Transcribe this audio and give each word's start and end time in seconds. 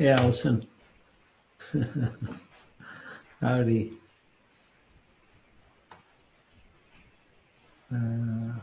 Hey, 0.00 0.08
Allison. 0.08 0.66
Howdy. 3.42 3.92
Uh, 7.94 8.54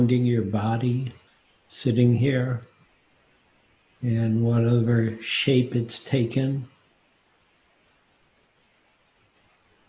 finding 0.00 0.26
your 0.26 0.42
body 0.42 1.12
sitting 1.68 2.14
here 2.14 2.62
and 4.02 4.42
whatever 4.42 5.16
shape 5.22 5.76
it's 5.76 6.00
taken 6.00 6.66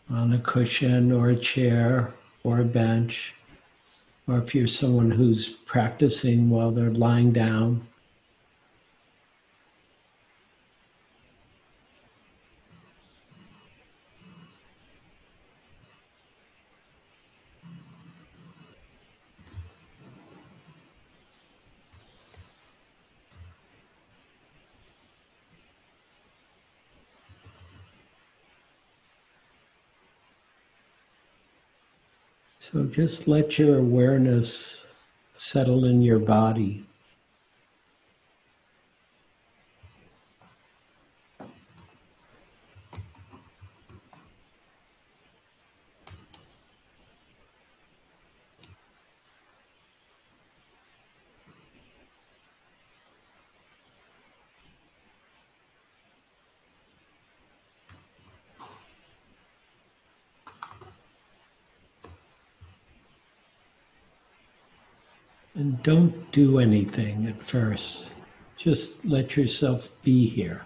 on 0.10 0.34
a 0.34 0.40
cushion 0.40 1.12
or 1.12 1.30
a 1.30 1.36
chair 1.36 2.14
or 2.44 2.60
a 2.60 2.66
bench, 2.66 3.34
or 4.28 4.38
if 4.38 4.54
you're 4.54 4.68
someone 4.68 5.12
who's 5.12 5.50
practicing 5.50 6.50
while 6.50 6.72
they're 6.72 6.92
lying 6.92 7.32
down. 7.32 7.88
So 32.76 32.84
just 32.84 33.26
let 33.26 33.58
your 33.58 33.78
awareness 33.78 34.86
settle 35.38 35.86
in 35.86 36.02
your 36.02 36.20
body. 36.20 36.86
And 65.58 65.75
don't 65.86 66.32
do 66.32 66.58
anything 66.58 67.28
at 67.28 67.40
first. 67.40 68.12
Just 68.58 69.06
let 69.06 69.38
yourself 69.38 69.92
be 70.02 70.28
here. 70.28 70.66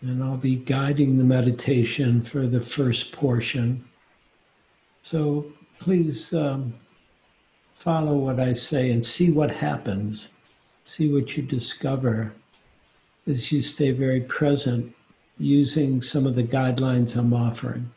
And 0.00 0.22
I'll 0.22 0.36
be 0.36 0.54
guiding 0.54 1.18
the 1.18 1.24
meditation 1.24 2.20
for 2.20 2.46
the 2.46 2.60
first 2.60 3.10
portion. 3.10 3.84
So 5.02 5.46
please 5.80 6.32
um, 6.32 6.74
follow 7.74 8.16
what 8.16 8.38
I 8.38 8.52
say 8.52 8.92
and 8.92 9.04
see 9.04 9.32
what 9.32 9.50
happens. 9.50 10.28
See 10.88 11.12
what 11.12 11.36
you 11.36 11.42
discover 11.42 12.32
as 13.26 13.50
you 13.50 13.60
stay 13.60 13.90
very 13.90 14.20
present 14.20 14.94
using 15.36 16.00
some 16.00 16.26
of 16.26 16.36
the 16.36 16.44
guidelines 16.44 17.16
I'm 17.16 17.34
offering. 17.34 17.90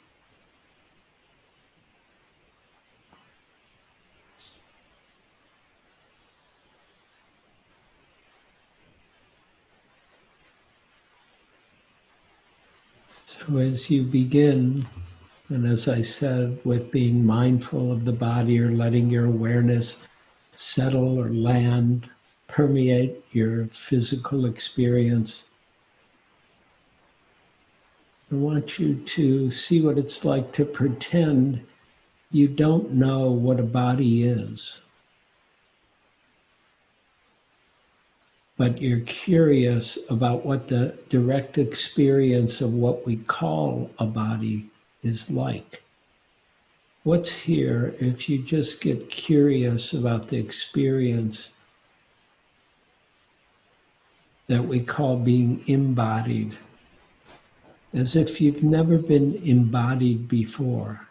So, 13.25 13.57
as 13.57 13.91
you 13.91 14.01
begin, 14.01 14.87
and 15.47 15.67
as 15.67 15.87
I 15.87 16.01
said, 16.01 16.59
with 16.65 16.91
being 16.91 17.23
mindful 17.23 17.91
of 17.91 18.05
the 18.05 18.11
body 18.11 18.59
or 18.59 18.71
letting 18.71 19.11
your 19.11 19.25
awareness 19.25 20.01
settle 20.55 21.19
or 21.19 21.29
land 21.29 22.09
permeate 22.49 23.23
your 23.31 23.67
physical 23.67 24.45
experience. 24.45 25.45
I 28.31 28.35
want 28.35 28.77
you 28.77 28.95
to 28.95 29.49
see 29.49 29.81
what 29.81 29.97
it's 29.97 30.25
like 30.25 30.51
to 30.53 30.65
pretend 30.65 31.65
you 32.31 32.47
don't 32.47 32.91
know 32.91 33.31
what 33.31 33.59
a 33.59 33.63
body 33.63 34.23
is. 34.23 34.81
But 38.57 38.81
you're 38.81 38.99
curious 38.99 39.97
about 40.09 40.45
what 40.45 40.67
the 40.67 40.97
direct 41.07 41.57
experience 41.57 42.61
of 42.61 42.73
what 42.73 43.05
we 43.05 43.17
call 43.17 43.89
a 43.97 44.05
body 44.05 44.69
is 45.01 45.31
like. 45.31 45.81
What's 47.03 47.31
here 47.31 47.95
if 47.99 48.27
you 48.27 48.43
just 48.43 48.81
get 48.81 49.09
curious 49.09 49.93
about 49.93 50.27
the 50.27 50.37
experience 50.37 51.51
that 54.49 54.63
we 54.63 54.79
call 54.81 55.15
being 55.15 55.63
embodied, 55.67 56.57
as 57.93 58.15
if 58.15 58.41
you've 58.41 58.63
never 58.63 58.97
been 58.97 59.35
embodied 59.43 60.27
before. 60.27 61.08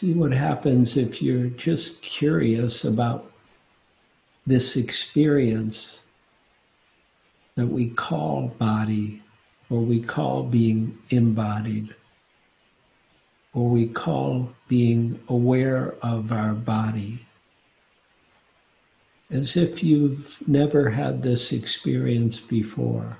See 0.00 0.14
what 0.14 0.32
happens 0.32 0.96
if 0.96 1.20
you're 1.20 1.48
just 1.48 2.00
curious 2.00 2.86
about 2.86 3.30
this 4.46 4.74
experience 4.74 6.06
that 7.54 7.66
we 7.66 7.90
call 7.90 8.48
body, 8.56 9.20
or 9.68 9.82
we 9.82 10.00
call 10.00 10.42
being 10.44 10.96
embodied, 11.10 11.94
or 13.52 13.68
we 13.68 13.88
call 13.88 14.54
being 14.68 15.20
aware 15.28 15.94
of 16.00 16.32
our 16.32 16.54
body. 16.54 17.26
As 19.30 19.54
if 19.54 19.82
you've 19.82 20.38
never 20.48 20.88
had 20.88 21.22
this 21.22 21.52
experience 21.52 22.40
before. 22.40 23.18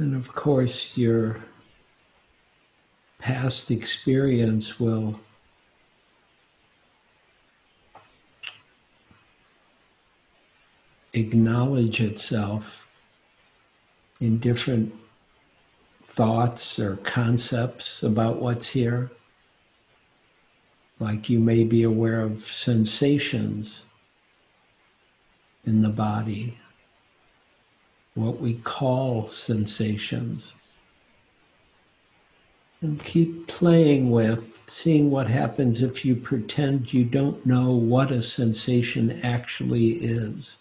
And 0.00 0.14
of 0.28 0.34
course, 0.34 0.94
your 0.94 1.38
past 3.18 3.70
experience 3.70 4.78
will 4.78 5.18
acknowledge 11.14 12.02
itself 12.02 12.90
in 14.20 14.38
different 14.38 14.94
thoughts 16.02 16.78
or 16.78 16.96
concepts 16.96 18.02
about 18.02 18.36
what's 18.36 18.68
here. 18.68 19.10
Like 21.00 21.30
you 21.30 21.40
may 21.40 21.64
be 21.64 21.84
aware 21.84 22.20
of 22.20 22.42
sensations 22.44 23.84
in 25.64 25.80
the 25.80 25.88
body, 25.88 26.58
what 28.18 28.40
we 28.40 28.54
call 28.54 29.26
sensations. 29.26 30.54
And 32.80 33.02
keep 33.02 33.48
playing 33.48 34.10
with 34.10 34.62
seeing 34.66 35.10
what 35.10 35.28
happens 35.28 35.82
if 35.82 36.04
you 36.04 36.14
pretend 36.14 36.92
you 36.92 37.04
don't 37.04 37.44
know 37.44 37.70
what 37.72 38.10
a 38.10 38.22
sensation 38.22 39.20
actually 39.24 39.92
is. 39.94 40.58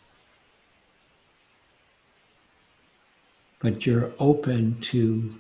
But 3.59 3.85
you're 3.85 4.13
open 4.19 4.79
to 4.81 5.35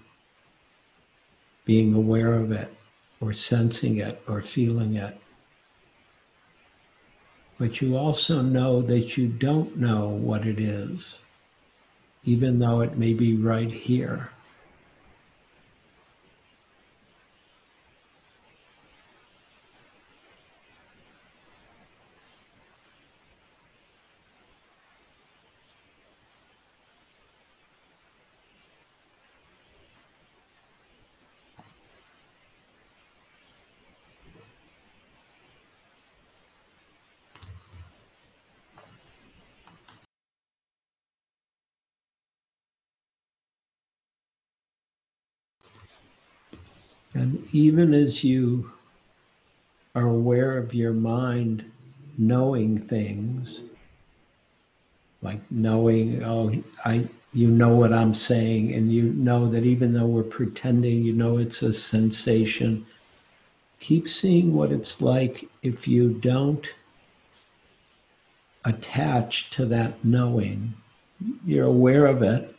being 1.65 1.93
aware 1.93 2.33
of 2.33 2.51
it 2.51 2.73
or 3.19 3.33
sensing 3.33 3.97
it 3.97 4.21
or 4.27 4.41
feeling 4.41 4.95
it. 4.95 5.19
But 7.57 7.81
you 7.81 7.97
also 7.97 8.41
know 8.41 8.81
that 8.83 9.17
you 9.17 9.27
don't 9.27 9.77
know 9.77 10.09
what 10.09 10.45
it 10.45 10.59
is, 10.59 11.19
even 12.27 12.59
though 12.59 12.81
it 12.81 12.97
may 12.97 13.13
be 13.13 13.37
right 13.37 13.71
here. 13.71 14.29
And 47.13 47.47
even 47.51 47.93
as 47.93 48.23
you 48.23 48.71
are 49.95 50.07
aware 50.07 50.57
of 50.57 50.73
your 50.73 50.93
mind 50.93 51.71
knowing 52.17 52.79
things, 52.79 53.61
like 55.21 55.41
knowing, 55.49 56.23
oh, 56.23 56.51
I, 56.85 57.07
you 57.33 57.49
know 57.49 57.69
what 57.69 57.93
I'm 57.93 58.13
saying, 58.13 58.73
and 58.73 58.91
you 58.91 59.03
know 59.13 59.47
that 59.47 59.63
even 59.63 59.93
though 59.93 60.05
we're 60.05 60.23
pretending, 60.23 61.03
you 61.03 61.13
know 61.13 61.37
it's 61.37 61.61
a 61.61 61.73
sensation. 61.73 62.85
Keep 63.79 64.09
seeing 64.09 64.53
what 64.53 64.71
it's 64.71 65.01
like 65.01 65.47
if 65.61 65.87
you 65.87 66.13
don't 66.13 66.65
attach 68.65 69.49
to 69.51 69.65
that 69.65 70.03
knowing. 70.03 70.73
You're 71.45 71.65
aware 71.65 72.05
of 72.05 72.21
it, 72.21 72.56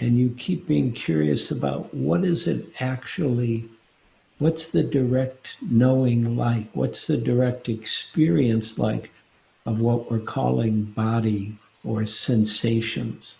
and 0.00 0.18
you 0.18 0.34
keep 0.36 0.66
being 0.66 0.92
curious 0.92 1.50
about 1.50 1.94
what 1.94 2.24
is 2.24 2.46
it 2.46 2.66
actually 2.80 3.68
what's 4.38 4.70
the 4.72 4.82
direct 4.82 5.56
knowing 5.62 6.36
like? 6.36 6.68
What's 6.72 7.06
the 7.06 7.16
direct 7.16 7.68
experience 7.68 8.78
like 8.78 9.12
of 9.64 9.80
what 9.80 10.10
we're 10.10 10.18
calling 10.18 10.82
body 10.82 11.56
or 11.84 12.04
sensations 12.06 13.36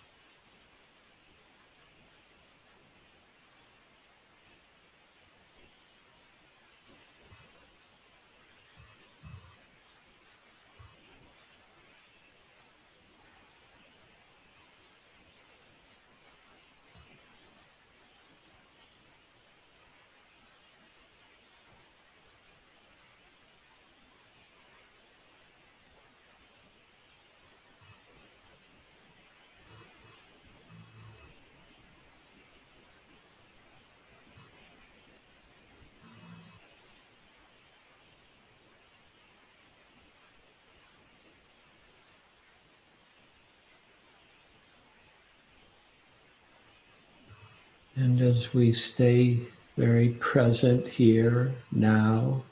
And 47.97 48.21
as 48.34 48.52
we 48.52 48.72
stay 48.72 49.38
very 49.76 50.08
present 50.08 50.88
here 50.88 51.54
now, 51.70 52.42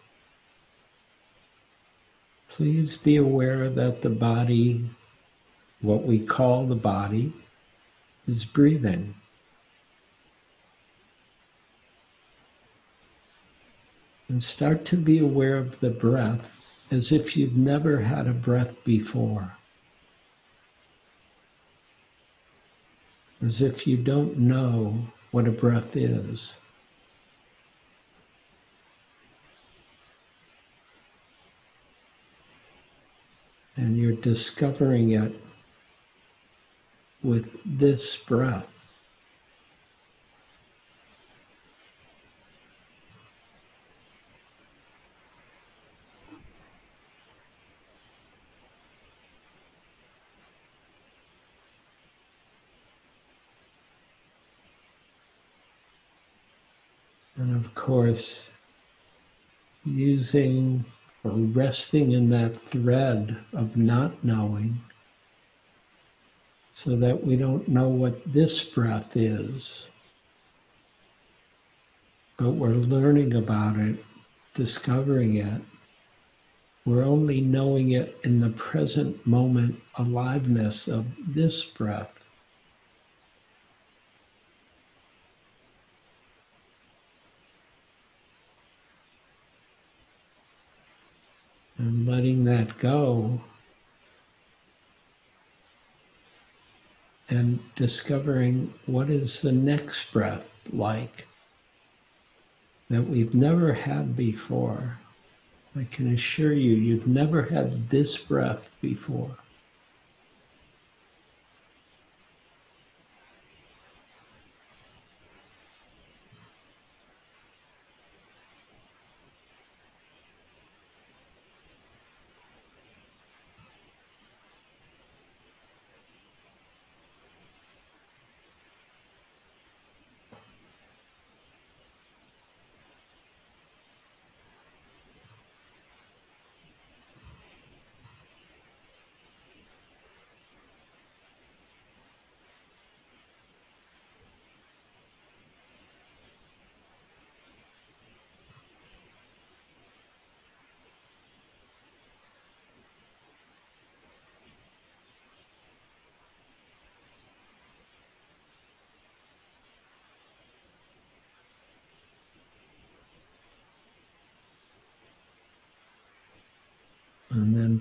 please 2.49 2.97
be 2.97 3.17
aware 3.17 3.69
that 3.69 4.03
the 4.03 4.11
body, 4.11 4.89
what 5.81 6.05
we 6.05 6.21
call 6.21 6.67
the 6.67 6.77
body, 6.77 7.33
is 8.29 8.45
breathing. 8.45 9.13
And 14.29 14.45
start 14.45 14.85
to 14.87 14.97
be 14.97 15.19
aware 15.19 15.57
of 15.57 15.81
the 15.81 15.91
breath 15.91 16.79
as 16.93 17.11
if 17.11 17.37
you've 17.37 17.57
never 17.57 18.03
had 18.03 18.29
a 18.29 18.33
breath 18.33 18.77
before. 18.85 19.57
As 23.43 23.61
if 23.61 23.85
you 23.85 23.97
don't 23.97 24.39
know 24.39 25.09
what 25.33 25.49
a 25.49 25.51
breath 25.51 25.97
is. 25.97 26.59
And 33.77 33.97
you're 33.97 34.13
discovering 34.13 35.13
it 35.13 35.43
with 37.23 37.57
this 37.65 38.17
breath. 38.17 38.72
And 57.43 57.57
of 57.57 57.75
course, 57.75 58.53
using 59.85 60.85
or 61.25 61.33
resting 61.33 62.13
in 62.13 62.31
that 62.31 62.57
thread 62.57 63.37
of 63.53 63.77
not 63.77 64.23
knowing 64.23 64.81
so 66.73 66.95
that 66.95 67.25
we 67.25 67.35
don't 67.35 67.67
know 67.67 67.89
what 67.89 68.33
this 68.33 68.63
breath 68.63 69.17
is. 69.17 69.91
But 72.37 72.51
we're 72.51 72.75
learning 72.75 73.35
about 73.35 73.77
it, 73.77 74.05
discovering 74.55 75.39
it. 75.39 75.63
We're 76.85 77.05
only 77.05 77.41
knowing 77.41 77.91
it 77.91 78.21
in 78.23 78.39
the 78.39 78.51
present 78.51 79.27
moment 79.27 79.83
aliveness 79.97 80.87
of 80.87 81.13
this 81.35 81.65
breath. 81.65 82.23
and 91.83 92.02
letting 92.13 92.45
that 92.45 92.77
go 92.77 93.41
and 97.31 97.59
discovering 97.75 98.75
what 98.85 99.09
is 99.09 99.41
the 99.41 99.51
next 99.51 100.13
breath 100.13 100.47
like 100.71 101.27
that 102.91 103.09
we've 103.09 103.33
never 103.33 103.73
had 103.73 104.15
before. 104.15 104.99
I 105.75 105.85
can 105.91 106.13
assure 106.13 106.53
you, 106.53 106.75
you've 106.75 107.07
never 107.07 107.45
had 107.45 107.89
this 107.89 108.19
breath 108.19 108.69
before. 108.83 109.39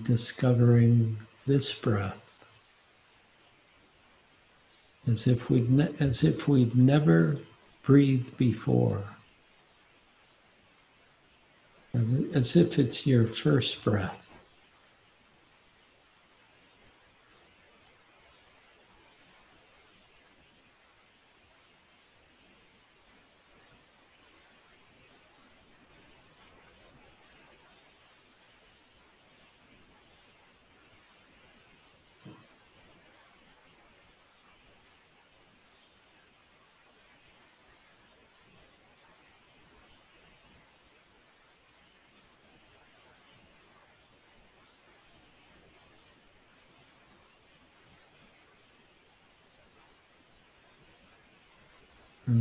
Discovering 0.03 1.17
this 1.45 1.73
breath 1.73 2.21
as 5.07 5.27
if 5.27 5.49
we'd, 5.49 5.69
ne- 5.69 5.93
as 5.99 6.23
if 6.23 6.47
we'd 6.47 6.75
never 6.75 7.39
breathed 7.83 8.37
before. 8.37 9.03
As 12.33 12.55
if 12.55 12.79
it's 12.79 13.05
your 13.05 13.27
first 13.27 13.83
breath. 13.83 14.30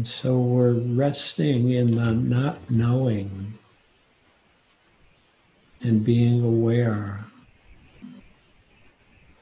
And 0.00 0.08
so 0.08 0.38
we're 0.38 0.72
resting 0.72 1.72
in 1.72 1.96
the 1.96 2.12
not 2.12 2.70
knowing 2.70 3.58
and 5.82 6.02
being 6.02 6.42
aware 6.42 7.26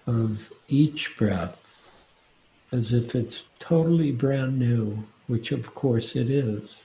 of 0.04 0.52
each 0.66 1.16
breath 1.16 1.96
as 2.72 2.92
if 2.92 3.14
it's 3.14 3.44
totally 3.60 4.10
brand 4.10 4.58
new, 4.58 5.04
which 5.28 5.52
of 5.52 5.76
course 5.76 6.16
it 6.16 6.28
is. 6.28 6.82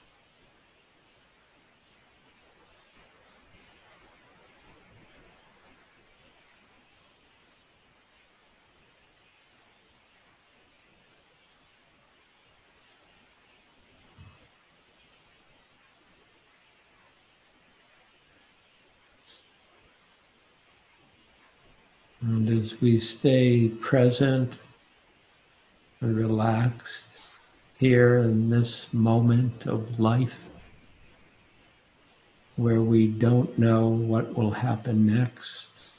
As 22.64 22.80
we 22.80 22.98
stay 22.98 23.68
present 23.68 24.54
and 26.00 26.16
relaxed 26.16 27.20
here 27.78 28.20
in 28.20 28.50
this 28.52 28.94
moment 28.94 29.66
of 29.66 30.00
life 30.00 30.48
where 32.56 32.82
we 32.82 33.08
don't 33.08 33.60
know 33.60 33.90
what 33.90 34.38
will 34.38 34.52
happen 34.52 35.06
next, 35.06 35.92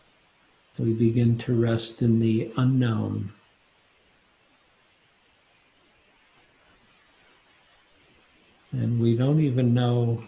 we 0.78 0.94
begin 0.94 1.36
to 1.40 1.52
rest 1.54 2.00
in 2.00 2.18
the 2.18 2.50
unknown. 2.56 3.34
And 8.72 8.98
we 8.98 9.18
don't 9.18 9.40
even 9.40 9.74
know 9.74 10.24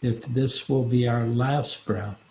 if 0.00 0.24
this 0.24 0.66
will 0.66 0.84
be 0.84 1.06
our 1.06 1.26
last 1.26 1.84
breath. 1.84 2.27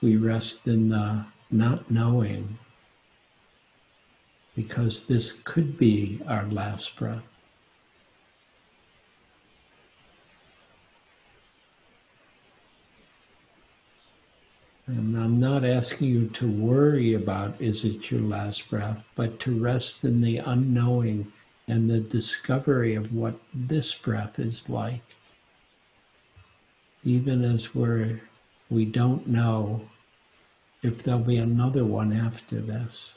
We 0.00 0.16
rest 0.16 0.66
in 0.66 0.88
the 0.88 1.26
not 1.50 1.90
knowing, 1.90 2.58
because 4.54 5.04
this 5.04 5.32
could 5.44 5.76
be 5.78 6.20
our 6.26 6.46
last 6.46 6.96
breath. 6.96 7.22
And 14.86 15.16
I'm 15.16 15.40
not 15.40 15.64
asking 15.64 16.08
you 16.08 16.28
to 16.28 16.46
worry 16.46 17.14
about 17.14 17.60
is 17.60 17.84
it 17.84 18.10
your 18.10 18.20
last 18.20 18.68
breath, 18.68 19.08
but 19.14 19.40
to 19.40 19.58
rest 19.58 20.04
in 20.04 20.20
the 20.20 20.38
unknowing 20.38 21.32
and 21.66 21.90
the 21.90 22.00
discovery 22.00 22.94
of 22.94 23.14
what 23.14 23.34
this 23.54 23.94
breath 23.94 24.38
is 24.38 24.68
like. 24.68 25.02
Even 27.02 27.44
as 27.44 27.74
we're 27.74 28.20
we 28.74 28.84
don't 28.84 29.26
know 29.28 29.88
if 30.82 31.02
there'll 31.02 31.20
be 31.20 31.36
another 31.36 31.84
one 31.84 32.12
after 32.12 32.60
this. 32.60 33.14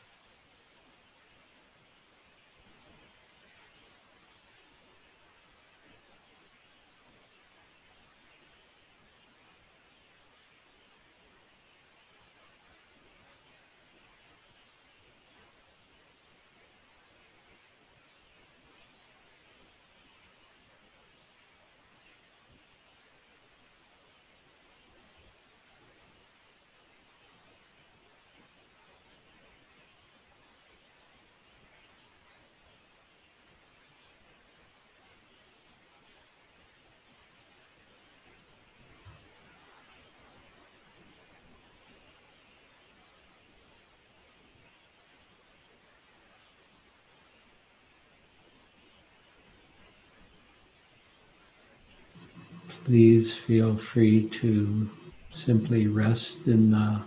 Please 52.87 53.35
feel 53.35 53.75
free 53.75 54.29
to 54.29 54.89
simply 55.31 55.87
rest 55.87 56.47
in 56.47 56.71
the 56.71 57.01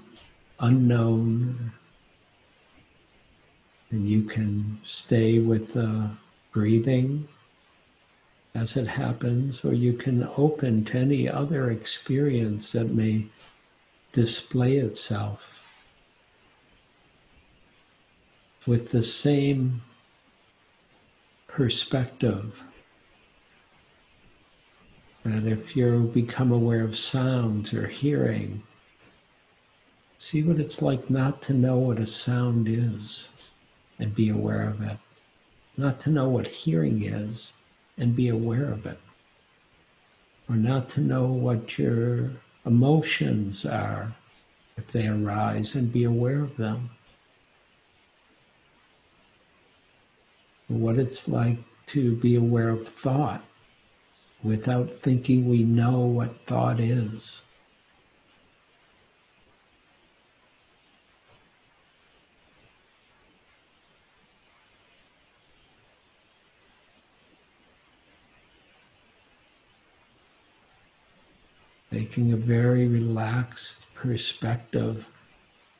unknown. 0.58 1.72
And 3.90 4.06
you 4.06 4.24
can 4.24 4.78
stay 4.84 5.38
with 5.38 5.72
the 5.72 6.10
breathing 6.52 7.26
as 8.54 8.76
it 8.76 8.88
happens, 8.88 9.64
or 9.64 9.72
you 9.72 9.94
can 9.94 10.28
open 10.36 10.84
to 10.84 10.98
any 10.98 11.26
other 11.26 11.70
experience 11.70 12.72
that 12.72 12.92
may 12.92 13.28
display 14.12 14.76
itself 14.76 15.86
with 18.66 18.90
the 18.90 19.02
same 19.02 19.80
perspective 21.48 22.66
that 25.24 25.44
if 25.44 25.76
you 25.76 26.10
become 26.14 26.50
aware 26.50 26.82
of 26.82 26.96
sounds 26.96 27.74
or 27.74 27.86
hearing, 27.88 28.62
see 30.16 30.42
what 30.42 30.58
it's 30.58 30.80
like 30.80 31.10
not 31.10 31.42
to 31.42 31.52
know 31.52 31.76
what 31.76 31.98
a 31.98 32.06
sound 32.06 32.66
is 32.68 33.28
and 33.98 34.14
be 34.14 34.30
aware 34.30 34.68
of 34.68 34.80
it, 34.80 34.96
not 35.76 36.00
to 36.00 36.10
know 36.10 36.28
what 36.28 36.48
hearing 36.48 37.04
is 37.04 37.52
and 37.98 38.16
be 38.16 38.28
aware 38.28 38.72
of 38.72 38.86
it, 38.86 38.98
or 40.48 40.56
not 40.56 40.88
to 40.88 41.00
know 41.00 41.26
what 41.26 41.78
your 41.78 42.30
emotions 42.64 43.66
are 43.66 44.14
if 44.76 44.90
they 44.90 45.06
arise 45.06 45.74
and 45.74 45.92
be 45.92 46.04
aware 46.04 46.40
of 46.40 46.56
them. 46.56 46.90
What 50.68 50.98
it's 50.98 51.28
like 51.28 51.58
to 51.86 52.16
be 52.16 52.36
aware 52.36 52.70
of 52.70 52.86
thought 52.86 53.44
without 54.42 54.92
thinking 54.92 55.48
we 55.48 55.62
know 55.62 56.00
what 56.00 56.46
thought 56.46 56.80
is. 56.80 57.42
Taking 71.92 72.32
a 72.32 72.36
very 72.36 72.86
relaxed 72.86 73.92
perspective 73.94 75.10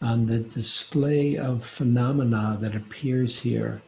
on 0.02 0.26
the 0.26 0.40
display 0.40 1.36
of 1.36 1.64
phenomena 1.64 2.58
that 2.60 2.74
appears 2.74 3.38
here 3.38 3.80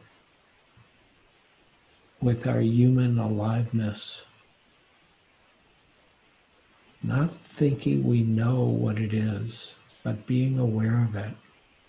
with 2.21 2.47
our 2.47 2.61
human 2.61 3.19
aliveness. 3.19 4.25
Not 7.05 7.31
thinking 7.31 8.05
we 8.05 8.21
know 8.21 8.61
what 8.61 8.97
it 8.97 9.13
is, 9.13 9.75
but 10.03 10.25
being 10.25 10.57
aware 10.57 11.03
of 11.03 11.15
it, 11.17 11.33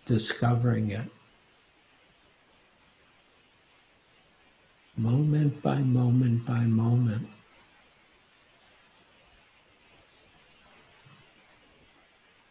discovering 0.06 0.90
it. 0.90 1.08
Moment 4.96 5.62
by 5.62 5.82
moment 5.82 6.44
by 6.44 6.64
moment. 6.64 7.28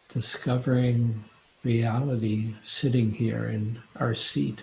Discovering 0.08 1.24
reality 1.62 2.54
sitting 2.62 3.12
here 3.12 3.44
in 3.44 3.82
our 3.96 4.14
seat. 4.14 4.62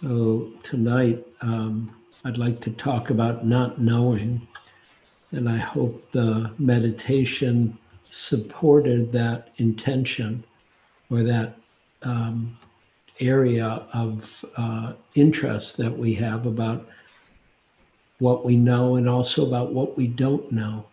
So 0.00 0.50
tonight, 0.64 1.24
um, 1.40 1.94
I'd 2.24 2.36
like 2.36 2.60
to 2.62 2.72
talk 2.72 3.10
about 3.10 3.46
not 3.46 3.80
knowing. 3.80 4.48
And 5.30 5.48
I 5.48 5.58
hope 5.58 6.10
the 6.10 6.50
meditation 6.58 7.78
supported 8.10 9.12
that 9.12 9.50
intention 9.58 10.42
or 11.10 11.22
that 11.22 11.54
um, 12.02 12.58
area 13.20 13.86
of 13.92 14.44
uh, 14.56 14.94
interest 15.14 15.76
that 15.76 15.96
we 15.96 16.12
have 16.14 16.44
about 16.44 16.88
what 18.18 18.44
we 18.44 18.56
know 18.56 18.96
and 18.96 19.08
also 19.08 19.46
about 19.46 19.72
what 19.72 19.96
we 19.96 20.08
don't 20.08 20.50
know 20.50 20.86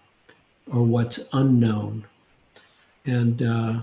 or 0.71 0.83
what's 0.83 1.27
unknown. 1.33 2.05
And 3.07 3.41
uh, 3.41 3.81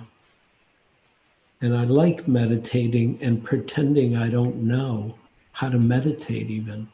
and 1.61 1.77
I 1.77 1.85
like 1.85 2.29
meditating 2.29 3.18
and 3.21 3.42
pretending 3.42 4.16
I 4.16 4.29
don't 4.29 4.57
know 4.57 5.14
how 5.53 5.68
to 5.68 5.79
meditate, 5.79 6.51
even. 6.51 6.88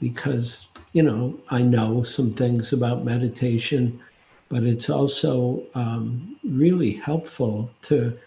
Because, 0.00 0.66
you 0.92 1.02
know, 1.02 1.38
I 1.50 1.62
know 1.62 2.02
some 2.02 2.34
things 2.34 2.72
about 2.72 3.04
meditation, 3.04 4.00
but 4.48 4.64
it's 4.64 4.90
also 4.90 5.62
um, 5.74 6.36
really 6.44 6.92
helpful 6.92 7.70
to 7.82 8.18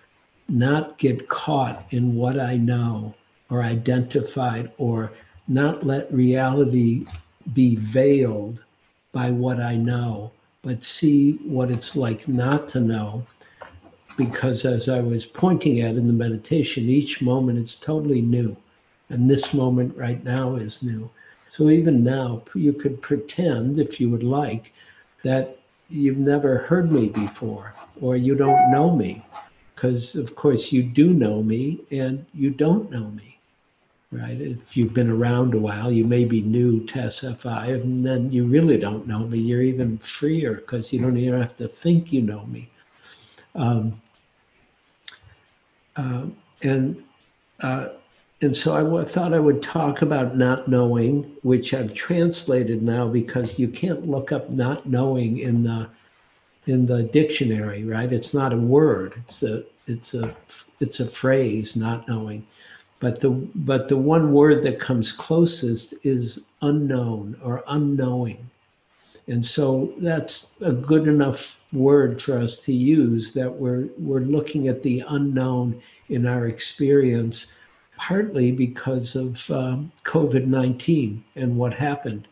not 0.48 0.98
get 0.98 1.28
caught 1.28 1.86
in 1.92 2.16
what 2.16 2.40
I 2.40 2.56
know 2.56 3.14
or 3.50 3.62
identified 3.62 4.72
or 4.78 5.12
not 5.48 5.86
let 5.86 6.12
reality 6.14 7.06
be 7.54 7.76
veiled 7.76 8.64
by 9.12 9.32
what 9.32 9.60
I 9.60 9.76
know, 9.76 10.32
but 10.62 10.84
see 10.84 11.34
what 11.44 11.70
it's 11.72 11.96
like 11.96 12.28
not 12.28 12.68
to 12.70 12.80
know 12.80 13.26
because 14.20 14.66
as 14.66 14.90
I 14.90 15.00
was 15.00 15.26
pointing 15.26 15.80
at 15.80 15.96
in 15.96 16.06
the 16.06 16.12
meditation, 16.12 16.90
each 16.90 17.22
moment 17.22 17.58
is 17.58 17.78
totally 17.78 18.22
new. 18.22 18.58
And 19.08 19.32
this 19.32 19.54
moment 19.54 19.96
right 19.96 20.22
now 20.26 20.56
is 20.56 20.84
new. 20.84 21.10
So 21.48 21.70
even 21.70 22.04
now, 22.04 22.44
you 22.54 22.74
could 22.74 23.02
pretend, 23.02 23.80
if 23.80 24.02
you 24.02 24.10
would 24.10 24.24
like, 24.24 24.74
that 25.24 25.60
you've 25.90 26.18
never 26.18 26.58
heard 26.58 26.92
me 26.92 27.08
before 27.08 27.74
or 28.02 28.18
you 28.18 28.36
don't 28.36 28.72
know 28.72 28.94
me. 28.94 29.26
Because, 29.74 30.18
of 30.18 30.36
course, 30.36 30.74
you 30.74 30.84
do 30.84 31.14
know 31.14 31.42
me 31.42 31.80
and 31.90 32.26
you 32.34 32.50
don't 32.50 32.92
know 32.92 33.12
me, 33.12 33.40
right? 34.12 34.40
If 34.42 34.76
you've 34.76 34.94
been 34.94 35.10
around 35.10 35.54
a 35.54 35.60
while, 35.60 35.90
you 35.90 36.04
may 36.04 36.26
be 36.26 36.42
new 36.42 36.86
to 36.88 37.00
SFI, 37.00 37.82
and 37.82 38.06
then 38.06 38.34
you 38.34 38.46
really 38.46 38.78
don't 38.78 39.08
know 39.08 39.20
me. 39.20 39.40
You're 39.40 39.62
even 39.62 39.98
freer 39.98 40.56
because 40.56 40.92
you 40.92 41.00
don't 41.00 41.16
even 41.16 41.40
have 41.40 41.56
to 41.56 41.70
think 41.70 42.12
you 42.12 42.22
know 42.22 42.46
me. 42.48 42.70
Um, 43.56 44.02
uh, 46.00 46.26
and 46.64 47.04
uh, 47.62 47.90
and 48.42 48.56
so 48.56 48.74
I 48.74 48.80
w- 48.80 49.04
thought 49.04 49.34
I 49.34 49.40
would 49.40 49.62
talk 49.62 50.02
about 50.02 50.38
not 50.38 50.70
knowing, 50.70 51.36
which 51.44 51.74
I've 51.74 51.94
translated 51.94 52.82
now 52.82 53.08
because 53.08 53.60
you 53.60 53.68
can't 53.68 54.08
look 54.08 54.32
up 54.32 54.50
not 54.50 54.86
knowing 54.86 55.38
in 55.38 55.64
the 55.64 55.90
in 56.66 56.86
the 56.86 57.04
dictionary, 57.04 57.84
right? 57.84 58.14
It's 58.14 58.34
not 58.34 58.54
a 58.54 58.58
word. 58.58 59.14
It's 59.18 59.44
a 59.44 59.64
it's 59.88 60.14
a 60.14 60.36
it's 60.80 61.02
a 61.02 61.08
phrase, 61.08 61.76
not 61.76 62.08
knowing. 62.08 62.48
But 63.02 63.20
the 63.20 63.32
but 63.32 63.90
the 63.90 63.98
one 63.98 64.32
word 64.32 64.64
that 64.64 64.80
comes 64.80 65.12
closest 65.12 65.94
is 66.04 66.48
unknown 66.62 67.38
or 67.44 67.64
unknowing. 67.68 68.50
And 69.28 69.46
so 69.46 69.94
that's 69.98 70.52
a 70.62 70.72
good 70.72 71.08
enough 71.08 71.59
word 71.72 72.22
for 72.22 72.38
us 72.38 72.64
to 72.66 72.74
use 72.74 73.34
that 73.34 73.54
we're, 73.54 73.90
we're 73.98 74.22
looking 74.22 74.68
at 74.68 74.82
the 74.82 75.04
unknown 75.08 75.82
in 76.10 76.26
our 76.26 76.48
experience, 76.48 77.48
partly 77.98 78.52
because 78.52 79.16
of 79.16 79.50
um, 79.52 79.92
COVID 80.04 80.48
19 80.48 81.24
and 81.36 81.58
what 81.58 81.74
happened. 81.74 82.28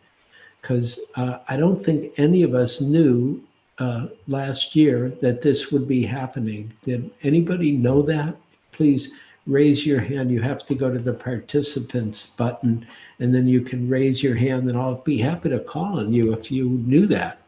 Because 0.62 1.00
uh, 1.15 1.39
I 1.47 1.58
don't 1.58 1.76
think 1.76 2.13
any 2.17 2.43
of 2.43 2.54
us 2.54 2.82
knew 2.82 3.41
uh, 3.80 4.08
last 4.28 4.76
year 4.76 5.10
that 5.21 5.41
this 5.41 5.71
would 5.71 5.88
be 5.88 6.04
happening. 6.04 6.73
Did 6.82 7.12
anybody 7.23 7.71
know 7.71 8.02
that? 8.02 8.36
Please 8.71 9.13
raise 9.45 9.86
your 9.86 10.00
hand. 10.00 10.30
You 10.30 10.41
have 10.41 10.65
to 10.65 10.76
go 10.76 10.91
to 10.91 11.00
the 11.00 11.13
participants 11.13 12.28
button 12.28 12.86
and 13.19 13.34
then 13.34 13.47
you 13.47 13.62
can 13.62 13.89
raise 13.89 14.21
your 14.21 14.36
hand 14.36 14.69
and 14.69 14.78
I'll 14.78 14.95
be 14.95 15.17
happy 15.17 15.50
to 15.50 15.60
call 15.60 16.00
on 16.00 16.13
you 16.13 16.34
if 16.34 16.52
you 16.52 16.69
knew 16.69 17.08
that, 17.08 17.41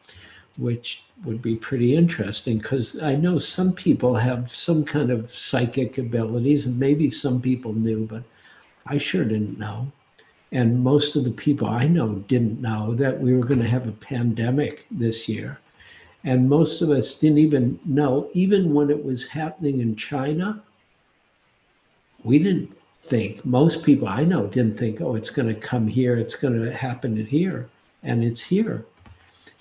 which 0.59 1.03
would 1.25 1.41
be 1.41 1.55
pretty 1.55 1.95
interesting 1.95 2.57
because 2.57 2.99
I 3.01 3.15
know 3.15 3.37
some 3.37 3.73
people 3.73 4.15
have 4.15 4.49
some 4.49 4.83
kind 4.85 5.11
of 5.11 5.31
psychic 5.31 5.97
abilities 5.97 6.65
and 6.65 6.77
maybe 6.77 7.09
some 7.09 7.41
people 7.41 7.73
knew, 7.73 8.05
but 8.05 8.23
I 8.85 8.97
sure 8.97 9.23
didn't 9.23 9.57
know. 9.57 9.91
And 10.51 10.83
most 10.83 11.15
of 11.15 11.23
the 11.23 11.31
people 11.31 11.67
I 11.67 11.87
know 11.87 12.15
didn't 12.27 12.61
know 12.61 12.93
that 12.95 13.19
we 13.19 13.35
were 13.35 13.45
going 13.45 13.61
to 13.61 13.67
have 13.67 13.87
a 13.87 13.91
pandemic 13.93 14.85
this 14.89 15.29
year. 15.29 15.59
And 16.23 16.49
most 16.49 16.81
of 16.81 16.89
us 16.89 17.13
didn't 17.13 17.37
even 17.37 17.79
know, 17.85 18.29
even 18.33 18.73
when 18.73 18.89
it 18.89 19.05
was 19.05 19.27
happening 19.27 19.79
in 19.79 19.95
China, 19.95 20.61
we 22.23 22.39
didn't 22.39 22.75
think, 23.03 23.45
most 23.45 23.83
people 23.83 24.07
I 24.07 24.23
know 24.25 24.47
didn't 24.47 24.77
think, 24.77 24.99
oh, 24.99 25.15
it's 25.15 25.29
going 25.29 25.47
to 25.47 25.59
come 25.59 25.87
here, 25.87 26.17
it's 26.17 26.35
going 26.35 26.59
to 26.59 26.73
happen 26.73 27.25
here, 27.25 27.69
and 28.03 28.23
it's 28.23 28.43
here. 28.43 28.85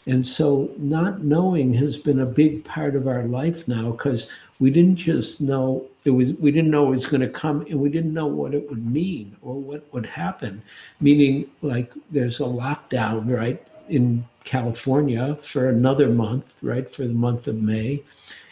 And 0.08 0.26
so, 0.26 0.70
not 0.78 1.22
knowing 1.22 1.74
has 1.74 1.98
been 1.98 2.18
a 2.18 2.26
big 2.26 2.64
part 2.64 2.96
of 2.96 3.06
our 3.06 3.24
life 3.24 3.68
now 3.68 3.90
because 3.90 4.26
we 4.58 4.70
didn't 4.70 4.96
just 4.96 5.42
know 5.42 5.86
it 6.06 6.10
was, 6.10 6.32
we 6.32 6.50
didn't 6.50 6.70
know 6.70 6.86
it 6.86 6.96
was 6.96 7.04
going 7.04 7.20
to 7.20 7.28
come 7.28 7.60
and 7.68 7.78
we 7.78 7.90
didn't 7.90 8.14
know 8.14 8.26
what 8.26 8.54
it 8.54 8.70
would 8.70 8.90
mean 8.90 9.36
or 9.42 9.56
what 9.56 9.92
would 9.92 10.06
happen. 10.06 10.62
Meaning, 10.98 11.50
like, 11.60 11.92
there's 12.10 12.40
a 12.40 12.44
lockdown, 12.44 13.30
right, 13.30 13.62
in 13.90 14.24
California 14.44 15.34
for 15.34 15.68
another 15.68 16.08
month, 16.08 16.58
right, 16.62 16.88
for 16.88 17.02
the 17.02 17.12
month 17.12 17.46
of 17.46 17.56
May. 17.56 18.02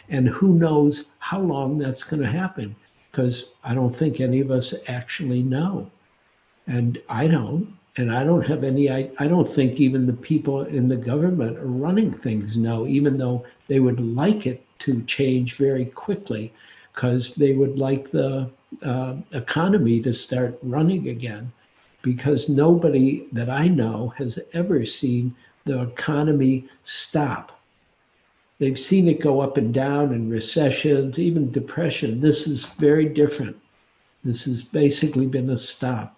And 0.09 0.29
who 0.29 0.53
knows 0.53 1.09
how 1.17 1.39
long 1.39 1.79
that's 1.79 2.03
going 2.03 2.21
to 2.21 2.29
happen 2.29 2.75
because 3.11 3.51
I 3.63 3.73
don't 3.73 3.89
think 3.89 4.19
any 4.19 4.41
of 4.41 4.51
us 4.51 4.75
actually 4.87 5.41
know. 5.41 5.89
And 6.67 7.01
I 7.09 7.25
don't. 7.25 7.75
And 7.97 8.11
I 8.11 8.23
don't 8.23 8.45
have 8.45 8.63
any, 8.63 8.89
I, 8.91 9.09
I 9.17 9.27
don't 9.27 9.49
think 9.49 9.79
even 9.79 10.05
the 10.05 10.13
people 10.13 10.61
in 10.63 10.87
the 10.87 10.95
government 10.95 11.57
are 11.57 11.65
running 11.65 12.11
things 12.11 12.57
know, 12.57 12.85
even 12.85 13.17
though 13.17 13.43
they 13.67 13.79
would 13.79 13.99
like 13.99 14.45
it 14.45 14.63
to 14.79 15.01
change 15.03 15.55
very 15.55 15.85
quickly 15.85 16.53
because 16.93 17.35
they 17.35 17.53
would 17.53 17.79
like 17.79 18.11
the 18.11 18.49
uh, 18.83 19.15
economy 19.33 19.99
to 20.01 20.13
start 20.13 20.57
running 20.61 21.09
again. 21.09 21.51
Because 22.03 22.47
nobody 22.47 23.27
that 23.31 23.49
I 23.49 23.67
know 23.67 24.13
has 24.17 24.39
ever 24.53 24.85
seen 24.85 25.35
the 25.65 25.81
economy 25.81 26.65
stop 26.83 27.57
They've 28.59 28.79
seen 28.79 29.07
it 29.07 29.21
go 29.21 29.41
up 29.41 29.57
and 29.57 29.73
down 29.73 30.13
in 30.13 30.29
recessions, 30.29 31.19
even 31.19 31.51
depression. 31.51 32.19
This 32.19 32.47
is 32.47 32.65
very 32.65 33.05
different. 33.05 33.57
This 34.23 34.45
has 34.45 34.63
basically 34.63 35.27
been 35.27 35.49
a 35.49 35.57
stop. 35.57 36.16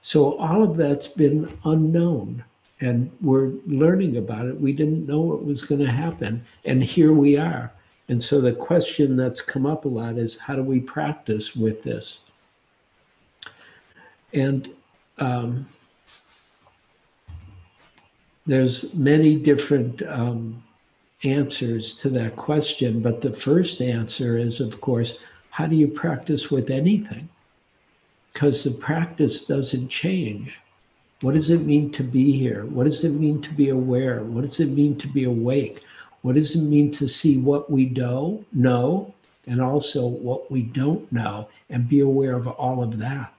So 0.00 0.36
all 0.38 0.62
of 0.62 0.76
that's 0.76 1.08
been 1.08 1.58
unknown 1.64 2.44
and 2.80 3.10
we're 3.20 3.52
learning 3.66 4.16
about 4.16 4.46
it. 4.46 4.60
We 4.60 4.72
didn't 4.72 5.06
know 5.06 5.20
what 5.20 5.44
was 5.44 5.64
going 5.64 5.80
to 5.80 5.90
happen. 5.90 6.44
And 6.64 6.82
here 6.82 7.12
we 7.12 7.36
are. 7.36 7.72
And 8.08 8.22
so 8.22 8.40
the 8.40 8.52
question 8.52 9.16
that's 9.16 9.40
come 9.40 9.66
up 9.66 9.84
a 9.84 9.88
lot 9.88 10.16
is 10.16 10.38
how 10.38 10.54
do 10.54 10.62
we 10.62 10.80
practice 10.80 11.54
with 11.56 11.82
this? 11.82 12.22
And 14.32 14.70
um, 15.18 15.66
there's 18.46 18.94
many 18.94 19.36
different 19.36 20.02
um, 20.02 20.62
answers 21.24 21.94
to 21.96 22.08
that 22.10 22.36
question. 22.36 23.00
But 23.00 23.20
the 23.20 23.32
first 23.32 23.82
answer 23.82 24.38
is, 24.38 24.60
of 24.60 24.80
course, 24.80 25.18
how 25.50 25.66
do 25.66 25.76
you 25.76 25.88
practice 25.88 26.50
with 26.50 26.70
anything? 26.70 27.28
Because 28.38 28.62
the 28.62 28.70
practice 28.70 29.44
doesn't 29.44 29.88
change. 29.88 30.60
What 31.22 31.34
does 31.34 31.50
it 31.50 31.62
mean 31.62 31.90
to 31.90 32.04
be 32.04 32.30
here? 32.30 32.66
What 32.66 32.84
does 32.84 33.02
it 33.02 33.08
mean 33.08 33.42
to 33.42 33.52
be 33.52 33.70
aware? 33.70 34.22
What 34.22 34.42
does 34.42 34.60
it 34.60 34.68
mean 34.68 34.96
to 34.98 35.08
be 35.08 35.24
awake? 35.24 35.82
What 36.22 36.36
does 36.36 36.54
it 36.54 36.62
mean 36.62 36.92
to 36.92 37.08
see 37.08 37.38
what 37.38 37.68
we 37.68 37.86
do 37.86 38.44
know 38.52 39.12
and 39.48 39.60
also 39.60 40.06
what 40.06 40.52
we 40.52 40.62
don't 40.62 41.10
know 41.10 41.48
and 41.68 41.88
be 41.88 41.98
aware 41.98 42.36
of 42.36 42.46
all 42.46 42.80
of 42.80 43.00
that? 43.00 43.34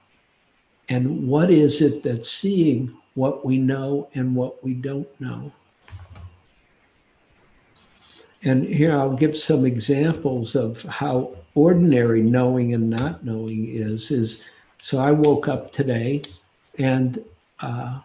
And 0.90 1.26
what 1.26 1.50
is 1.50 1.80
it 1.80 2.02
that's 2.02 2.30
seeing 2.30 2.94
what 3.14 3.42
we 3.42 3.56
know 3.56 4.10
and 4.12 4.36
what 4.36 4.62
we 4.62 4.74
don't 4.74 5.08
know? 5.18 5.50
And 8.42 8.66
here 8.66 8.92
I'll 8.92 9.16
give 9.16 9.34
some 9.34 9.64
examples 9.64 10.54
of 10.54 10.82
how 10.82 11.36
ordinary 11.54 12.20
knowing 12.20 12.74
and 12.74 12.90
not 12.90 13.24
knowing 13.24 13.66
is. 13.66 14.10
Is 14.10 14.42
so 14.90 14.98
I 14.98 15.12
woke 15.12 15.46
up 15.46 15.70
today 15.70 16.20
and 16.76 17.24
uh, 17.60 18.00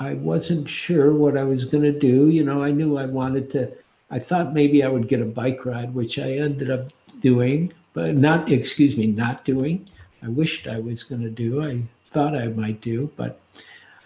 I 0.00 0.14
wasn't 0.14 0.70
sure 0.70 1.12
what 1.12 1.36
I 1.36 1.44
was 1.44 1.66
going 1.66 1.84
to 1.84 1.92
do. 1.92 2.30
You 2.30 2.42
know, 2.42 2.64
I 2.64 2.70
knew 2.70 2.96
I 2.96 3.04
wanted 3.04 3.50
to. 3.50 3.70
I 4.10 4.20
thought 4.20 4.54
maybe 4.54 4.82
I 4.82 4.88
would 4.88 5.06
get 5.06 5.20
a 5.20 5.26
bike 5.26 5.66
ride, 5.66 5.92
which 5.92 6.18
I 6.18 6.32
ended 6.38 6.70
up 6.70 6.92
doing, 7.20 7.74
but 7.92 8.16
not. 8.16 8.50
Excuse 8.50 8.96
me, 8.96 9.06
not 9.06 9.44
doing. 9.44 9.86
I 10.22 10.28
wished 10.28 10.66
I 10.66 10.80
was 10.80 11.02
going 11.02 11.20
to 11.20 11.28
do. 11.28 11.62
I 11.62 11.82
thought 12.06 12.34
I 12.34 12.46
might 12.46 12.80
do, 12.80 13.12
but 13.16 13.38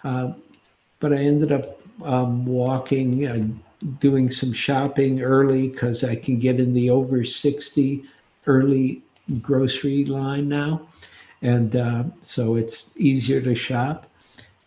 uh, 0.03 0.33
but 0.99 1.13
I 1.13 1.19
ended 1.19 1.53
up 1.53 1.79
um, 2.03 2.45
walking 2.45 3.23
and 3.23 3.61
doing 4.01 4.29
some 4.29 4.51
shopping 4.51 5.21
early 5.21 5.69
because 5.69 6.03
I 6.03 6.17
can 6.17 6.37
get 6.37 6.59
in 6.59 6.73
the 6.73 6.89
over 6.89 7.23
60 7.23 8.03
early 8.45 9.03
grocery 9.41 10.03
line 10.03 10.49
now. 10.49 10.81
And 11.41 11.75
uh, 11.75 12.03
so 12.21 12.55
it's 12.55 12.91
easier 12.97 13.41
to 13.41 13.55
shop. 13.55 14.07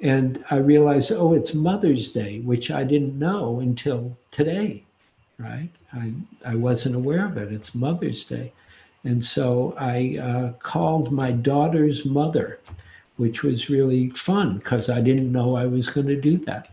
And 0.00 0.44
I 0.50 0.56
realized, 0.56 1.12
oh, 1.12 1.32
it's 1.32 1.54
Mother's 1.54 2.10
Day, 2.10 2.40
which 2.40 2.70
I 2.70 2.82
didn't 2.82 3.18
know 3.18 3.60
until 3.60 4.16
today, 4.30 4.84
right? 5.38 5.68
I, 5.92 6.12
I 6.44 6.56
wasn't 6.56 6.96
aware 6.96 7.24
of 7.24 7.36
it. 7.36 7.52
It's 7.52 7.74
Mother's 7.74 8.24
Day. 8.24 8.52
And 9.04 9.24
so 9.24 9.74
I 9.78 10.18
uh, 10.20 10.52
called 10.58 11.12
my 11.12 11.32
daughter's 11.32 12.04
mother, 12.04 12.60
which 13.16 13.42
was 13.42 13.70
really 13.70 14.10
fun 14.10 14.58
because 14.58 14.88
I 14.88 15.00
didn't 15.00 15.30
know 15.30 15.56
I 15.56 15.66
was 15.66 15.88
going 15.88 16.06
to 16.08 16.20
do 16.20 16.36
that. 16.38 16.68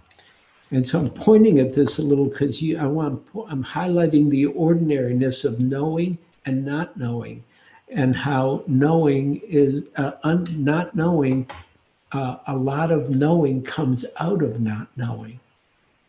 And 0.71 0.85
so 0.85 0.99
I'm 0.99 1.09
pointing 1.09 1.59
at 1.59 1.73
this 1.73 1.97
a 1.97 2.03
little 2.03 2.25
because 2.25 2.61
I 2.77 2.85
want 2.85 3.27
I'm 3.47 3.63
highlighting 3.63 4.29
the 4.29 4.45
ordinariness 4.47 5.43
of 5.43 5.59
knowing 5.59 6.19
and 6.45 6.63
not 6.63 6.95
knowing, 6.97 7.43
and 7.89 8.15
how 8.15 8.63
knowing 8.67 9.41
is 9.47 9.83
uh, 9.95 10.11
un, 10.23 10.45
not 10.57 10.95
knowing. 10.95 11.49
Uh, 12.11 12.37
a 12.47 12.57
lot 12.57 12.91
of 12.91 13.11
knowing 13.11 13.61
comes 13.61 14.03
out 14.19 14.41
of 14.41 14.59
not 14.59 14.87
knowing, 14.97 15.39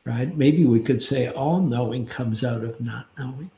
right? 0.05 0.35
Maybe 0.35 0.65
we 0.65 0.81
could 0.81 1.03
say 1.03 1.29
all 1.29 1.61
knowing 1.61 2.07
comes 2.07 2.43
out 2.43 2.65
of 2.65 2.81
not 2.81 3.07
knowing. 3.19 3.51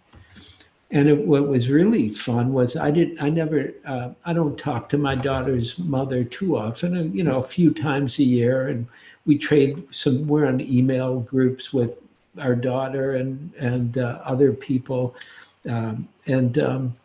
And 0.90 1.08
it, 1.08 1.26
what 1.26 1.46
was 1.46 1.70
really 1.70 2.08
fun 2.08 2.52
was 2.52 2.76
I 2.76 2.90
didn't, 2.90 3.22
I 3.22 3.30
never 3.30 3.72
uh, 3.86 4.10
I 4.24 4.32
don't 4.32 4.58
talk 4.58 4.88
to 4.90 4.98
my 4.98 5.14
daughter's 5.14 5.78
mother 5.78 6.24
too 6.24 6.58
often, 6.58 7.16
you 7.16 7.22
know, 7.22 7.38
a 7.38 7.42
few 7.44 7.72
times 7.72 8.18
a 8.18 8.24
year, 8.24 8.68
and 8.68 8.86
we 9.24 9.38
trade 9.38 9.82
some. 9.90 10.26
We're 10.26 10.46
on 10.46 10.60
email 10.60 11.20
groups 11.20 11.72
with 11.72 12.00
our 12.38 12.54
daughter 12.54 13.14
and 13.14 13.52
and 13.58 13.96
uh, 13.96 14.20
other 14.24 14.52
people, 14.52 15.14
um, 15.68 16.08
and 16.26 16.58
um, 16.58 16.96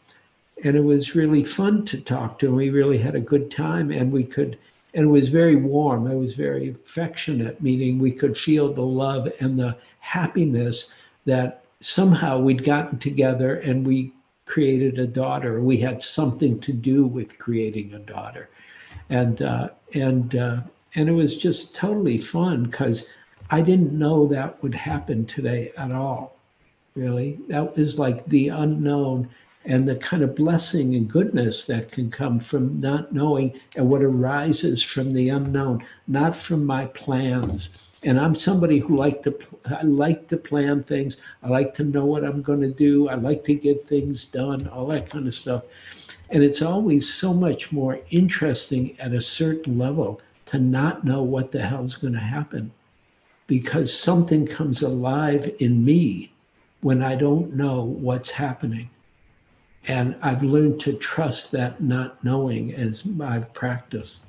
and 0.64 0.76
it 0.76 0.84
was 0.84 1.16
really 1.16 1.44
fun 1.44 1.86
to 1.86 2.00
talk 2.00 2.40
to. 2.40 2.48
And 2.48 2.56
we 2.56 2.70
really 2.70 2.98
had 2.98 3.16
a 3.16 3.20
good 3.20 3.52
time, 3.52 3.92
and 3.92 4.12
we 4.12 4.24
could. 4.24 4.58
And 4.94 5.06
it 5.06 5.10
was 5.10 5.30
very 5.30 5.56
warm. 5.56 6.08
It 6.08 6.16
was 6.16 6.34
very 6.34 6.70
affectionate, 6.70 7.62
meaning 7.62 8.00
we 8.00 8.12
could 8.12 8.38
feel 8.38 8.74
the 8.74 8.86
love 8.86 9.32
and 9.40 9.60
the 9.60 9.78
happiness 10.00 10.92
that 11.26 11.64
somehow 11.82 12.40
we'd 12.40 12.64
gotten 12.64 12.98
together 12.98 13.58
and 13.58 13.86
we 13.86 14.12
created 14.46 14.98
a 14.98 15.06
daughter. 15.06 15.62
We 15.62 15.78
had 15.78 16.02
something 16.02 16.60
to 16.62 16.74
do 16.74 17.06
with 17.06 17.38
creating 17.38 17.94
a 17.94 18.00
daughter, 18.00 18.50
and 19.10 19.42
uh, 19.42 19.70
and 19.94 20.36
uh, 20.36 20.62
and 20.96 21.10
it 21.10 21.14
was 21.14 21.38
just 21.38 21.76
totally 21.76 22.18
fun 22.18 22.64
because 22.64 23.10
I 23.52 23.62
didn't 23.62 23.94
know 23.94 24.28
that 24.28 24.62
would 24.64 24.74
happen 24.74 25.26
today 25.26 25.72
at 25.78 25.92
all. 25.92 26.38
Really, 26.96 27.40
that 27.50 27.78
was 27.78 28.00
like 28.00 28.26
the 28.26 28.48
unknown 28.50 29.30
and 29.68 29.88
the 29.88 29.98
kind 29.98 30.24
of 30.24 30.34
blessing 30.34 30.96
and 30.96 31.12
goodness 31.12 31.66
that 31.66 31.92
can 31.92 32.10
come 32.10 32.40
from 32.40 32.80
not 32.80 33.12
knowing 33.12 33.60
and 33.76 33.90
what 33.90 34.02
arises 34.02 34.82
from 34.82 35.12
the 35.12 35.28
unknown, 35.28 35.84
not 36.08 36.34
from 36.36 36.66
my 36.66 36.86
plans. 36.86 37.70
And 38.04 38.18
I'm 38.18 38.34
somebody 38.34 38.80
who 38.80 38.96
like 38.96 39.24
to 39.24 39.38
I 39.66 39.82
like 39.82 40.30
to 40.30 40.38
plan 40.38 40.84
things. 40.84 41.18
I 41.44 41.50
like 41.50 41.74
to 41.76 41.84
know 41.84 42.06
what 42.06 42.24
I'm 42.24 42.42
going 42.42 42.62
to 42.62 42.70
do. 42.70 43.10
I 43.10 43.16
like 43.16 43.44
to 43.44 43.54
get 43.54 43.82
things 43.82 44.24
done, 44.24 44.70
all 44.70 44.88
that 44.88 45.10
kind 45.10 45.28
of 45.28 45.34
stuff. 45.34 45.64
And 46.30 46.44
it's 46.44 46.62
always 46.62 47.14
so 47.14 47.34
much 47.34 47.72
more 47.72 48.00
interesting 48.10 48.98
at 49.00 49.12
a 49.12 49.22
certain 49.22 49.78
level 49.78 50.22
to 50.46 50.60
not 50.60 51.04
know 51.04 51.24
what 51.24 51.52
the 51.52 51.62
hell's 51.62 51.96
going 51.96 52.14
to 52.14 52.20
happen 52.20 52.72
because 53.48 53.98
something 53.98 54.46
comes 54.46 54.82
alive 54.82 55.54
in 55.60 55.84
me 55.84 56.32
when 56.80 57.02
I 57.04 57.16
don't 57.16 57.54
know 57.54 57.84
what's 57.84 58.32
happening. 58.32 58.90
And 59.88 60.16
I've 60.22 60.44
learned 60.44 60.80
to 60.82 60.94
trust 60.94 61.52
that 61.54 61.82
not 61.82 62.24
knowing 62.24 62.74
as 62.74 63.04
I've 63.22 63.54
practiced. 63.54 64.26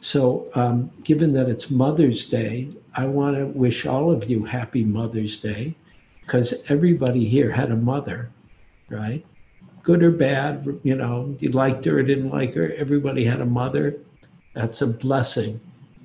So, 0.00 0.48
um, 0.54 0.90
given 1.02 1.32
that 1.32 1.48
it's 1.48 1.70
Mother's 1.70 2.26
Day, 2.26 2.68
I 2.94 3.06
want 3.06 3.36
to 3.36 3.46
wish 3.46 3.86
all 3.86 4.10
of 4.10 4.28
you 4.28 4.44
happy 4.44 4.84
Mother's 4.84 5.38
Day 5.38 5.74
because 6.20 6.62
everybody 6.68 7.24
here 7.24 7.50
had 7.50 7.70
a 7.70 7.76
mother, 7.76 8.30
right? 8.88 9.24
Good 9.82 10.02
or 10.02 10.10
bad, 10.10 10.78
you 10.82 10.94
know, 10.94 11.36
you 11.40 11.50
liked 11.50 11.84
her 11.86 11.98
or 11.98 12.02
didn't 12.02 12.30
like 12.30 12.54
her, 12.54 12.72
everybody 12.76 13.24
had 13.24 13.40
a 13.40 13.46
mother. 13.46 13.96
That's 14.54 14.82
a 14.82 14.86
blessing 14.86 15.60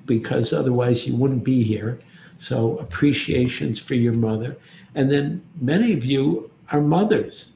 because 0.06 0.52
otherwise 0.52 1.06
you 1.06 1.14
wouldn't 1.16 1.44
be 1.44 1.62
here. 1.62 1.98
So 2.38 2.78
appreciations 2.78 3.80
for 3.80 3.94
your 3.94 4.12
mother. 4.12 4.56
And 4.94 5.10
then 5.10 5.42
many 5.60 5.92
of 5.92 6.04
you 6.04 6.50
are 6.70 6.80
mothers, 6.80 7.46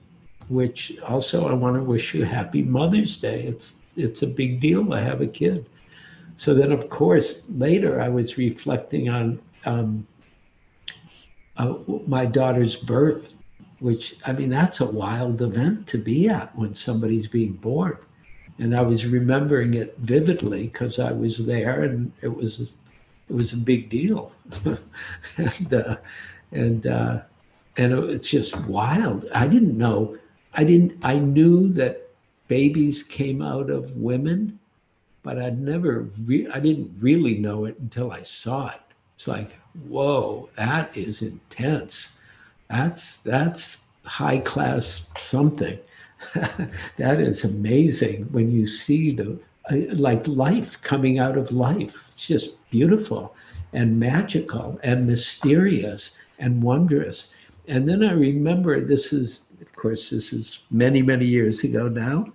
which 0.49 0.99
also 1.01 1.49
I 1.49 1.53
want 1.53 1.77
to 1.77 1.83
wish 1.83 2.15
you 2.15 2.25
happy 2.25 2.63
Mother's 2.63 3.17
Day. 3.17 3.43
It's 3.43 3.79
it's 3.97 4.23
a 4.23 4.27
big 4.27 4.61
deal 4.61 4.85
to 4.87 5.01
have 5.01 5.21
a 5.21 5.27
kid. 5.27 5.67
So 6.37 6.55
then, 6.55 6.71
of 6.71 6.89
course, 6.89 7.43
later 7.49 8.01
I 8.01 8.09
was 8.09 8.39
reflecting 8.39 9.09
on 9.09 9.41
um, 9.65 10.07
uh, 11.57 11.75
my 12.07 12.25
daughter's 12.27 12.77
birth, 12.77 13.35
which 13.81 14.17
I 14.25 14.33
mean 14.33 14.51
that's 14.51 14.81
a 14.81 14.87
wild 14.87 15.43
event 15.43 15.87
to 15.89 15.99
be 15.99 16.29
at 16.29 16.57
when 16.57 16.75
somebody's 16.75 17.27
being 17.27 17.55
born 17.55 17.99
and 18.59 18.77
I 18.77 18.83
was 18.83 19.07
remembering 19.07 19.75
it 19.75 19.97
vividly 19.99 20.65
because 20.65 20.99
I 20.99 21.13
was 21.13 21.47
there, 21.47 21.83
and 21.83 22.13
it 22.21 22.35
was 22.35 22.61
it 22.61 23.33
was 23.33 23.53
a 23.53 23.57
big 23.57 23.89
deal, 23.89 24.33
and 25.37 25.75
uh, 25.75 25.97
and 26.51 26.87
uh, 26.87 27.21
and 27.77 27.93
it's 28.11 28.31
just 28.31 28.67
wild. 28.67 29.29
I 29.35 29.47
didn't 29.47 29.79
know. 29.79 30.19
I 30.59 30.65
didn't. 30.65 30.99
I 31.03 31.15
knew 31.15 31.69
that 31.75 32.11
babies 32.49 33.05
came 33.05 33.41
out 33.41 33.71
of 33.71 33.97
women, 33.97 34.59
but 35.23 35.39
I'd 35.41 35.61
never. 35.61 36.09
Re- 36.27 36.49
I 36.53 36.59
didn't 36.59 36.97
really 37.01 37.39
know 37.39 37.65
it 37.65 37.79
until 37.79 38.11
I 38.11 38.25
saw 38.25 38.71
it. 38.71 38.81
It's 39.15 39.29
like, 39.29 39.57
whoa, 39.87 40.49
that 40.57 40.97
is 40.97 41.23
intense. 41.23 42.19
That's 42.69 43.19
that's 43.19 43.85
high 44.05 44.39
class 44.39 45.09
something 45.17 45.79
that 46.97 47.21
is 47.21 47.45
amazing 47.45 48.25
when 48.33 48.51
you 48.51 48.67
see 48.67 49.13
the 49.13 49.39
uh, 49.71 49.95
like 49.95 50.27
life 50.27 50.83
coming 50.83 51.21
out 51.21 51.39
of 51.39 51.53
life. 51.53 52.11
It's 52.13 52.27
just 52.27 52.57
beautiful 52.71 53.33
and 53.73 54.01
magical 54.01 54.81
and 54.83 55.07
mysterious 55.07 56.17
and 56.41 56.63
wondrous. 56.63 57.29
And 57.69 57.89
then 57.89 58.03
I 58.03 58.13
remember 58.13 58.81
this 58.81 59.13
is, 59.13 59.45
of 59.61 59.75
course, 59.77 60.11
this 60.11 60.33
is 60.33 60.65
many, 60.71 61.03
many 61.03 61.27
years 61.27 61.65
ago 61.65 61.89
now. 61.89 62.33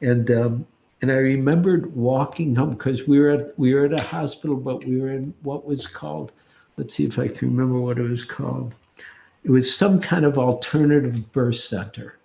And 0.00 0.30
um, 0.30 0.66
and 1.00 1.10
I 1.12 1.16
remembered 1.16 1.94
walking 1.94 2.56
home 2.56 2.70
because 2.70 3.06
we 3.06 3.20
were 3.20 3.30
at 3.30 3.58
we 3.58 3.74
were 3.74 3.84
at 3.84 3.98
a 3.98 4.02
hospital, 4.02 4.56
but 4.56 4.84
we 4.84 5.00
were 5.00 5.10
in 5.10 5.34
what 5.42 5.64
was 5.64 5.86
called, 5.86 6.32
let's 6.76 6.94
see 6.94 7.04
if 7.04 7.18
I 7.18 7.28
can 7.28 7.48
remember 7.48 7.80
what 7.80 7.98
it 7.98 8.08
was 8.08 8.24
called. 8.24 8.76
It 9.44 9.50
was 9.50 9.74
some 9.74 10.00
kind 10.00 10.24
of 10.24 10.36
alternative 10.36 11.32
birth 11.32 11.56
center. 11.56 12.16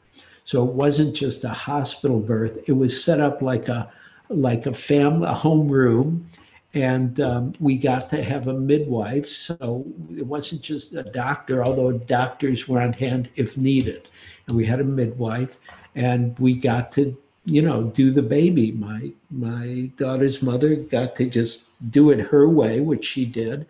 So 0.44 0.66
it 0.68 0.74
wasn't 0.74 1.16
just 1.16 1.44
a 1.44 1.50
hospital 1.50 2.20
birth; 2.20 2.58
it 2.68 2.74
was 2.74 3.04
set 3.04 3.20
up 3.20 3.42
like 3.42 3.70
a 3.70 3.92
like 4.30 4.66
a 4.66 4.74
family, 4.74 5.28
a 5.28 5.34
home 5.34 5.68
room, 5.68 6.28
and 6.74 7.20
um, 7.22 7.54
we 7.60 7.78
got 7.78 8.10
to 8.10 8.24
have 8.24 8.48
a 8.48 8.54
midwife. 8.54 9.28
So 9.28 9.86
it 10.16 10.26
wasn't 10.26 10.62
just 10.62 10.94
a 10.94 11.04
doctor, 11.04 11.64
although 11.64 11.92
doctors 11.92 12.68
were 12.68 12.82
on 12.82 12.94
hand 12.94 13.30
if 13.36 13.58
needed, 13.58 14.10
and 14.48 14.58
we 14.58 14.66
had 14.66 14.80
a 14.80 14.86
midwife, 14.86 15.60
and 15.96 16.38
we 16.40 16.54
got 16.54 16.92
to 16.94 17.18
you 17.46 17.62
know 17.62 17.84
do 17.84 18.12
the 18.12 18.22
baby. 18.22 18.72
My 18.72 19.12
my 19.30 19.92
daughter's 19.98 20.42
mother 20.42 20.76
got 20.76 21.16
to 21.18 21.26
just 21.30 21.70
do 21.92 22.10
it 22.10 22.20
her 22.20 22.50
way, 22.50 22.80
which 22.80 23.06
she 23.06 23.26
did, 23.26 23.66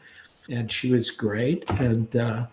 and 0.49 0.71
she 0.71 0.91
was 0.91 1.11
great, 1.11 1.69
and. 1.79 2.15
Uh, 2.15 2.45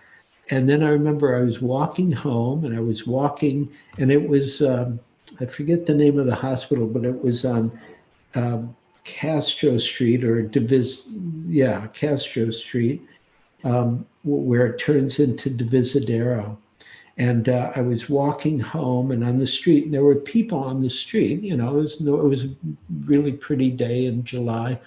and 0.53 0.69
then 0.69 0.83
I 0.83 0.89
remember 0.89 1.37
I 1.37 1.43
was 1.43 1.63
walking 1.63 2.11
home 2.11 2.65
and 2.65 2.77
I 2.77 2.81
was 2.81 3.07
walking, 3.07 3.71
and 3.99 4.11
it 4.11 4.29
was, 4.29 4.61
um, 4.61 4.99
I 5.39 5.47
forget 5.47 5.87
the 5.87 5.95
name 5.95 6.19
of 6.19 6.27
the 6.27 6.35
hospital, 6.35 6.89
but 6.89 7.05
it 7.05 7.23
was 7.23 7.45
on 7.45 7.71
um, 8.35 8.75
Castro 9.05 9.79
Street 9.79 10.25
or 10.25 10.43
Divis, 10.43 11.07
yeah, 11.47 11.87
Castro 11.89 12.51
Street, 12.51 13.03
um, 13.65 14.07
where 14.25 14.67
it 14.67 14.79
turns 14.79 15.19
into 15.19 15.51
Divisadero. 15.51 16.57
And 17.19 17.49
uh, 17.49 17.73
I 17.77 17.83
was 17.83 18.09
walking 18.09 18.61
home 18.61 19.11
and 19.11 19.23
on 19.23 19.37
the 19.37 19.47
street, 19.47 19.85
and 19.85 19.93
there 19.93 20.05
were 20.05 20.15
people 20.15 20.59
on 20.59 20.81
the 20.81 20.89
street. 20.89 21.43
You 21.43 21.57
know, 21.57 21.79
it 21.79 21.83
was, 21.83 22.01
it 22.01 22.11
was 22.11 22.45
a 22.45 22.51
really 23.05 23.33
pretty 23.33 23.71
day 23.71 24.07
in 24.07 24.25
July. 24.25 24.81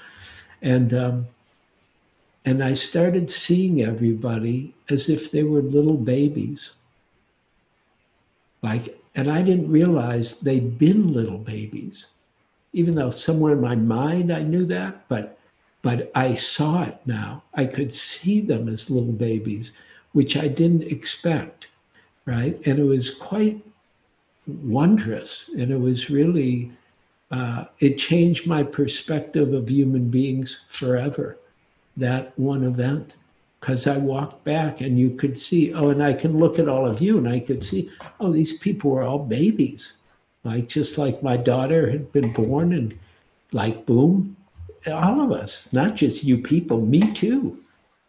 And 0.61 0.93
um, 0.93 1.28
and 2.45 2.64
I 2.64 2.74
started 2.74 3.30
seeing 3.30 3.82
everybody 3.82 4.74
as 4.89 5.09
if 5.09 5.32
they 5.32 5.43
were 5.43 5.61
little 5.61 5.97
babies. 5.97 6.74
Like, 8.61 8.99
and 9.16 9.32
I 9.32 9.41
didn't 9.41 9.72
realize 9.72 10.39
they'd 10.39 10.78
been 10.78 11.07
little 11.07 11.38
babies. 11.38 12.07
Even 12.74 12.95
though 12.95 13.11
somewhere 13.11 13.53
in 13.53 13.61
my 13.61 13.76
mind 13.76 14.34
I 14.34 14.41
knew 14.41 14.65
that, 14.65 15.07
but 15.07 15.38
but 15.84 16.11
I 16.15 16.34
saw 16.34 16.84
it 16.84 16.97
now. 17.05 17.43
I 17.53 17.65
could 17.65 17.93
see 17.93 18.39
them 18.39 18.69
as 18.69 18.89
little 18.89 19.11
babies, 19.11 19.74
which 20.13 20.38
I 20.38 20.47
didn't 20.47 20.84
expect, 20.84 21.67
right? 22.26 22.59
And 22.65 22.80
it 22.80 22.84
was 22.84 23.09
quite 23.09 23.61
wondrous, 24.47 25.49
and 25.57 25.71
it 25.71 25.80
was 25.80 26.09
really 26.09 26.71
uh, 27.32 27.65
it 27.80 27.97
changed 27.97 28.47
my 28.47 28.63
perspective 28.63 29.53
of 29.53 29.69
human 29.69 30.09
beings 30.09 30.61
forever. 30.67 31.38
That 31.97 32.38
one 32.39 32.63
event, 32.63 33.15
because 33.59 33.88
I 33.88 33.97
walked 33.97 34.43
back 34.43 34.82
and 34.82 34.99
you 34.99 35.11
could 35.11 35.38
see, 35.38 35.74
oh, 35.74 35.89
and 35.89 36.03
I 36.03 36.13
can 36.13 36.39
look 36.39 36.59
at 36.59 36.67
all 36.67 36.88
of 36.88 37.01
you 37.01 37.17
and 37.17 37.28
I 37.28 37.39
could 37.39 37.63
see, 37.63 37.89
oh, 38.19 38.32
these 38.32 38.57
people 38.57 38.91
were 38.91 39.03
all 39.03 39.19
babies 39.19 39.97
like 40.43 40.67
just 40.67 40.97
like 40.97 41.23
my 41.23 41.37
daughter 41.37 41.89
had 41.89 42.11
been 42.11 42.31
born 42.33 42.73
and 42.73 42.97
like 43.51 43.85
boom 43.85 44.35
all 44.91 45.21
of 45.21 45.31
us 45.31 45.71
not 45.71 45.95
just 45.95 46.23
you 46.23 46.37
people 46.37 46.81
me 46.81 46.99
too. 47.13 47.57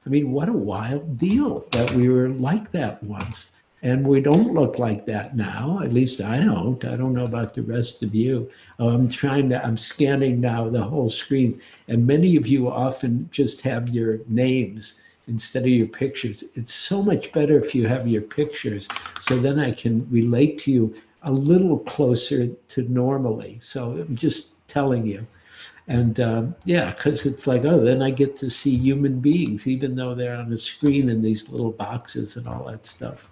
I 0.06 0.10
mean 0.10 0.32
what 0.32 0.48
a 0.48 0.52
wild 0.52 1.16
deal 1.16 1.66
that 1.72 1.90
we 1.92 2.08
were 2.08 2.28
like 2.28 2.70
that 2.72 3.02
once. 3.02 3.52
And 3.82 4.06
we 4.06 4.22
don't 4.22 4.54
look 4.54 4.78
like 4.78 5.04
that 5.06 5.36
now 5.36 5.80
at 5.84 5.92
least 5.92 6.20
i 6.20 6.40
don't. 6.40 6.84
I 6.84 6.96
don't 6.96 7.14
know 7.14 7.24
about 7.24 7.54
the 7.54 7.62
rest 7.62 8.02
of 8.02 8.14
you. 8.14 8.50
Oh, 8.78 8.88
i'm 8.88 9.08
trying 9.08 9.48
to 9.50 9.64
i'm 9.64 9.76
scanning 9.76 10.40
now 10.40 10.68
the 10.68 10.82
whole 10.82 11.10
screen. 11.10 11.54
And 11.88 12.06
many 12.06 12.36
of 12.36 12.46
you 12.46 12.68
often 12.68 13.28
just 13.30 13.62
have 13.62 13.88
your 13.90 14.18
names 14.26 15.00
instead 15.26 15.62
of 15.62 15.68
your 15.68 15.86
pictures. 15.86 16.44
It's 16.54 16.74
so 16.74 17.02
much 17.02 17.32
better 17.32 17.58
if 17.58 17.74
you 17.74 17.86
have 17.86 18.06
your 18.06 18.22
pictures. 18.22 18.88
So 19.20 19.38
then 19.38 19.60
i 19.60 19.70
can 19.70 20.08
relate 20.10 20.58
to 20.60 20.72
you 20.72 20.94
a 21.24 21.32
little 21.32 21.78
closer 21.78 22.48
to 22.48 22.82
normally. 22.82 23.58
So 23.60 23.92
I'm 23.92 24.16
just 24.16 24.66
telling 24.68 25.06
you. 25.06 25.26
And 25.86 26.18
um, 26.20 26.54
yeah, 26.64 26.92
because 26.92 27.26
it's 27.26 27.46
like, 27.46 27.64
oh, 27.64 27.84
then 27.84 28.02
I 28.02 28.10
get 28.10 28.36
to 28.36 28.48
see 28.48 28.76
human 28.76 29.20
beings, 29.20 29.66
even 29.66 29.94
though 29.94 30.14
they're 30.14 30.36
on 30.36 30.52
a 30.52 30.58
screen 30.58 31.10
in 31.10 31.20
these 31.20 31.50
little 31.50 31.72
boxes 31.72 32.36
and 32.36 32.48
all 32.48 32.64
that 32.66 32.86
stuff. 32.86 33.30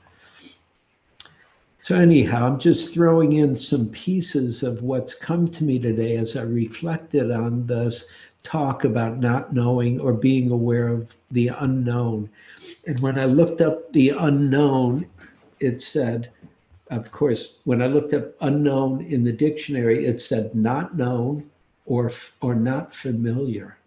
So, 1.80 1.96
anyhow, 1.96 2.46
I'm 2.46 2.60
just 2.60 2.94
throwing 2.94 3.32
in 3.32 3.56
some 3.56 3.88
pieces 3.88 4.62
of 4.62 4.82
what's 4.82 5.16
come 5.16 5.48
to 5.48 5.64
me 5.64 5.80
today 5.80 6.16
as 6.16 6.36
I 6.36 6.42
reflected 6.42 7.32
on 7.32 7.66
this 7.66 8.08
talk 8.44 8.84
about 8.84 9.18
not 9.18 9.52
knowing 9.52 10.00
or 10.00 10.12
being 10.12 10.50
aware 10.50 10.88
of 10.88 11.16
the 11.30 11.48
unknown. 11.48 12.30
And 12.86 13.00
when 13.00 13.18
I 13.18 13.24
looked 13.24 13.60
up 13.60 13.92
the 13.92 14.10
unknown, 14.10 15.06
it 15.58 15.82
said, 15.82 16.30
of 16.92 17.10
course, 17.10 17.58
when 17.64 17.80
I 17.80 17.86
looked 17.86 18.12
up 18.12 18.34
unknown 18.42 19.00
in 19.00 19.22
the 19.22 19.32
dictionary, 19.32 20.04
it 20.04 20.20
said 20.20 20.54
not 20.54 20.94
known 20.94 21.50
or, 21.86 22.10
or 22.42 22.54
not 22.54 22.94
familiar, 22.94 23.78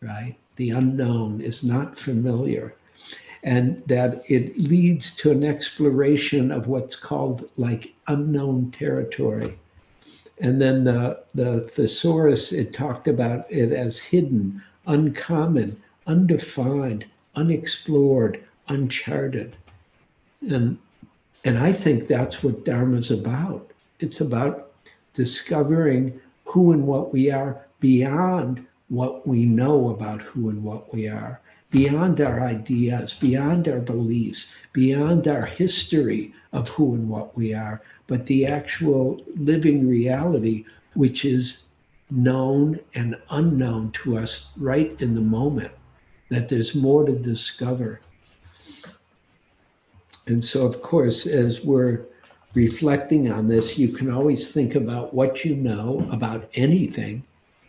right? 0.00 0.36
The 0.56 0.70
unknown 0.70 1.42
is 1.42 1.62
not 1.62 1.98
familiar. 1.98 2.74
And 3.42 3.82
that 3.86 4.22
it 4.26 4.58
leads 4.58 5.14
to 5.16 5.30
an 5.30 5.44
exploration 5.44 6.50
of 6.50 6.66
what's 6.66 6.96
called 6.96 7.48
like 7.58 7.94
unknown 8.06 8.70
territory. 8.70 9.58
And 10.38 10.62
then 10.62 10.84
the, 10.84 11.22
the 11.34 11.60
thesaurus, 11.60 12.52
it 12.52 12.72
talked 12.72 13.06
about 13.06 13.44
it 13.50 13.70
as 13.70 13.98
hidden, 13.98 14.62
uncommon, 14.86 15.80
undefined, 16.06 17.04
unexplored, 17.34 18.42
uncharted. 18.68 19.56
And 20.48 20.78
and 21.44 21.58
I 21.58 21.72
think 21.72 22.06
that's 22.06 22.42
what 22.42 22.64
Dharma 22.64 22.98
is 22.98 23.10
about. 23.10 23.70
It's 23.98 24.20
about 24.20 24.72
discovering 25.12 26.20
who 26.44 26.72
and 26.72 26.86
what 26.86 27.12
we 27.12 27.30
are 27.30 27.66
beyond 27.80 28.66
what 28.88 29.26
we 29.26 29.46
know 29.46 29.88
about 29.90 30.20
who 30.20 30.50
and 30.50 30.62
what 30.62 30.92
we 30.92 31.08
are, 31.08 31.40
beyond 31.70 32.20
our 32.20 32.40
ideas, 32.40 33.14
beyond 33.14 33.68
our 33.68 33.78
beliefs, 33.78 34.52
beyond 34.72 35.28
our 35.28 35.46
history 35.46 36.34
of 36.52 36.68
who 36.68 36.94
and 36.94 37.08
what 37.08 37.36
we 37.36 37.54
are, 37.54 37.80
but 38.08 38.26
the 38.26 38.44
actual 38.44 39.20
living 39.36 39.88
reality, 39.88 40.64
which 40.94 41.24
is 41.24 41.62
known 42.10 42.80
and 42.94 43.16
unknown 43.30 43.92
to 43.92 44.18
us 44.18 44.50
right 44.56 45.00
in 45.00 45.14
the 45.14 45.20
moment, 45.20 45.70
that 46.28 46.48
there's 46.48 46.74
more 46.74 47.06
to 47.06 47.12
discover. 47.12 48.00
And 50.30 50.44
so, 50.44 50.64
of 50.64 50.80
course, 50.80 51.26
as 51.26 51.64
we're 51.64 52.02
reflecting 52.54 53.32
on 53.32 53.48
this, 53.48 53.76
you 53.76 53.88
can 53.88 54.08
always 54.08 54.52
think 54.52 54.76
about 54.76 55.12
what 55.12 55.44
you 55.44 55.56
know 55.56 56.06
about 56.08 56.48
anything 56.54 57.24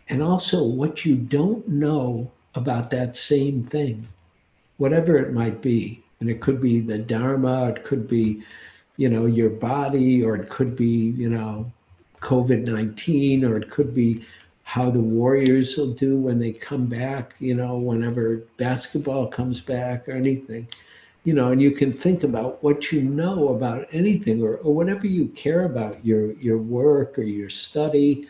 and 0.08 0.22
also 0.22 0.62
what 0.62 1.04
you 1.04 1.16
don't 1.16 1.66
know 1.66 2.30
about 2.54 2.92
that 2.92 3.16
same 3.16 3.64
thing, 3.64 4.06
whatever 4.76 5.16
it 5.16 5.32
might 5.32 5.60
be. 5.60 6.04
And 6.20 6.30
it 6.30 6.40
could 6.40 6.62
be 6.62 6.78
the 6.78 6.98
Dharma, 6.98 7.70
it 7.70 7.82
could 7.82 8.06
be, 8.06 8.44
you 8.96 9.08
know, 9.08 9.26
your 9.26 9.50
body, 9.50 10.22
or 10.22 10.36
it 10.36 10.48
could 10.48 10.76
be, 10.76 11.10
you 11.18 11.30
know, 11.30 11.72
COVID 12.20 12.62
19, 12.62 13.44
or 13.44 13.56
it 13.56 13.70
could 13.70 13.92
be 13.92 14.24
how 14.62 14.88
the 14.88 15.00
Warriors 15.00 15.76
will 15.76 15.94
do 15.94 16.16
when 16.16 16.38
they 16.38 16.52
come 16.52 16.86
back, 16.86 17.34
you 17.40 17.56
know, 17.56 17.76
whenever 17.76 18.44
basketball 18.56 19.26
comes 19.26 19.60
back 19.60 20.08
or 20.08 20.12
anything 20.12 20.68
you 21.24 21.34
know, 21.34 21.52
and 21.52 21.62
you 21.62 21.70
can 21.70 21.92
think 21.92 22.24
about 22.24 22.62
what 22.62 22.90
you 22.90 23.02
know 23.02 23.50
about 23.50 23.86
anything 23.92 24.42
or, 24.42 24.56
or 24.56 24.74
whatever 24.74 25.06
you 25.06 25.28
care 25.28 25.64
about, 25.64 26.04
your 26.04 26.32
your 26.32 26.58
work 26.58 27.18
or 27.18 27.22
your 27.22 27.50
study, 27.50 28.26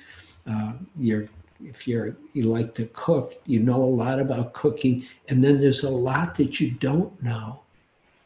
uh, 0.46 0.72
your 0.98 1.28
if 1.64 1.88
you're 1.88 2.16
you 2.34 2.44
like 2.44 2.74
to 2.74 2.86
cook, 2.92 3.34
you 3.46 3.60
know 3.60 3.82
a 3.82 3.84
lot 3.84 4.20
about 4.20 4.52
cooking, 4.52 5.06
and 5.28 5.42
then 5.42 5.58
there's 5.58 5.84
a 5.84 5.90
lot 5.90 6.34
that 6.34 6.60
you 6.60 6.72
don't 6.72 7.22
know. 7.22 7.60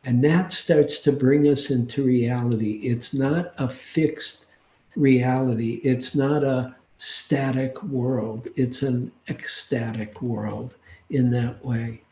And 0.04 0.22
that 0.24 0.52
starts 0.52 1.00
to 1.00 1.12
bring 1.12 1.48
us 1.48 1.70
into 1.70 2.04
reality. 2.04 2.74
It's 2.82 3.12
not 3.12 3.52
a 3.58 3.68
fixed 3.68 4.46
reality. 4.94 5.80
It's 5.82 6.14
not 6.14 6.44
a 6.44 6.74
static 6.96 7.82
world. 7.84 8.48
It's 8.56 8.82
an 8.82 9.12
ecstatic 9.28 10.22
world 10.22 10.74
in 11.10 11.30
that 11.32 11.64
way. 11.64 12.02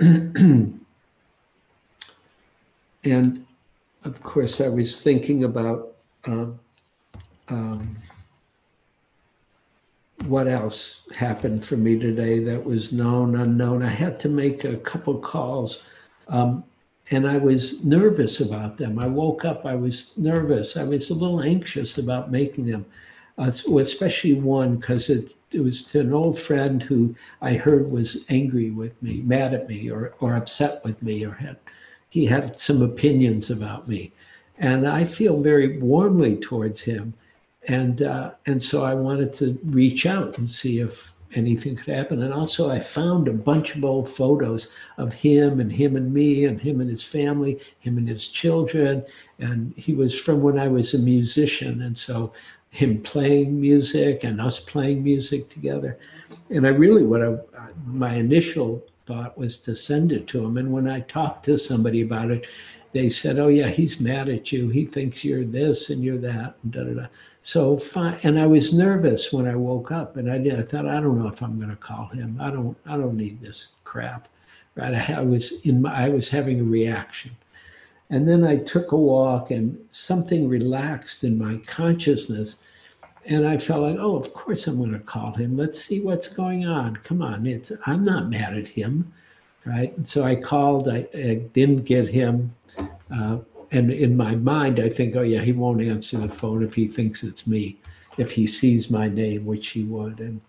And 3.06 3.46
of 4.04 4.22
course, 4.22 4.60
I 4.60 4.68
was 4.68 5.00
thinking 5.00 5.44
about 5.44 5.94
um, 6.24 6.58
um, 7.48 7.96
what 10.26 10.48
else 10.48 11.08
happened 11.14 11.64
for 11.64 11.76
me 11.76 11.98
today 11.98 12.40
that 12.40 12.64
was 12.64 12.92
known, 12.92 13.36
unknown. 13.36 13.82
I 13.84 13.90
had 13.90 14.18
to 14.20 14.28
make 14.28 14.64
a 14.64 14.76
couple 14.78 15.18
calls. 15.18 15.84
Um, 16.26 16.64
and 17.12 17.28
I 17.28 17.36
was 17.36 17.84
nervous 17.84 18.40
about 18.40 18.78
them. 18.78 18.98
I 18.98 19.06
woke 19.06 19.44
up, 19.44 19.64
I 19.64 19.76
was 19.76 20.12
nervous. 20.18 20.76
I 20.76 20.82
was 20.82 21.08
a 21.08 21.14
little 21.14 21.40
anxious 21.40 21.98
about 21.98 22.32
making 22.32 22.66
them, 22.66 22.84
uh, 23.38 23.44
especially 23.44 24.34
one 24.34 24.76
because 24.76 25.08
it, 25.08 25.32
it 25.52 25.60
was 25.60 25.84
to 25.84 26.00
an 26.00 26.12
old 26.12 26.36
friend 26.36 26.82
who 26.82 27.14
I 27.40 27.54
heard 27.54 27.92
was 27.92 28.24
angry 28.28 28.70
with 28.70 29.00
me, 29.00 29.22
mad 29.22 29.54
at 29.54 29.68
me, 29.68 29.88
or, 29.88 30.14
or 30.18 30.34
upset 30.34 30.82
with 30.84 31.00
me, 31.00 31.24
or 31.24 31.34
had 31.34 31.58
he 32.16 32.24
had 32.24 32.58
some 32.58 32.80
opinions 32.80 33.50
about 33.50 33.86
me. 33.88 34.10
And 34.56 34.88
I 34.88 35.04
feel 35.04 35.42
very 35.42 35.76
warmly 35.76 36.34
towards 36.38 36.80
him. 36.80 37.12
And, 37.68 38.00
uh, 38.00 38.30
and 38.46 38.62
so 38.62 38.84
I 38.84 38.94
wanted 38.94 39.34
to 39.34 39.58
reach 39.62 40.06
out 40.06 40.38
and 40.38 40.48
see 40.48 40.80
if 40.80 41.12
anything 41.34 41.76
could 41.76 41.94
happen. 41.94 42.22
And 42.22 42.32
also, 42.32 42.70
I 42.70 42.80
found 42.80 43.28
a 43.28 43.34
bunch 43.34 43.76
of 43.76 43.84
old 43.84 44.08
photos 44.08 44.70
of 44.96 45.12
him 45.12 45.60
and 45.60 45.70
him 45.70 45.94
and 45.94 46.14
me 46.14 46.46
and 46.46 46.58
him 46.58 46.80
and 46.80 46.88
his 46.88 47.04
family, 47.04 47.60
him 47.80 47.98
and 47.98 48.08
his 48.08 48.28
children. 48.28 49.04
And 49.38 49.74
he 49.76 49.92
was 49.92 50.18
from 50.18 50.40
when 50.40 50.58
I 50.58 50.68
was 50.68 50.94
a 50.94 50.98
musician. 50.98 51.82
And 51.82 51.98
so, 51.98 52.32
him 52.70 53.02
playing 53.02 53.60
music 53.60 54.24
and 54.24 54.40
us 54.40 54.58
playing 54.58 55.04
music 55.04 55.50
together. 55.50 55.98
And 56.48 56.66
I 56.66 56.70
really, 56.70 57.04
what 57.04 57.22
I, 57.22 57.36
my 57.84 58.14
initial 58.14 58.82
thought 59.06 59.38
was 59.38 59.58
to 59.60 59.74
send 59.74 60.12
it 60.12 60.26
to 60.28 60.44
him. 60.44 60.58
And 60.58 60.72
when 60.72 60.88
I 60.88 61.00
talked 61.00 61.44
to 61.46 61.56
somebody 61.56 62.02
about 62.02 62.30
it, 62.30 62.46
they 62.92 63.08
said, 63.08 63.38
"Oh 63.38 63.48
yeah, 63.48 63.68
he's 63.68 64.00
mad 64.00 64.28
at 64.28 64.52
you. 64.52 64.68
He 64.68 64.84
thinks 64.84 65.24
you're 65.24 65.44
this 65.44 65.90
and 65.90 66.02
you're 66.02 66.18
that." 66.18 66.56
And 66.62 66.72
da 66.72 66.84
da 66.84 66.94
da. 66.94 67.06
So 67.42 67.78
fine. 67.78 68.18
And 68.24 68.38
I 68.40 68.46
was 68.46 68.74
nervous 68.74 69.32
when 69.32 69.46
I 69.46 69.54
woke 69.54 69.92
up, 69.92 70.16
and 70.16 70.30
I 70.30 70.38
did. 70.38 70.58
I 70.58 70.62
thought, 70.62 70.86
I 70.86 71.00
don't 71.00 71.18
know 71.18 71.28
if 71.28 71.42
I'm 71.42 71.58
going 71.58 71.70
to 71.70 71.76
call 71.76 72.08
him. 72.08 72.38
I 72.40 72.50
don't. 72.50 72.76
I 72.86 72.96
don't 72.96 73.16
need 73.16 73.40
this 73.40 73.72
crap. 73.84 74.28
Right. 74.74 74.94
I, 74.94 75.14
I 75.18 75.20
was 75.22 75.64
in. 75.64 75.82
My, 75.82 76.06
I 76.06 76.08
was 76.08 76.28
having 76.28 76.60
a 76.60 76.64
reaction. 76.64 77.36
And 78.08 78.28
then 78.28 78.44
I 78.44 78.56
took 78.56 78.92
a 78.92 78.96
walk, 78.96 79.50
and 79.50 79.78
something 79.90 80.48
relaxed 80.48 81.24
in 81.24 81.38
my 81.38 81.58
consciousness 81.66 82.58
and 83.28 83.46
I 83.46 83.58
felt 83.58 83.82
like, 83.82 83.96
oh, 83.98 84.16
of 84.16 84.32
course 84.34 84.66
I'm 84.66 84.78
going 84.78 84.92
to 84.92 84.98
call 84.98 85.32
him. 85.32 85.56
Let's 85.56 85.80
see 85.80 86.00
what's 86.00 86.28
going 86.28 86.66
on. 86.66 86.96
Come 86.96 87.22
on, 87.22 87.46
it's 87.46 87.72
I'm 87.86 88.04
not 88.04 88.28
mad 88.28 88.56
at 88.56 88.68
him, 88.68 89.12
right? 89.64 89.96
And 89.96 90.06
so 90.06 90.24
I 90.24 90.36
called. 90.36 90.88
I, 90.88 91.08
I 91.14 91.34
didn't 91.52 91.84
get 91.84 92.08
him, 92.08 92.54
uh, 93.10 93.38
and 93.70 93.92
in 93.92 94.16
my 94.16 94.34
mind, 94.36 94.80
I 94.80 94.88
think, 94.88 95.16
oh 95.16 95.22
yeah, 95.22 95.40
he 95.40 95.52
won't 95.52 95.82
answer 95.82 96.18
the 96.18 96.28
phone 96.28 96.62
if 96.62 96.74
he 96.74 96.86
thinks 96.86 97.22
it's 97.22 97.46
me, 97.46 97.78
if 98.18 98.32
he 98.32 98.46
sees 98.46 98.90
my 98.90 99.08
name, 99.08 99.44
which 99.44 99.68
he 99.68 99.84
would. 99.84 100.20
And 100.20 100.40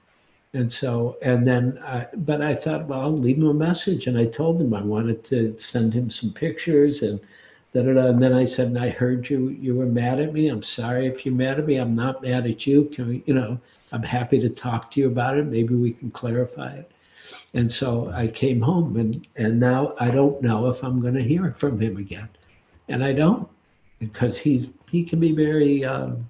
and 0.53 0.71
so, 0.71 1.17
and 1.21 1.45
then, 1.45 1.77
I, 1.83 2.07
but 2.15 2.41
I 2.41 2.55
thought, 2.55 2.87
well, 2.87 3.01
I'll 3.01 3.17
leave 3.17 3.37
him 3.37 3.47
a 3.47 3.53
message. 3.53 4.07
And 4.07 4.17
I 4.17 4.25
told 4.25 4.61
him 4.61 4.73
I 4.73 4.81
wanted 4.81 5.23
to 5.25 5.57
send 5.59 5.93
him 5.93 6.09
some 6.09 6.31
pictures 6.33 7.01
and 7.03 7.19
da 7.81 7.93
da 7.93 8.01
da. 8.01 8.07
And 8.07 8.21
then 8.21 8.33
I 8.33 8.45
said, 8.45 8.67
and 8.67 8.79
I 8.79 8.89
heard 8.89 9.29
you, 9.29 9.49
you 9.49 9.75
were 9.75 9.85
mad 9.85 10.19
at 10.19 10.33
me. 10.33 10.47
I'm 10.47 10.63
sorry 10.63 11.07
if 11.07 11.25
you're 11.25 11.35
mad 11.35 11.59
at 11.59 11.65
me. 11.65 11.77
I'm 11.77 11.93
not 11.93 12.21
mad 12.21 12.45
at 12.45 12.65
you. 12.65 12.85
Can 12.85 13.07
we, 13.07 13.23
you 13.25 13.33
know, 13.33 13.59
I'm 13.91 14.03
happy 14.03 14.39
to 14.39 14.49
talk 14.49 14.91
to 14.91 14.99
you 14.99 15.07
about 15.07 15.37
it. 15.37 15.45
Maybe 15.45 15.75
we 15.75 15.93
can 15.93 16.11
clarify 16.11 16.73
it. 16.73 16.91
And 17.53 17.71
so 17.71 18.11
I 18.13 18.27
came 18.27 18.61
home 18.61 18.97
and, 18.97 19.25
and 19.35 19.59
now 19.59 19.93
I 19.99 20.11
don't 20.11 20.41
know 20.41 20.69
if 20.69 20.83
I'm 20.83 21.01
going 21.01 21.15
to 21.15 21.23
hear 21.23 21.51
from 21.53 21.79
him 21.79 21.97
again. 21.97 22.29
And 22.87 23.03
I 23.03 23.13
don't 23.13 23.49
because 23.99 24.39
he's, 24.39 24.69
he 24.89 25.03
can 25.03 25.19
be 25.19 25.31
very, 25.31 25.83
um, 25.83 26.29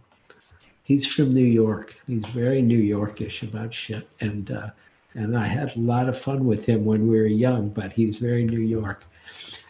he's 0.84 1.06
from 1.06 1.34
New 1.34 1.46
York. 1.46 2.00
He's 2.08 2.26
very 2.28 2.62
New 2.62 2.82
Yorkish 2.82 3.44
about 3.44 3.74
shit. 3.74 4.08
And, 4.20 4.52
uh, 4.52 4.70
and 5.14 5.38
I 5.38 5.46
had 5.46 5.76
a 5.76 5.80
lot 5.80 6.08
of 6.08 6.18
fun 6.18 6.46
with 6.46 6.66
him 6.66 6.86
when 6.86 7.08
we 7.08 7.18
were 7.18 7.26
young, 7.26 7.70
but 7.70 7.92
he's 7.92 8.20
very 8.20 8.46
New 8.46 8.60
York. 8.60 9.04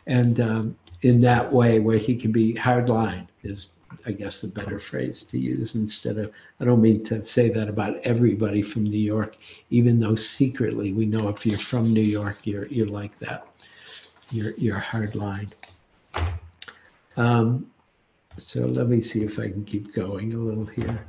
And 0.05 0.39
um, 0.39 0.75
in 1.01 1.19
that 1.19 1.51
way, 1.51 1.79
where 1.79 1.97
he 1.97 2.15
can 2.15 2.31
be 2.31 2.53
hardline 2.53 3.27
is, 3.43 3.73
I 4.05 4.11
guess, 4.11 4.41
the 4.41 4.47
better 4.47 4.79
phrase 4.79 5.23
to 5.25 5.39
use 5.39 5.75
instead 5.75 6.17
of, 6.17 6.31
I 6.59 6.65
don't 6.65 6.81
mean 6.81 7.03
to 7.05 7.21
say 7.21 7.49
that 7.49 7.69
about 7.69 7.97
everybody 8.03 8.61
from 8.61 8.83
New 8.83 8.97
York, 8.97 9.37
even 9.69 9.99
though 9.99 10.15
secretly 10.15 10.93
we 10.93 11.05
know 11.05 11.27
if 11.27 11.45
you're 11.45 11.57
from 11.57 11.93
New 11.93 12.01
York, 12.01 12.45
you're, 12.45 12.67
you're 12.67 12.87
like 12.87 13.17
that. 13.19 13.47
You're, 14.31 14.53
you're 14.57 14.79
hardline. 14.79 15.51
Um, 17.15 17.67
so 18.37 18.65
let 18.65 18.87
me 18.87 19.01
see 19.01 19.23
if 19.23 19.39
I 19.39 19.49
can 19.49 19.65
keep 19.65 19.93
going 19.93 20.33
a 20.33 20.37
little 20.37 20.65
here. 20.65 21.07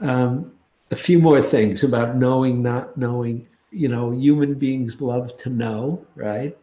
Um, 0.00 0.52
a 0.90 0.96
few 0.96 1.18
more 1.18 1.40
things 1.40 1.84
about 1.84 2.16
knowing, 2.16 2.62
not 2.62 2.96
knowing. 2.96 3.46
You 3.70 3.88
know, 3.88 4.10
human 4.10 4.54
beings 4.54 5.00
love 5.00 5.36
to 5.38 5.48
know, 5.48 6.06
right? 6.14 6.56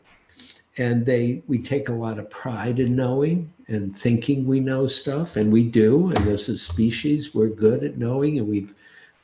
And 0.80 1.06
they 1.06 1.44
we 1.48 1.60
take 1.60 1.90
a 1.90 1.94
lot 1.94 2.18
of 2.18 2.30
pride 2.30 2.80
in 2.80 2.96
knowing 2.96 3.54
and 3.68 3.96
thinking 3.96 4.48
we 4.48 4.60
know 4.60 4.88
stuff, 4.88 5.36
and 5.36 5.52
we 5.52 5.64
do. 5.64 6.08
And 6.08 6.28
as 6.28 6.50
a 6.50 6.58
species, 6.58 7.36
we're 7.36 7.50
good 7.50 7.84
at 7.84 7.98
knowing, 7.98 8.40
and 8.40 8.48
we've 8.48 8.74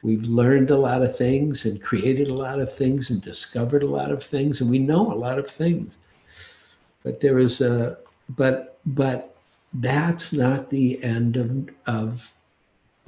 we've 0.04 0.26
learned 0.26 0.70
a 0.70 0.78
lot 0.78 1.02
of 1.02 1.18
things 1.18 1.66
and 1.66 1.82
created 1.82 2.28
a 2.28 2.34
lot 2.34 2.60
of 2.60 2.72
things 2.72 3.10
and 3.10 3.22
discovered 3.22 3.82
a 3.82 3.88
lot 3.88 4.12
of 4.12 4.22
things, 4.24 4.62
and 4.62 4.70
we 4.70 4.80
know 4.80 5.12
a 5.12 5.16
lot 5.16 5.40
of 5.40 5.48
things. 5.48 5.98
But 7.04 7.22
there 7.22 7.40
is 7.40 7.62
a 7.62 7.98
but 8.36 8.78
but 8.86 9.36
that's 9.74 10.32
not 10.32 10.70
the 10.70 11.04
end 11.04 11.38
of, 11.38 11.70
of 11.86 12.34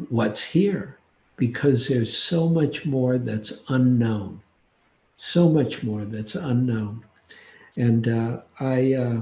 what's 0.10 0.44
here 0.44 0.98
because 1.38 1.88
there's 1.88 2.16
so 2.16 2.50
much 2.50 2.86
more 2.86 3.18
that's 3.18 3.62
unknown. 3.70 4.42
So 5.18 5.50
much 5.50 5.84
more 5.84 6.04
that's 6.04 6.36
unknown. 6.36 7.06
And 7.78 8.08
uh, 8.08 8.42
I, 8.60 8.94
uh, 8.94 9.22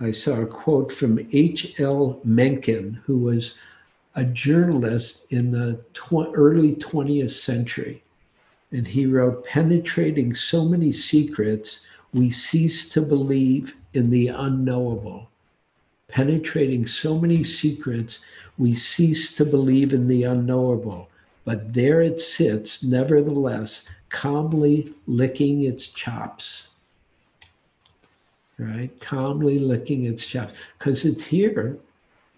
I 0.00 0.10
saw 0.10 0.40
a 0.40 0.46
quote 0.46 0.90
from 0.90 1.24
H.L. 1.32 2.20
Mencken, 2.24 3.00
who 3.06 3.18
was 3.18 3.56
a 4.16 4.24
journalist 4.24 5.32
in 5.32 5.52
the 5.52 5.80
tw- 5.94 6.32
early 6.34 6.72
20th 6.74 7.30
century. 7.30 8.02
And 8.72 8.88
he 8.88 9.06
wrote, 9.06 9.44
Penetrating 9.44 10.34
so 10.34 10.64
many 10.64 10.90
secrets, 10.90 11.82
we 12.12 12.30
cease 12.30 12.88
to 12.90 13.02
believe 13.02 13.76
in 13.94 14.10
the 14.10 14.28
unknowable 14.28 15.28
penetrating 16.12 16.86
so 16.86 17.18
many 17.18 17.42
secrets, 17.42 18.20
we 18.58 18.74
cease 18.74 19.34
to 19.34 19.44
believe 19.44 19.92
in 19.92 20.06
the 20.06 20.22
unknowable. 20.22 21.08
But 21.44 21.72
there 21.74 22.00
it 22.00 22.20
sits, 22.20 22.84
nevertheless, 22.84 23.88
calmly 24.10 24.92
licking 25.06 25.64
its 25.64 25.88
chops. 25.88 26.71
Right? 28.62 28.90
Calmly 29.00 29.58
licking 29.58 30.04
its 30.04 30.26
chops. 30.26 30.52
Because 30.78 31.04
it's 31.04 31.24
here. 31.24 31.76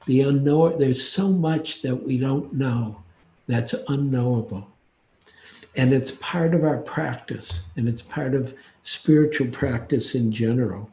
The 0.06 0.22
unknown, 0.22 0.78
there's 0.78 1.06
so 1.06 1.28
much 1.28 1.82
that 1.82 1.96
we 1.96 2.18
don't 2.18 2.52
know 2.52 3.02
that's 3.46 3.74
unknowable. 3.88 4.68
And 5.76 5.92
it's 5.92 6.12
part 6.12 6.54
of 6.54 6.62
our 6.62 6.78
practice, 6.78 7.62
and 7.76 7.88
it's 7.88 8.02
part 8.02 8.34
of 8.34 8.54
spiritual 8.82 9.48
practice 9.48 10.14
in 10.14 10.30
general. 10.30 10.90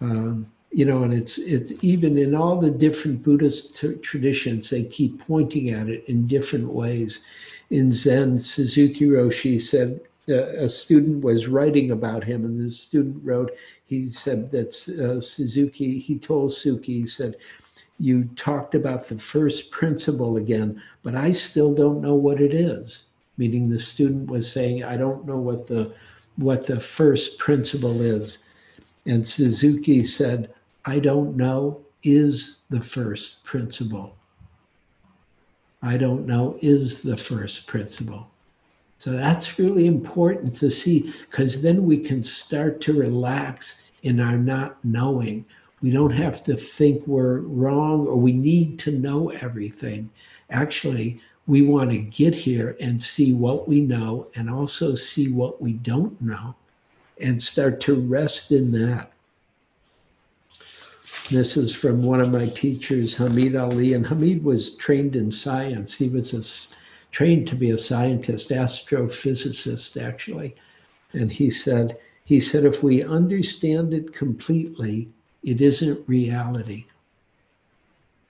Um, 0.00 0.46
you 0.70 0.84
know, 0.84 1.04
and 1.04 1.14
it's 1.14 1.38
it's 1.38 1.72
even 1.82 2.18
in 2.18 2.34
all 2.34 2.56
the 2.60 2.70
different 2.70 3.22
Buddhist 3.22 3.76
t- 3.76 3.94
traditions, 3.94 4.68
they 4.68 4.82
keep 4.82 5.24
pointing 5.26 5.70
at 5.70 5.88
it 5.88 6.04
in 6.08 6.26
different 6.26 6.68
ways. 6.72 7.20
In 7.70 7.92
Zen, 7.92 8.40
Suzuki 8.40 9.06
Roshi 9.06 9.60
said 9.60 10.00
a 10.28 10.68
student 10.68 11.24
was 11.24 11.48
writing 11.48 11.90
about 11.90 12.24
him, 12.24 12.44
and 12.44 12.60
the 12.60 12.70
student 12.70 13.20
wrote. 13.24 13.50
He 13.86 14.08
said 14.08 14.50
that 14.52 14.68
uh, 14.88 15.20
Suzuki. 15.20 15.98
He 15.98 16.18
told 16.18 16.50
Suki. 16.50 16.86
He 16.86 17.06
said, 17.06 17.36
"You 17.98 18.24
talked 18.36 18.74
about 18.74 19.08
the 19.08 19.18
first 19.18 19.70
principle 19.70 20.36
again, 20.36 20.82
but 21.02 21.14
I 21.14 21.32
still 21.32 21.74
don't 21.74 22.00
know 22.00 22.14
what 22.14 22.40
it 22.40 22.54
is." 22.54 23.04
Meaning, 23.36 23.68
the 23.68 23.78
student 23.78 24.30
was 24.30 24.50
saying, 24.50 24.82
"I 24.84 24.96
don't 24.96 25.26
know 25.26 25.38
what 25.38 25.66
the 25.66 25.92
what 26.36 26.66
the 26.66 26.80
first 26.80 27.38
principle 27.38 28.00
is." 28.00 28.38
And 29.06 29.26
Suzuki 29.26 30.02
said, 30.02 30.54
I 30.86 30.98
don't 30.98 31.36
know 31.36 31.80
is 32.02 32.60
the 32.68 32.82
first 32.82 33.44
principle. 33.44 34.16
I 35.82 35.96
don't 35.96 36.26
know 36.26 36.58
is 36.60 37.02
the 37.02 37.16
first 37.16 37.66
principle. 37.66 38.30
So 39.04 39.10
that's 39.10 39.58
really 39.58 39.86
important 39.86 40.54
to 40.54 40.70
see 40.70 41.12
because 41.28 41.60
then 41.60 41.84
we 41.84 41.98
can 41.98 42.24
start 42.24 42.80
to 42.80 42.98
relax 42.98 43.84
in 44.02 44.18
our 44.18 44.38
not 44.38 44.82
knowing. 44.82 45.44
We 45.82 45.90
don't 45.90 46.12
have 46.12 46.42
to 46.44 46.54
think 46.54 47.06
we're 47.06 47.40
wrong 47.40 48.06
or 48.06 48.16
we 48.16 48.32
need 48.32 48.78
to 48.78 48.92
know 48.92 49.28
everything. 49.28 50.08
Actually, 50.48 51.20
we 51.46 51.60
want 51.60 51.90
to 51.90 51.98
get 51.98 52.34
here 52.34 52.78
and 52.80 53.02
see 53.02 53.34
what 53.34 53.68
we 53.68 53.82
know 53.82 54.28
and 54.36 54.48
also 54.48 54.94
see 54.94 55.30
what 55.30 55.60
we 55.60 55.74
don't 55.74 56.18
know 56.22 56.54
and 57.20 57.42
start 57.42 57.82
to 57.82 57.96
rest 57.96 58.52
in 58.52 58.72
that. 58.72 59.12
This 61.28 61.58
is 61.58 61.76
from 61.76 62.02
one 62.02 62.22
of 62.22 62.32
my 62.32 62.46
teachers, 62.46 63.18
Hameed 63.18 63.60
Ali. 63.60 63.92
And 63.92 64.06
Hameed 64.06 64.42
was 64.42 64.74
trained 64.74 65.14
in 65.14 65.30
science. 65.30 65.98
He 65.98 66.08
was 66.08 66.32
a, 66.32 66.83
trained 67.14 67.46
to 67.46 67.54
be 67.54 67.70
a 67.70 67.78
scientist, 67.78 68.50
astrophysicist, 68.50 70.02
actually. 70.02 70.56
And 71.12 71.30
he 71.30 71.48
said, 71.48 71.96
he 72.24 72.40
said, 72.40 72.64
if 72.64 72.82
we 72.82 73.04
understand 73.04 73.94
it 73.94 74.12
completely, 74.12 75.12
it 75.44 75.60
isn't 75.60 76.08
reality. 76.08 76.86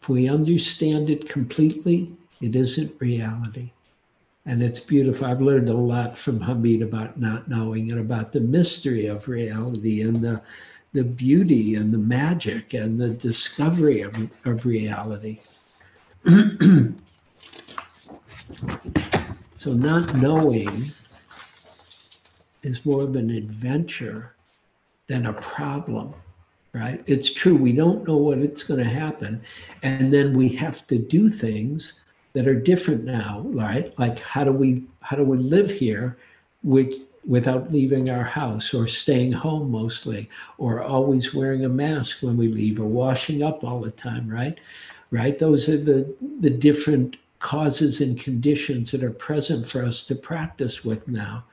If 0.03 0.11
we 0.11 0.29
understand 0.29 1.09
it 1.09 1.27
completely, 1.27 2.15
it 2.43 2.55
isn't 2.55 3.01
reality. 3.01 3.71
And 4.45 4.63
it's 4.63 4.81
beautiful. 4.81 5.29
I've 5.29 5.41
learned 5.41 5.71
a 5.71 5.77
lot 5.77 6.19
from 6.19 6.41
Hameed 6.41 6.83
about 6.83 7.19
not 7.19 7.49
knowing 7.49 7.91
and 7.91 8.01
about 8.01 8.33
the 8.33 8.41
mystery 8.41 9.07
of 9.07 9.29
reality 9.29 10.03
and 10.03 10.17
the 10.17 10.43
the 10.93 11.03
beauty 11.03 11.75
and 11.75 11.93
the 11.93 11.99
magic 11.99 12.73
and 12.73 13.01
the 13.01 13.11
discovery 13.11 14.03
of, 14.03 14.31
of 14.45 14.65
reality. 14.65 15.41
so, 19.57 19.73
not 19.73 20.15
knowing 20.17 20.85
is 22.63 22.85
more 22.85 23.03
of 23.03 23.17
an 23.17 23.31
adventure 23.31 24.35
than 25.07 25.27
a 25.27 25.35
problem, 25.35 26.15
right? 26.73 27.03
It's 27.07 27.33
true, 27.33 27.57
we 27.57 27.73
don't 27.73 28.07
know 28.07 28.17
what 28.17 28.39
it's 28.39 28.63
going 28.63 28.83
to 28.83 28.89
happen. 28.89 29.43
And 29.83 30.13
then 30.13 30.37
we 30.37 30.49
have 30.51 30.87
to 30.89 30.99
do 30.99 31.29
things 31.29 31.95
that 32.33 32.49
are 32.49 32.55
different 32.55 33.05
now, 33.05 33.43
right? 33.47 33.97
Like, 33.99 34.19
how 34.19 34.45
do 34.45 34.53
we 34.53 34.85
how 35.01 35.17
do 35.17 35.25
we 35.25 35.37
live 35.37 35.71
here, 35.71 36.17
which 36.63 36.97
without 37.27 37.73
leaving 37.73 38.11
our 38.11 38.25
house 38.25 38.75
or 38.75 38.87
staying 38.87 39.33
home 39.33 39.71
mostly 39.71 40.29
or 40.59 40.83
always 40.83 41.35
wearing 41.35 41.65
a 41.65 41.69
mask 41.69 42.23
when 42.23 42.37
we 42.37 42.49
leave 42.49 42.79
or 42.79 42.85
washing 42.85 43.43
up 43.43 43.65
all 43.65 43.81
the 43.81 43.91
time 43.91 44.29
right 44.29 44.59
right 45.11 45.39
those 45.39 45.69
are 45.69 45.79
the 45.79 46.15
the 46.41 46.51
different 46.51 47.17
causes 47.45 48.01
and 48.01 48.19
conditions 48.19 48.91
that 48.91 49.05
are 49.05 49.11
present 49.11 49.69
for 49.69 49.85
us 49.85 50.03
to 50.03 50.15
practice 50.15 50.83
with 50.83 51.07
now. 51.07 51.45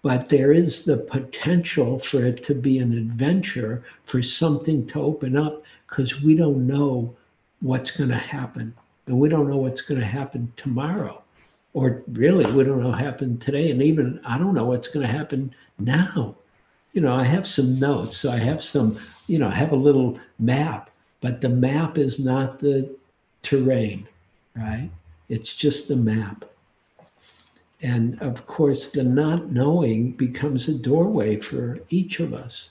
But 0.00 0.28
there 0.28 0.52
is 0.52 0.84
the 0.84 0.98
potential 0.98 1.98
for 1.98 2.24
it 2.24 2.44
to 2.44 2.54
be 2.54 2.78
an 2.78 2.92
adventure 2.92 3.82
for 4.04 4.22
something 4.22 4.86
to 4.86 5.00
open 5.00 5.36
up 5.36 5.64
because 5.88 6.22
we 6.22 6.36
don't 6.36 6.64
know 6.64 7.16
what's 7.60 7.90
going 7.90 8.10
to 8.10 8.16
happen. 8.16 8.74
And 9.08 9.18
we 9.18 9.28
don't 9.28 9.48
know 9.48 9.56
what's 9.56 9.80
going 9.80 9.98
to 9.98 10.06
happen 10.06 10.52
tomorrow 10.54 11.24
or 11.74 12.04
really 12.12 12.50
we 12.52 12.62
don't 12.62 12.80
know 12.80 12.90
what 12.90 13.00
happened 13.00 13.38
today 13.38 13.70
and 13.70 13.82
even 13.82 14.18
i 14.24 14.38
don't 14.38 14.54
know 14.54 14.64
what's 14.64 14.88
going 14.88 15.06
to 15.06 15.12
happen 15.12 15.54
now. 15.78 16.34
You 16.94 17.02
know 17.02 17.14
i 17.14 17.24
have 17.24 17.46
some 17.46 17.78
notes 17.78 18.16
so 18.16 18.32
i 18.32 18.38
have 18.38 18.62
some 18.62 18.98
you 19.26 19.38
know 19.38 19.48
i 19.48 19.56
have 19.62 19.72
a 19.72 19.76
little 19.76 20.18
map 20.38 20.90
but 21.20 21.42
the 21.42 21.50
map 21.50 21.98
is 21.98 22.18
not 22.18 22.60
the 22.60 22.90
terrain 23.42 24.08
right 24.56 24.88
It's 25.28 25.54
just 25.54 25.90
a 25.90 25.96
map. 25.96 26.44
And 27.82 28.20
of 28.22 28.46
course, 28.46 28.90
the 28.90 29.04
not 29.04 29.50
knowing 29.52 30.12
becomes 30.12 30.68
a 30.68 30.74
doorway 30.74 31.36
for 31.36 31.78
each 31.90 32.20
of 32.20 32.32
us. 32.32 32.70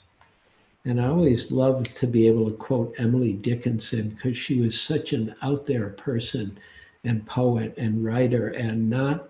And 0.84 1.02
I 1.02 1.08
always 1.08 1.52
love 1.52 1.84
to 1.96 2.08
be 2.08 2.28
able 2.28 2.50
to 2.50 2.58
quote 2.58 2.94
Emily 2.98 3.34
Dickinson 3.34 4.10
because 4.10 4.38
she 4.38 4.62
was 4.62 4.80
such 4.80 5.14
an 5.14 5.36
out 5.42 5.66
there 5.66 5.90
person 5.90 6.58
and 7.04 7.26
poet 7.26 7.74
and 7.78 8.04
writer 8.04 8.50
and 8.50 8.90
not 8.90 9.30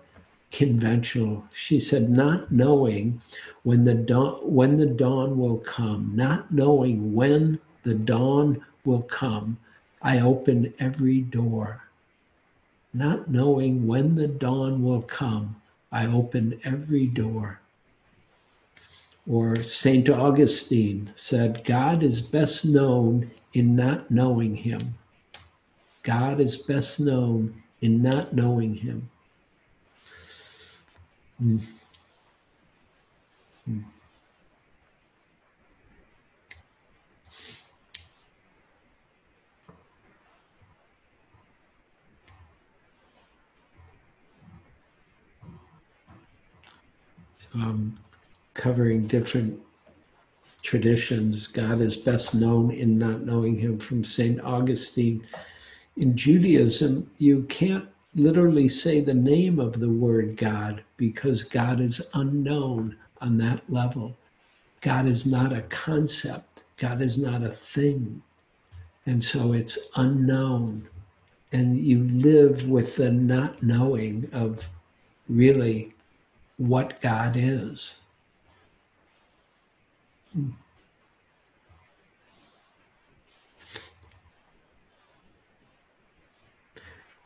conventional. 0.50 1.44
She 1.54 1.80
said, 1.80 2.08
not 2.08 2.52
knowing 2.52 3.20
when 3.62 3.84
the 3.84 3.94
dawn 3.94 4.40
when 4.42 4.76
the 4.76 4.86
dawn 4.86 5.38
will 5.38 5.58
come, 5.58 6.12
not 6.14 6.52
knowing 6.52 7.14
when 7.14 7.58
the 7.82 7.94
dawn 7.94 8.64
will 8.84 9.02
come, 9.02 9.58
I 10.02 10.20
open 10.20 10.72
every 10.78 11.20
door. 11.20 11.85
Not 12.96 13.30
knowing 13.30 13.86
when 13.86 14.14
the 14.14 14.26
dawn 14.26 14.82
will 14.82 15.02
come, 15.02 15.56
I 15.92 16.06
open 16.06 16.58
every 16.64 17.06
door. 17.06 17.60
Or 19.30 19.54
St. 19.54 20.08
Augustine 20.08 21.12
said, 21.14 21.62
God 21.62 22.02
is 22.02 22.22
best 22.22 22.64
known 22.64 23.32
in 23.52 23.76
not 23.76 24.10
knowing 24.10 24.56
him. 24.56 24.80
God 26.04 26.40
is 26.40 26.56
best 26.56 26.98
known 26.98 27.62
in 27.82 28.00
not 28.00 28.32
knowing 28.32 28.76
him. 28.76 29.10
Mm. 31.42 31.60
Mm. 33.68 33.84
Um, 47.54 47.96
covering 48.54 49.06
different 49.06 49.60
traditions. 50.62 51.46
God 51.46 51.80
is 51.80 51.96
best 51.96 52.34
known 52.34 52.70
in 52.70 52.98
not 52.98 53.22
knowing 53.22 53.56
him 53.58 53.78
from 53.78 54.02
St. 54.02 54.40
Augustine. 54.40 55.26
In 55.96 56.16
Judaism, 56.16 57.08
you 57.18 57.44
can't 57.44 57.86
literally 58.14 58.68
say 58.68 59.00
the 59.00 59.14
name 59.14 59.60
of 59.60 59.78
the 59.78 59.90
word 59.90 60.36
God 60.36 60.82
because 60.96 61.44
God 61.44 61.80
is 61.80 62.04
unknown 62.14 62.96
on 63.20 63.36
that 63.38 63.60
level. 63.70 64.16
God 64.80 65.06
is 65.06 65.26
not 65.26 65.52
a 65.52 65.62
concept, 65.62 66.64
God 66.78 67.00
is 67.00 67.18
not 67.18 67.42
a 67.42 67.48
thing. 67.48 68.22
And 69.06 69.22
so 69.22 69.52
it's 69.52 69.78
unknown. 69.96 70.88
And 71.52 71.78
you 71.78 72.04
live 72.04 72.68
with 72.68 72.96
the 72.96 73.12
not 73.12 73.62
knowing 73.62 74.28
of 74.32 74.68
really 75.28 75.94
what 76.56 77.00
God 77.00 77.34
is. 77.36 77.98
Hmm. 80.32 80.50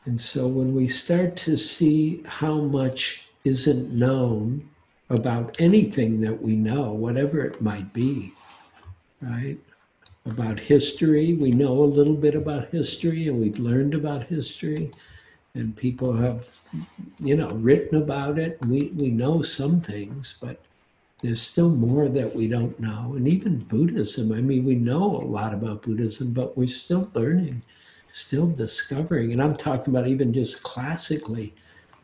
And 0.05 0.19
so 0.19 0.47
when 0.47 0.73
we 0.73 0.87
start 0.87 1.35
to 1.37 1.57
see 1.57 2.23
how 2.25 2.55
much 2.55 3.27
isn't 3.43 3.91
known 3.91 4.69
about 5.09 5.59
anything 5.59 6.21
that 6.21 6.41
we 6.41 6.55
know, 6.55 6.91
whatever 6.91 7.41
it 7.41 7.61
might 7.61 7.93
be, 7.93 8.33
right? 9.21 9.57
About 10.25 10.59
history, 10.59 11.33
we 11.33 11.51
know 11.51 11.83
a 11.83 11.85
little 11.85 12.15
bit 12.15 12.35
about 12.35 12.69
history 12.69 13.27
and 13.27 13.39
we've 13.39 13.59
learned 13.59 13.93
about 13.93 14.23
history 14.23 14.91
and 15.53 15.75
people 15.75 16.13
have, 16.13 16.49
you 17.19 17.35
know, 17.35 17.49
written 17.49 18.01
about 18.01 18.39
it. 18.39 18.57
We, 18.67 18.91
we 18.95 19.09
know 19.09 19.41
some 19.41 19.81
things, 19.81 20.35
but 20.41 20.61
there's 21.21 21.41
still 21.41 21.69
more 21.69 22.07
that 22.09 22.35
we 22.35 22.47
don't 22.47 22.79
know. 22.79 23.13
And 23.15 23.27
even 23.27 23.59
Buddhism, 23.59 24.31
I 24.31 24.41
mean, 24.41 24.63
we 24.65 24.75
know 24.75 25.17
a 25.17 25.25
lot 25.25 25.53
about 25.53 25.83
Buddhism, 25.83 26.33
but 26.33 26.57
we're 26.57 26.67
still 26.67 27.09
learning 27.13 27.63
still 28.11 28.47
discovering. 28.47 29.31
And 29.31 29.41
I'm 29.41 29.55
talking 29.55 29.93
about 29.93 30.07
even 30.07 30.33
just 30.33 30.63
classically, 30.63 31.53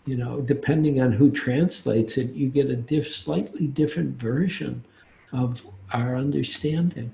you 0.05 0.17
know, 0.17 0.41
depending 0.41 1.01
on 1.01 1.11
who 1.11 1.29
translates 1.31 2.17
it, 2.17 2.31
you 2.31 2.49
get 2.49 2.69
a 2.69 2.75
diff, 2.75 3.13
slightly 3.13 3.67
different 3.67 4.19
version 4.19 4.83
of 5.33 5.65
our 5.93 6.15
understanding. 6.15 7.13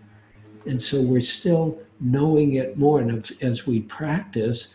And 0.65 0.81
so 0.81 1.01
we're 1.01 1.21
still 1.21 1.79
knowing 1.99 2.53
it 2.53 2.77
more. 2.77 2.99
And 2.99 3.11
if, 3.11 3.43
as 3.43 3.65
we 3.65 3.81
practice, 3.81 4.73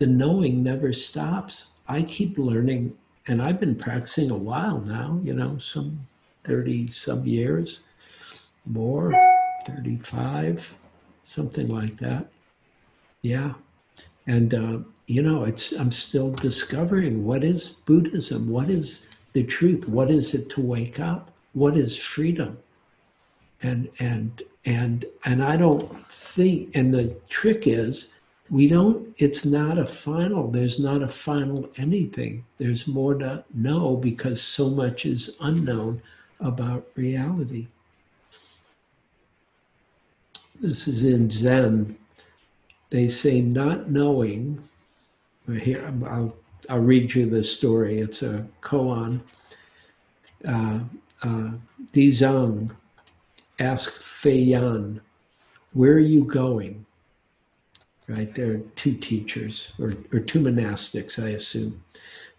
the 0.00 0.06
knowing 0.06 0.62
never 0.62 0.92
stops. 0.92 1.66
I 1.86 2.02
keep 2.02 2.38
learning, 2.38 2.96
and 3.28 3.40
I've 3.40 3.60
been 3.60 3.76
practicing 3.76 4.30
a 4.30 4.36
while 4.36 4.80
now, 4.80 5.20
you 5.22 5.34
know, 5.34 5.58
some 5.58 6.06
30 6.44 6.90
some 6.90 7.26
years, 7.26 7.80
more, 8.64 9.12
35, 9.66 10.74
something 11.22 11.66
like 11.66 11.98
that. 11.98 12.28
Yeah. 13.20 13.52
And, 14.26 14.54
uh, 14.54 14.78
you 15.06 15.22
know, 15.22 15.44
it's, 15.44 15.72
I'm 15.72 15.92
still 15.92 16.30
discovering 16.32 17.24
what 17.24 17.44
is 17.44 17.68
Buddhism? 17.68 18.48
What 18.48 18.70
is 18.70 19.06
the 19.34 19.44
truth? 19.44 19.86
What 19.86 20.10
is 20.10 20.34
it 20.34 20.48
to 20.50 20.62
wake 20.62 20.98
up? 20.98 21.30
What 21.52 21.76
is 21.76 21.98
freedom? 21.98 22.58
And, 23.62 23.90
and, 23.98 24.42
and, 24.64 25.04
and 25.26 25.44
I 25.44 25.58
don't 25.58 26.06
think, 26.06 26.70
and 26.74 26.94
the 26.94 27.14
trick 27.28 27.66
is, 27.66 28.08
we 28.50 28.66
don't, 28.66 29.14
it's 29.16 29.44
not 29.44 29.78
a 29.78 29.86
final, 29.86 30.50
there's 30.50 30.80
not 30.80 31.02
a 31.02 31.08
final 31.08 31.70
anything. 31.76 32.44
There's 32.58 32.86
more 32.86 33.14
to 33.14 33.44
know 33.54 33.96
because 33.96 34.42
so 34.42 34.68
much 34.68 35.06
is 35.06 35.36
unknown 35.40 36.02
about 36.40 36.88
reality. 36.96 37.68
This 40.60 40.88
is 40.88 41.04
in 41.04 41.30
Zen 41.30 41.96
they 42.90 43.08
say 43.08 43.40
not 43.40 43.88
knowing. 43.88 44.62
Here, 45.48 45.92
I'll, 46.06 46.36
I'll 46.68 46.80
read 46.80 47.14
you 47.14 47.26
the 47.26 47.42
story. 47.42 48.00
It's 48.00 48.22
a 48.22 48.46
koan. 48.60 49.20
Uh, 50.46 50.80
uh, 51.22 51.52
Dizang 51.92 52.74
asked 53.58 53.96
Fayan, 53.96 55.00
Where 55.72 55.92
are 55.92 55.98
you 55.98 56.24
going? 56.24 56.84
Right, 58.10 58.34
there 58.34 58.54
are 58.54 58.62
two 58.74 58.94
teachers, 58.94 59.72
or, 59.78 59.94
or 60.12 60.18
two 60.18 60.40
monastics, 60.40 61.22
I 61.22 61.28
assume. 61.28 61.84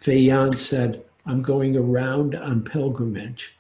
Fayan 0.02 0.54
said, 0.54 1.06
I'm 1.26 1.42
going 1.42 1.78
around 1.78 2.36
on 2.36 2.66
pilgrimage. 2.66 3.56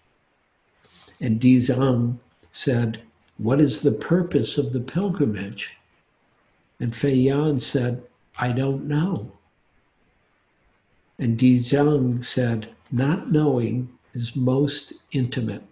And 1.21 1.39
Dizang 1.39 2.17
said, 2.51 3.01
What 3.37 3.61
is 3.61 3.81
the 3.81 3.93
purpose 3.93 4.57
of 4.57 4.73
the 4.73 4.81
pilgrimage? 4.81 5.77
And 6.81 6.91
Fayan 6.91 7.61
said, 7.61 8.03
I 8.37 8.51
don't 8.51 8.89
know. 8.89 9.31
And 11.17 11.39
Dizang 11.39 12.25
said, 12.25 12.75
not 12.91 13.31
knowing 13.31 13.87
is 14.13 14.35
most 14.35 14.91
intimate. 15.13 15.63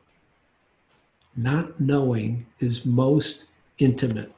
Not 1.36 1.82
knowing 1.82 2.46
is 2.60 2.86
most 2.86 3.48
intimate. 3.78 4.32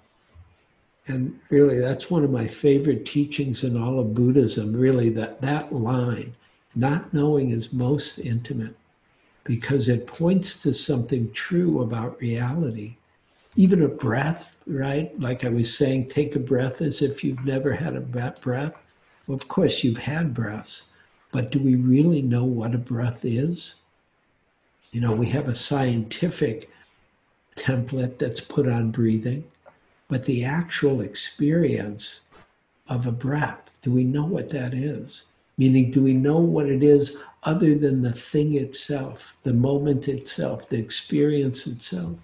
And 1.07 1.39
really, 1.49 1.79
that's 1.79 2.09
one 2.09 2.23
of 2.23 2.31
my 2.31 2.47
favorite 2.47 3.05
teachings 3.05 3.63
in 3.63 3.81
all 3.81 3.99
of 3.99 4.13
Buddhism, 4.13 4.73
really, 4.73 5.09
that, 5.09 5.41
that 5.41 5.73
line, 5.73 6.35
not 6.75 7.13
knowing 7.13 7.51
is 7.51 7.73
most 7.73 8.19
intimate, 8.19 8.75
because 9.43 9.89
it 9.89 10.07
points 10.07 10.61
to 10.63 10.73
something 10.73 11.31
true 11.31 11.81
about 11.81 12.21
reality 12.21 12.95
even 13.55 13.83
a 13.83 13.87
breath, 13.87 14.57
right? 14.65 15.17
Like 15.19 15.43
I 15.43 15.49
was 15.49 15.75
saying, 15.75 16.07
take 16.07 16.35
a 16.35 16.39
breath 16.39 16.81
as 16.81 17.01
if 17.01 17.23
you've 17.23 17.45
never 17.45 17.73
had 17.73 17.95
a 17.95 18.01
breath. 18.01 18.83
Well, 19.27 19.35
of 19.35 19.47
course, 19.47 19.83
you've 19.83 19.97
had 19.97 20.33
breaths, 20.33 20.91
but 21.31 21.51
do 21.51 21.59
we 21.59 21.75
really 21.75 22.21
know 22.21 22.45
what 22.45 22.75
a 22.75 22.79
breath 22.79 23.25
is? 23.25 23.75
You 24.91 25.01
know, 25.01 25.13
we 25.13 25.27
have 25.27 25.47
a 25.47 25.55
scientific 25.55 26.69
template 27.55 28.17
that's 28.17 28.41
put 28.41 28.67
on 28.67 28.91
breathing, 28.91 29.43
but 30.11 30.25
the 30.25 30.43
actual 30.43 30.99
experience 30.99 32.25
of 32.89 33.07
a 33.07 33.13
breath, 33.13 33.79
do 33.81 33.89
we 33.89 34.03
know 34.03 34.25
what 34.25 34.49
that 34.49 34.73
is? 34.73 35.27
Meaning, 35.57 35.89
do 35.89 36.03
we 36.03 36.13
know 36.13 36.37
what 36.37 36.67
it 36.67 36.83
is 36.83 37.17
other 37.43 37.75
than 37.75 38.01
the 38.01 38.11
thing 38.11 38.55
itself, 38.55 39.37
the 39.43 39.53
moment 39.53 40.09
itself, 40.09 40.67
the 40.67 40.77
experience 40.77 41.65
itself? 41.65 42.19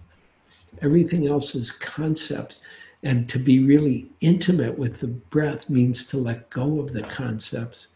Everything 0.81 1.27
else 1.27 1.55
is 1.55 1.71
concepts. 1.71 2.59
And 3.03 3.29
to 3.29 3.39
be 3.39 3.63
really 3.63 4.07
intimate 4.19 4.77
with 4.77 4.99
the 4.99 5.07
breath 5.07 5.69
means 5.69 6.05
to 6.07 6.17
let 6.17 6.49
go 6.49 6.81
of 6.81 6.91
the 6.91 7.03
concepts. 7.03 7.87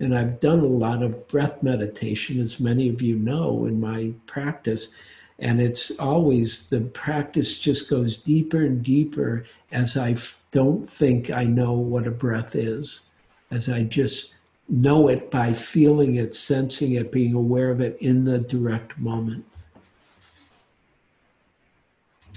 And 0.00 0.18
I've 0.18 0.40
done 0.40 0.58
a 0.58 0.66
lot 0.66 1.04
of 1.04 1.28
breath 1.28 1.62
meditation, 1.62 2.40
as 2.40 2.58
many 2.58 2.88
of 2.88 3.00
you 3.00 3.14
know, 3.14 3.66
in 3.66 3.78
my 3.78 4.12
practice. 4.26 4.92
And 5.38 5.60
it's 5.60 5.90
always 5.98 6.66
the 6.66 6.80
practice 6.80 7.58
just 7.58 7.90
goes 7.90 8.16
deeper 8.16 8.64
and 8.64 8.82
deeper 8.82 9.44
as 9.70 9.96
I 9.96 10.16
don't 10.50 10.88
think 10.88 11.30
I 11.30 11.44
know 11.44 11.72
what 11.72 12.06
a 12.06 12.10
breath 12.10 12.54
is, 12.54 13.02
as 13.50 13.68
I 13.68 13.82
just 13.82 14.34
know 14.68 15.08
it 15.08 15.30
by 15.30 15.52
feeling 15.52 16.14
it, 16.14 16.34
sensing 16.34 16.92
it, 16.92 17.12
being 17.12 17.34
aware 17.34 17.70
of 17.70 17.80
it 17.80 17.98
in 18.00 18.24
the 18.24 18.38
direct 18.38 18.98
moment. 18.98 19.44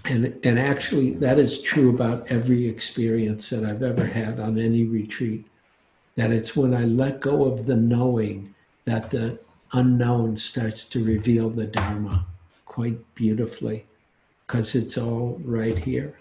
And, 0.05 0.37
and 0.43 0.59
actually, 0.59 1.11
that 1.15 1.39
is 1.39 1.61
true 1.61 1.89
about 1.89 2.27
every 2.27 2.67
experience 2.67 3.49
that 3.49 3.63
I've 3.63 3.83
ever 3.83 4.05
had 4.05 4.39
on 4.39 4.57
any 4.57 4.83
retreat. 4.83 5.45
That 6.15 6.31
it's 6.31 6.55
when 6.55 6.73
I 6.73 6.83
let 6.83 7.21
go 7.21 7.45
of 7.45 7.65
the 7.65 7.75
knowing 7.75 8.53
that 8.85 9.11
the 9.11 9.39
unknown 9.71 10.35
starts 10.35 10.83
to 10.85 11.03
reveal 11.03 11.49
the 11.49 11.67
Dharma 11.67 12.25
quite 12.69 12.97
beautifully, 13.15 13.85
because 14.47 14.75
it's 14.75 14.97
all 14.97 15.41
right 15.43 15.77
here. 15.77 16.15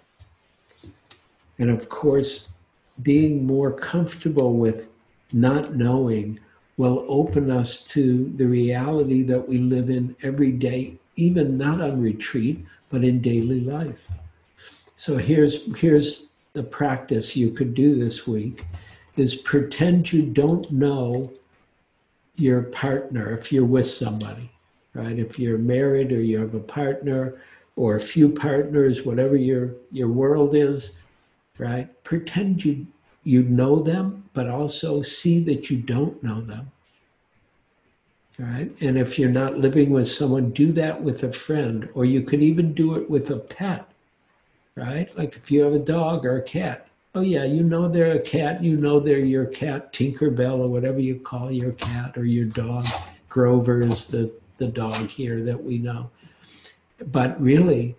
And 1.61 1.71
of 1.71 1.89
course, 1.89 2.55
being 3.03 3.47
more 3.47 3.71
comfortable 3.71 4.55
with 4.55 4.89
not 5.33 5.77
knowing 5.77 6.41
will 6.77 7.05
open 7.09 7.51
us 7.51 7.85
to 7.89 8.33
the 8.37 8.47
reality 8.47 9.23
that 9.23 9.49
we 9.49 9.59
live 9.59 9.91
in 9.91 10.17
every 10.23 10.51
day, 10.51 10.97
even 11.17 11.59
not 11.59 11.81
on 11.81 12.01
retreat, 12.01 12.65
but 12.89 13.05
in 13.05 13.21
daily 13.21 13.61
life. 13.61 14.09
So 14.97 15.17
here's 15.17 15.77
here's 15.77 16.29
the 16.55 16.63
practice 16.63 17.37
you 17.37 17.53
could 17.53 17.75
do 17.75 17.97
this 17.97 18.27
week 18.27 18.65
is 19.17 19.35
pretend 19.35 20.13
you 20.13 20.23
don't 20.23 20.71
know 20.73 21.33
your 22.37 22.63
partner 22.63 23.37
if 23.37 23.53
you're 23.53 23.65
with 23.65 23.89
somebody, 23.89 24.51
right? 24.99 25.19
If 25.19 25.39
you're 25.39 25.59
married 25.59 26.13
or 26.13 26.21
you 26.21 26.41
have 26.41 26.55
a 26.55 26.61
partner 26.61 27.41
or 27.77 27.95
a 27.95 28.01
few 28.01 28.29
partners, 28.29 29.05
whatever 29.05 29.37
your 29.37 29.75
your 29.93 30.09
world 30.09 30.55
is, 30.55 30.99
right? 31.57 31.89
Pretend 32.03 32.65
you 32.65 32.87
you 33.23 33.43
know 33.45 33.81
them, 33.81 34.25
but 34.33 34.49
also 34.49 35.03
see 35.03 35.39
that 35.45 35.71
you 35.71 35.77
don't 35.77 36.21
know 36.23 36.41
them. 36.41 36.73
Right? 38.39 38.71
And 38.81 38.97
if 38.97 39.19
you're 39.19 39.31
not 39.31 39.59
living 39.59 39.91
with 39.91 40.09
someone, 40.09 40.51
do 40.51 40.73
that 40.73 41.03
with 41.03 41.23
a 41.25 41.33
friend, 41.33 41.89
or 41.95 42.05
you 42.05 42.23
could 42.23 42.43
even 42.43 42.73
do 42.73 42.95
it 42.95 43.11
with 43.11 43.31
a 43.31 43.37
pet, 43.37 43.89
right? 44.77 45.17
Like 45.19 45.37
if 45.37 45.51
you 45.51 45.63
have 45.63 45.73
a 45.73 45.79
dog 45.79 46.25
or 46.25 46.39
a 46.39 46.43
cat. 46.43 46.87
Oh, 47.15 47.21
yeah, 47.21 47.45
you 47.45 47.65
know 47.65 47.89
they're 47.89 48.13
a 48.13 48.21
cat, 48.21 48.63
you 48.63 48.77
know 48.77 49.01
they're 49.01 49.19
your 49.19 49.47
cat, 49.47 49.93
Tinkerbell, 49.93 50.61
or 50.61 50.69
whatever 50.69 51.01
you 51.01 51.19
call 51.19 51.51
your 51.51 51.73
cat 51.73 52.17
or 52.17 52.25
your 52.25 52.45
dog. 52.45 52.87
Grover 53.29 53.83
is 53.83 54.07
the, 54.07 54.33
the 54.59 54.69
dog 54.69 55.09
here 55.09 55.43
that 55.43 55.63
we 55.63 55.79
know. 55.79 56.11
But 57.13 57.41
really, 57.41 57.97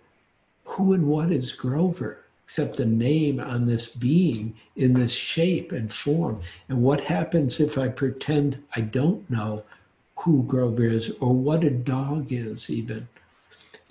who 0.66 0.94
and 0.94 1.08
what 1.08 1.32
is 1.32 1.52
Grover? 1.52 2.26
except 2.50 2.80
a 2.80 2.86
name 2.86 3.40
on 3.40 3.66
this 3.66 3.96
being 3.96 4.56
in 4.76 4.92
this 4.96 5.14
shape 5.14 5.72
and 5.72 5.94
form. 5.94 6.42
And 6.68 6.82
what 6.82 7.00
happens 7.00 7.60
if 7.60 7.78
I 7.78 7.90
pretend 7.90 8.64
I 8.76 8.82
don't 8.82 9.30
know 9.30 9.62
who 10.16 10.42
Grover 10.48 10.86
is 10.86 11.16
or 11.20 11.32
what 11.32 11.64
a 11.64 11.70
dog 11.70 12.32
is, 12.32 12.72
even? 12.72 13.08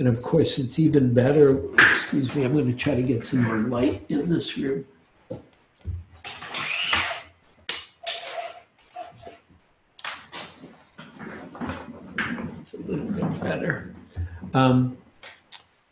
And 0.01 0.09
of 0.09 0.25
course, 0.25 0.59
it's 0.59 0.77
even 0.81 1.15
better. 1.15 1.63
Excuse 1.75 2.35
me, 2.35 2.45
I'm 2.45 2.53
going 2.53 2.67
to 2.67 2.73
try 2.73 2.97
to 2.97 3.03
get 3.03 3.25
some 3.25 3.45
more 3.45 3.59
light 3.59 4.05
in 4.09 4.29
this 4.29 4.59
room. 4.59 4.85
It's 12.61 12.75
a 12.75 12.79
little 12.79 13.08
bit 13.19 13.41
better. 13.41 13.95
Um, 14.55 14.97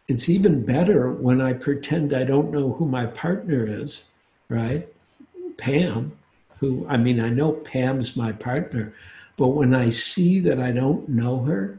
it's 0.09 0.29
even 0.29 0.65
better 0.65 1.11
when 1.11 1.41
I 1.41 1.53
pretend 1.53 2.15
I 2.15 2.25
don't 2.25 2.51
know 2.51 2.73
who 2.73 2.87
my 2.87 3.07
partner 3.07 3.67
is, 3.67 4.07
right? 4.49 4.89
Pam, 5.57 6.13
who, 6.59 6.87
I 6.89 6.97
mean, 6.97 7.21
I 7.21 7.29
know 7.29 7.53
Pam's 7.53 8.17
my 8.17 8.33
partner, 8.33 8.95
but 9.37 9.49
when 9.49 9.75
I 9.75 9.91
see 9.91 10.39
that 10.41 10.61
I 10.61 10.71
don't 10.71 11.09
know 11.09 11.41
her, 11.41 11.79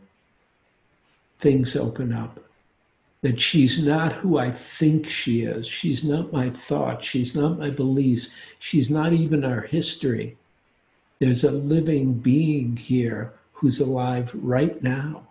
things 1.39 1.75
open 1.75 2.11
up. 2.13 2.39
That 3.21 3.39
she's 3.39 3.83
not 3.83 4.13
who 4.13 4.37
I 4.37 4.51
think 4.51 5.09
she 5.09 5.41
is. 5.41 5.67
She's 5.67 6.03
not 6.03 6.31
my 6.31 6.49
thoughts. 6.51 7.05
She's 7.05 7.33
not 7.33 7.57
my 7.57 7.71
beliefs. 7.71 8.29
She's 8.59 8.89
not 8.91 9.11
even 9.11 9.43
our 9.43 9.61
history. 9.61 10.37
There's 11.19 11.43
a 11.43 11.51
living 11.51 12.13
being 12.13 12.77
here 12.77 13.33
who's 13.53 13.79
alive 13.79 14.31
right 14.35 14.81
now 14.83 15.26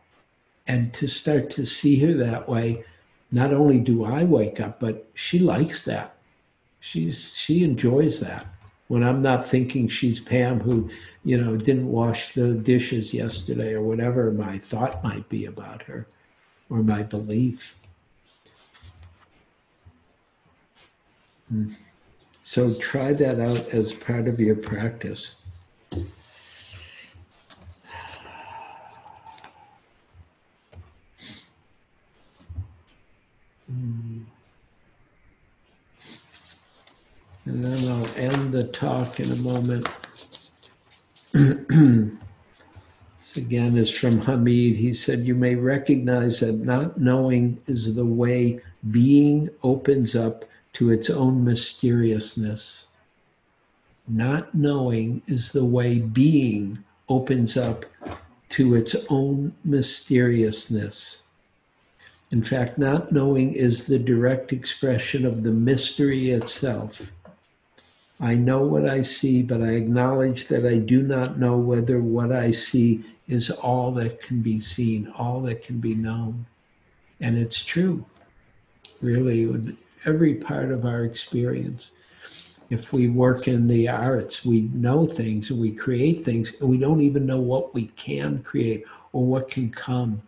and 0.66 0.92
to 0.94 1.06
start 1.06 1.50
to 1.50 1.66
see 1.66 1.98
her 2.00 2.12
that 2.14 2.48
way, 2.48 2.84
not 3.30 3.52
only 3.52 3.78
do 3.78 4.04
I 4.04 4.24
wake 4.24 4.60
up, 4.60 4.80
but 4.80 5.08
she 5.14 5.38
likes 5.38 5.84
that. 5.84 6.16
She's 6.80 7.34
she 7.34 7.64
enjoys 7.64 8.20
that. 8.20 8.46
When 8.88 9.02
I'm 9.02 9.20
not 9.20 9.46
thinking 9.46 9.88
she's 9.88 10.20
Pam 10.20 10.60
who, 10.60 10.88
you 11.24 11.36
know, 11.36 11.56
didn't 11.56 11.90
wash 11.90 12.34
the 12.34 12.54
dishes 12.54 13.12
yesterday 13.12 13.74
or 13.74 13.82
whatever 13.82 14.30
my 14.30 14.58
thought 14.58 15.02
might 15.02 15.28
be 15.28 15.44
about 15.44 15.82
her 15.82 16.06
or 16.70 16.82
my 16.82 17.02
belief. 17.02 17.74
Hmm. 21.48 21.72
So 22.42 22.72
try 22.74 23.12
that 23.12 23.40
out 23.40 23.68
as 23.70 23.92
part 23.92 24.28
of 24.28 24.38
your 24.38 24.54
practice. 24.54 25.36
Hmm. 33.70 34.22
And 37.44 37.64
then 37.64 37.92
I'll 37.92 38.08
end 38.16 38.52
the 38.52 38.64
talk 38.64 39.20
in 39.20 39.30
a 39.30 39.36
moment. 39.36 39.88
this 41.32 42.16
again 43.36 43.76
is 43.76 43.90
from 43.90 44.22
Hameed. 44.22 44.76
He 44.76 44.92
said, 44.92 45.26
You 45.26 45.36
may 45.36 45.54
recognize 45.54 46.40
that 46.40 46.54
not 46.54 46.98
knowing 46.98 47.60
is 47.66 47.94
the 47.94 48.04
way 48.04 48.60
being 48.90 49.50
opens 49.62 50.16
up 50.16 50.44
to 50.74 50.90
its 50.90 51.08
own 51.08 51.44
mysteriousness. 51.44 52.88
Not 54.08 54.54
knowing 54.54 55.22
is 55.26 55.52
the 55.52 55.64
way 55.64 56.00
being 56.00 56.84
opens 57.08 57.56
up 57.56 57.86
to 58.50 58.74
its 58.74 58.94
own 59.08 59.54
mysteriousness. 59.64 61.22
In 62.32 62.42
fact, 62.42 62.76
not 62.76 63.12
knowing 63.12 63.54
is 63.54 63.86
the 63.86 64.00
direct 64.00 64.52
expression 64.52 65.24
of 65.24 65.42
the 65.44 65.52
mystery 65.52 66.30
itself. 66.30 67.12
I 68.18 68.34
know 68.34 68.62
what 68.62 68.88
I 68.88 69.02
see, 69.02 69.42
but 69.42 69.62
I 69.62 69.72
acknowledge 69.72 70.48
that 70.48 70.66
I 70.66 70.78
do 70.78 71.02
not 71.02 71.38
know 71.38 71.56
whether 71.56 72.00
what 72.00 72.32
I 72.32 72.50
see 72.50 73.04
is 73.28 73.50
all 73.50 73.92
that 73.92 74.20
can 74.20 74.40
be 74.40 74.58
seen, 74.58 75.12
all 75.16 75.40
that 75.42 75.62
can 75.62 75.78
be 75.78 75.94
known. 75.94 76.46
And 77.20 77.38
it's 77.38 77.64
true, 77.64 78.04
really, 79.00 79.42
in 79.42 79.76
every 80.04 80.34
part 80.34 80.72
of 80.72 80.84
our 80.84 81.04
experience. 81.04 81.90
If 82.70 82.92
we 82.92 83.08
work 83.08 83.46
in 83.46 83.68
the 83.68 83.88
arts, 83.88 84.44
we 84.44 84.62
know 84.72 85.06
things 85.06 85.50
and 85.50 85.60
we 85.60 85.70
create 85.70 86.24
things, 86.24 86.52
and 86.60 86.68
we 86.68 86.78
don't 86.78 87.00
even 87.00 87.24
know 87.24 87.40
what 87.40 87.72
we 87.72 87.86
can 87.96 88.42
create 88.42 88.84
or 89.12 89.24
what 89.24 89.48
can 89.48 89.70
come 89.70 90.22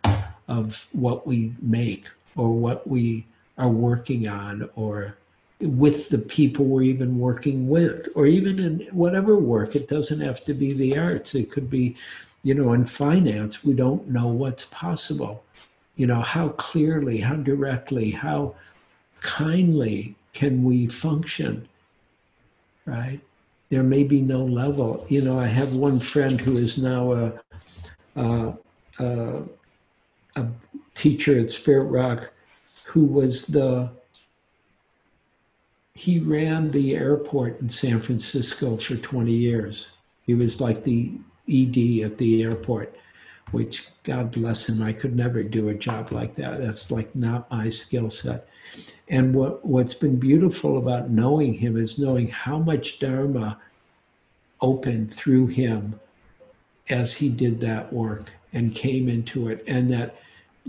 of 0.49 0.87
what 0.91 1.25
we 1.25 1.53
make 1.61 2.09
or 2.35 2.51
what 2.51 2.85
we 2.87 3.25
are 3.57 3.69
working 3.69 4.27
on 4.27 4.69
or 4.75 5.15
with 5.61 6.09
the 6.09 6.17
people 6.17 6.65
we're 6.65 6.81
even 6.81 7.19
working 7.19 7.69
with 7.69 8.07
or 8.15 8.25
even 8.25 8.59
in 8.59 8.79
whatever 8.91 9.37
work. 9.37 9.75
It 9.75 9.87
doesn't 9.87 10.21
have 10.21 10.43
to 10.45 10.53
be 10.53 10.73
the 10.73 10.97
arts. 10.97 11.35
It 11.35 11.51
could 11.51 11.69
be 11.69 11.95
you 12.41 12.53
know 12.53 12.73
in 12.73 12.85
finance 12.85 13.63
we 13.63 13.73
don't 13.73 14.07
know 14.07 14.27
what's 14.27 14.65
possible. 14.65 15.43
You 15.95 16.07
know 16.07 16.21
how 16.21 16.49
clearly 16.49 17.19
how 17.19 17.35
directly 17.35 18.11
how 18.11 18.55
kindly 19.21 20.15
can 20.33 20.63
we 20.63 20.87
function 20.87 21.67
right? 22.85 23.19
There 23.69 23.83
may 23.83 24.03
be 24.03 24.21
no 24.21 24.43
level. 24.43 25.05
You 25.09 25.21
know 25.21 25.37
i 25.37 25.45
have 25.45 25.73
one 25.73 25.99
friend 25.99 26.39
who 26.41 26.57
is 26.57 26.77
now 26.77 27.33
a, 28.15 28.53
a 30.39 30.51
teacher 30.93 31.39
at 31.39 31.51
Spirit 31.51 31.85
Rock 31.85 32.31
who 32.87 33.05
was 33.05 33.47
the 33.47 33.89
he 35.93 36.19
ran 36.19 36.71
the 36.71 36.95
airport 36.95 37.59
in 37.59 37.69
San 37.69 37.99
Francisco 37.99 38.77
for 38.77 38.95
20 38.95 39.33
years. 39.33 39.91
He 40.25 40.33
was 40.33 40.61
like 40.61 40.83
the 40.83 41.11
ED 41.49 42.05
at 42.05 42.17
the 42.17 42.41
airport, 42.41 42.95
which 43.51 43.89
God 44.03 44.31
bless 44.31 44.69
him, 44.69 44.81
I 44.81 44.93
could 44.93 45.13
never 45.13 45.43
do 45.43 45.67
a 45.67 45.73
job 45.73 46.13
like 46.13 46.35
that. 46.35 46.61
That's 46.61 46.89
like 46.89 47.13
not 47.15 47.51
my 47.51 47.67
skill 47.67 48.09
set. 48.09 48.47
And 49.09 49.35
what, 49.35 49.65
what's 49.65 49.93
been 49.93 50.17
beautiful 50.17 50.77
about 50.77 51.09
knowing 51.09 51.55
him 51.55 51.75
is 51.75 51.99
knowing 51.99 52.29
how 52.29 52.59
much 52.59 52.99
Dharma 52.99 53.59
opened 54.61 55.11
through 55.11 55.47
him 55.47 55.99
as 56.89 57.15
he 57.15 57.27
did 57.27 57.59
that 57.61 57.91
work 57.91 58.31
and 58.53 58.73
came 58.73 59.09
into 59.09 59.49
it. 59.49 59.63
And 59.67 59.89
that, 59.89 60.15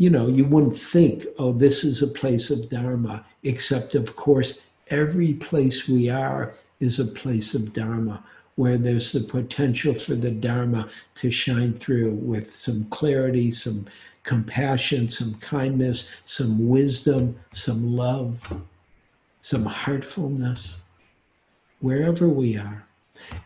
you 0.00 0.08
know, 0.08 0.26
you 0.26 0.46
wouldn't 0.46 0.76
think, 0.76 1.26
oh, 1.38 1.52
this 1.52 1.84
is 1.84 2.00
a 2.00 2.06
place 2.06 2.48
of 2.50 2.70
Dharma, 2.70 3.22
except, 3.42 3.94
of 3.94 4.16
course, 4.16 4.64
every 4.88 5.34
place 5.34 5.86
we 5.86 6.08
are 6.08 6.54
is 6.80 6.98
a 6.98 7.04
place 7.04 7.54
of 7.54 7.74
Dharma. 7.74 8.24
where 8.60 8.76
there's 8.76 9.12
the 9.12 9.20
potential 9.20 9.94
for 9.94 10.14
the 10.14 10.30
Dharma 10.30 10.88
to 11.14 11.30
shine 11.30 11.72
through 11.72 12.12
with 12.12 12.52
some 12.52 12.84
clarity, 12.90 13.50
some 13.50 13.86
compassion, 14.22 15.08
some 15.08 15.34
kindness, 15.36 16.14
some 16.24 16.68
wisdom, 16.68 17.38
some 17.52 17.96
love, 17.96 18.62
some 19.40 19.64
heartfulness, 19.64 20.76
wherever 21.80 22.28
we 22.28 22.56
are. 22.56 22.86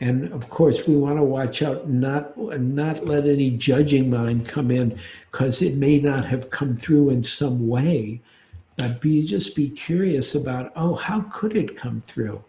And 0.01 0.33
of 0.33 0.49
course, 0.51 0.87
we 0.87 0.97
want 0.97 1.19
to 1.19 1.25
watch 1.25 1.63
out 1.63 1.89
not 1.89 2.37
not 2.39 3.07
let 3.07 3.27
any 3.27 3.51
judging 3.51 4.11
mind 4.11 4.49
come 4.49 4.71
in, 4.71 4.99
because 5.31 5.63
it 5.63 5.77
may 5.77 5.99
not 6.01 6.25
have 6.27 6.51
come 6.51 6.75
through 6.75 7.11
in 7.11 7.23
some 7.23 7.69
way. 7.69 8.21
But 8.77 9.01
be 9.01 9.25
just 9.27 9.55
be 9.55 9.71
curious 9.71 10.35
about, 10.35 10.73
oh, 10.75 10.95
how 10.95 11.23
could 11.33 11.57
it 11.57 11.77
come 11.77 12.01
through? 12.01 12.43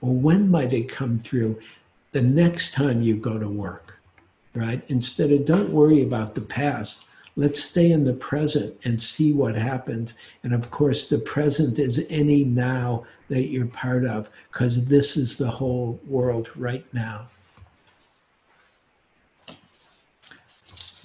Or 0.00 0.14
when 0.14 0.50
might 0.50 0.72
it 0.72 0.88
come 0.88 1.18
through? 1.18 1.58
The 2.12 2.22
next 2.22 2.74
time 2.74 3.02
you 3.02 3.16
go 3.16 3.38
to 3.38 3.48
work, 3.48 3.98
right? 4.54 4.82
Instead 4.88 5.32
of 5.32 5.44
don't 5.44 5.70
worry 5.70 6.02
about 6.02 6.36
the 6.36 6.42
past 6.42 7.08
Let's 7.36 7.62
stay 7.62 7.90
in 7.90 8.04
the 8.04 8.12
present 8.12 8.78
and 8.84 9.02
see 9.02 9.32
what 9.32 9.56
happens. 9.56 10.14
And 10.44 10.54
of 10.54 10.70
course, 10.70 11.08
the 11.08 11.18
present 11.18 11.78
is 11.80 12.06
any 12.08 12.44
now 12.44 13.04
that 13.28 13.48
you're 13.48 13.66
part 13.66 14.04
of, 14.04 14.30
because 14.52 14.86
this 14.86 15.16
is 15.16 15.36
the 15.36 15.50
whole 15.50 15.98
world 16.06 16.48
right 16.54 16.86
now. 16.92 17.26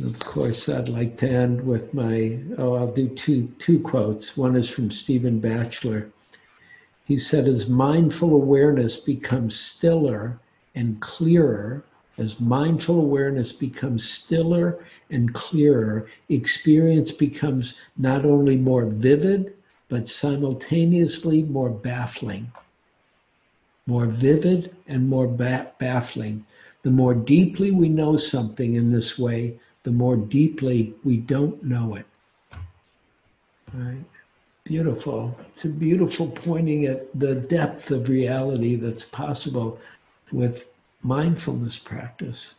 Of 0.03 0.19
course, 0.19 0.69
I'd 0.69 0.87
like 0.87 1.17
to 1.17 1.29
end 1.29 1.65
with 1.65 1.93
my, 1.93 2.39
oh, 2.57 2.75
I'll 2.75 2.93
do 2.93 3.09
two, 3.09 3.47
two 3.57 3.79
quotes. 3.79 4.37
One 4.37 4.55
is 4.55 4.69
from 4.69 4.91
Stephen 4.91 5.39
Batchelor. 5.39 6.09
He 7.05 7.17
said, 7.17 7.47
as 7.47 7.67
mindful 7.67 8.33
awareness 8.33 8.97
becomes 8.97 9.59
stiller 9.59 10.39
and 10.75 11.01
clearer, 11.01 11.83
as 12.19 12.39
mindful 12.39 12.99
awareness 12.99 13.53
becomes 13.53 14.07
stiller 14.07 14.83
and 15.09 15.33
clearer, 15.33 16.07
experience 16.27 17.11
becomes 17.11 17.79
not 17.97 18.25
only 18.25 18.57
more 18.57 18.85
vivid, 18.85 19.53
but 19.87 20.07
simultaneously 20.07 21.43
more 21.43 21.69
baffling. 21.69 22.51
More 23.87 24.05
vivid 24.05 24.75
and 24.85 25.07
more 25.07 25.27
ba- 25.27 25.71
baffling. 25.79 26.45
The 26.83 26.91
more 26.91 27.15
deeply 27.15 27.71
we 27.71 27.87
know 27.87 28.17
something 28.17 28.75
in 28.75 28.91
this 28.91 29.17
way, 29.17 29.57
the 29.83 29.91
more 29.91 30.17
deeply 30.17 30.93
we 31.05 31.17
don't 31.17 31.63
know 31.63 31.95
it. 31.95 32.05
Right? 33.73 34.03
Beautiful. 34.65 35.37
It's 35.47 35.63
a 35.63 35.69
beautiful 35.69 36.27
pointing 36.27 36.85
at 36.85 37.17
the 37.17 37.33
depth 37.33 37.91
of 37.91 38.09
reality 38.09 38.75
that's 38.75 39.05
possible 39.05 39.79
with 40.33 40.69
mindfulness 41.01 41.77
practice. 41.77 42.55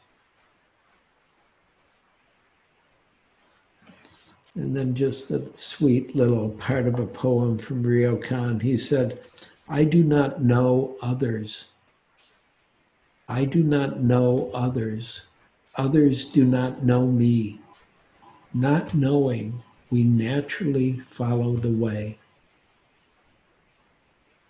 And 4.55 4.76
then 4.76 4.95
just 4.95 5.30
a 5.30 5.55
sweet 5.55 6.16
little 6.16 6.51
part 6.51 6.86
of 6.86 6.99
a 6.99 7.07
poem 7.07 7.59
from 7.59 7.84
Ryokan. 7.84 8.62
He 8.62 8.76
said, 8.76 9.20
I 9.68 9.84
do 9.84 10.03
not 10.03 10.43
know 10.43 10.97
others. 11.01 11.68
I 13.28 13.45
do 13.45 13.62
not 13.62 14.01
know 14.01 14.51
others. 14.53 15.22
Others 15.76 16.24
do 16.24 16.45
not 16.45 16.82
know 16.82 17.07
me. 17.07 17.61
Not 18.53 18.93
knowing, 18.93 19.62
we 19.88 20.03
naturally 20.03 20.99
follow 20.99 21.55
the 21.55 21.70
way. 21.70 22.18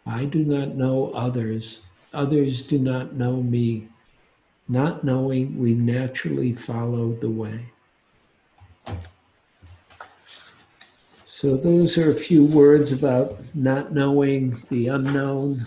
I 0.07 0.25
do 0.25 0.45
not 0.45 0.77
know 0.77 1.11
others. 1.11 1.81
Others 2.13 2.63
do 2.63 2.79
not 2.79 3.15
know 3.15 3.43
me. 3.43 3.89
Not 4.69 5.05
knowing, 5.05 5.59
we 5.59 5.75
naturally 5.75 6.53
follow 6.53 7.13
the 7.13 7.31
way. 7.31 7.67
So, 11.25 11.57
those 11.57 11.97
are 11.97 12.11
a 12.11 12.15
few 12.15 12.45
words 12.45 12.93
about 12.93 13.39
not 13.55 13.93
knowing 13.93 14.63
the 14.69 14.89
unknown, 14.89 15.61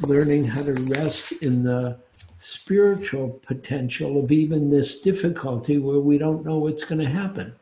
learning 0.00 0.44
how 0.44 0.62
to 0.62 0.74
rest 0.74 1.32
in 1.42 1.64
the 1.64 1.98
spiritual 2.38 3.40
potential 3.46 4.22
of 4.22 4.32
even 4.32 4.70
this 4.70 5.00
difficulty 5.00 5.78
where 5.78 6.00
we 6.00 6.18
don't 6.18 6.44
know 6.44 6.58
what's 6.58 6.84
going 6.84 7.00
to 7.00 7.08
happen. 7.08 7.54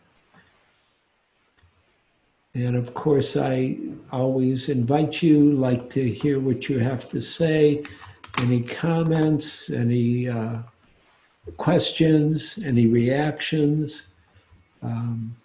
And 2.55 2.77
of 2.77 2.95
course, 2.95 3.37
I 3.37 3.77
always 4.11 4.69
invite 4.69 5.23
you, 5.23 5.53
like 5.53 5.91
to 5.91 6.09
hear 6.09 6.41
what 6.41 6.69
you 6.69 6.79
have 6.79 7.09
to 7.11 7.21
say. 7.21 7.85
Any 8.39 8.63
comments, 8.63 9.71
any 9.71 10.29
uh, 10.29 10.59
questions, 11.57 12.59
any 12.65 12.87
reactions? 12.87 14.09
Um, 14.83 15.37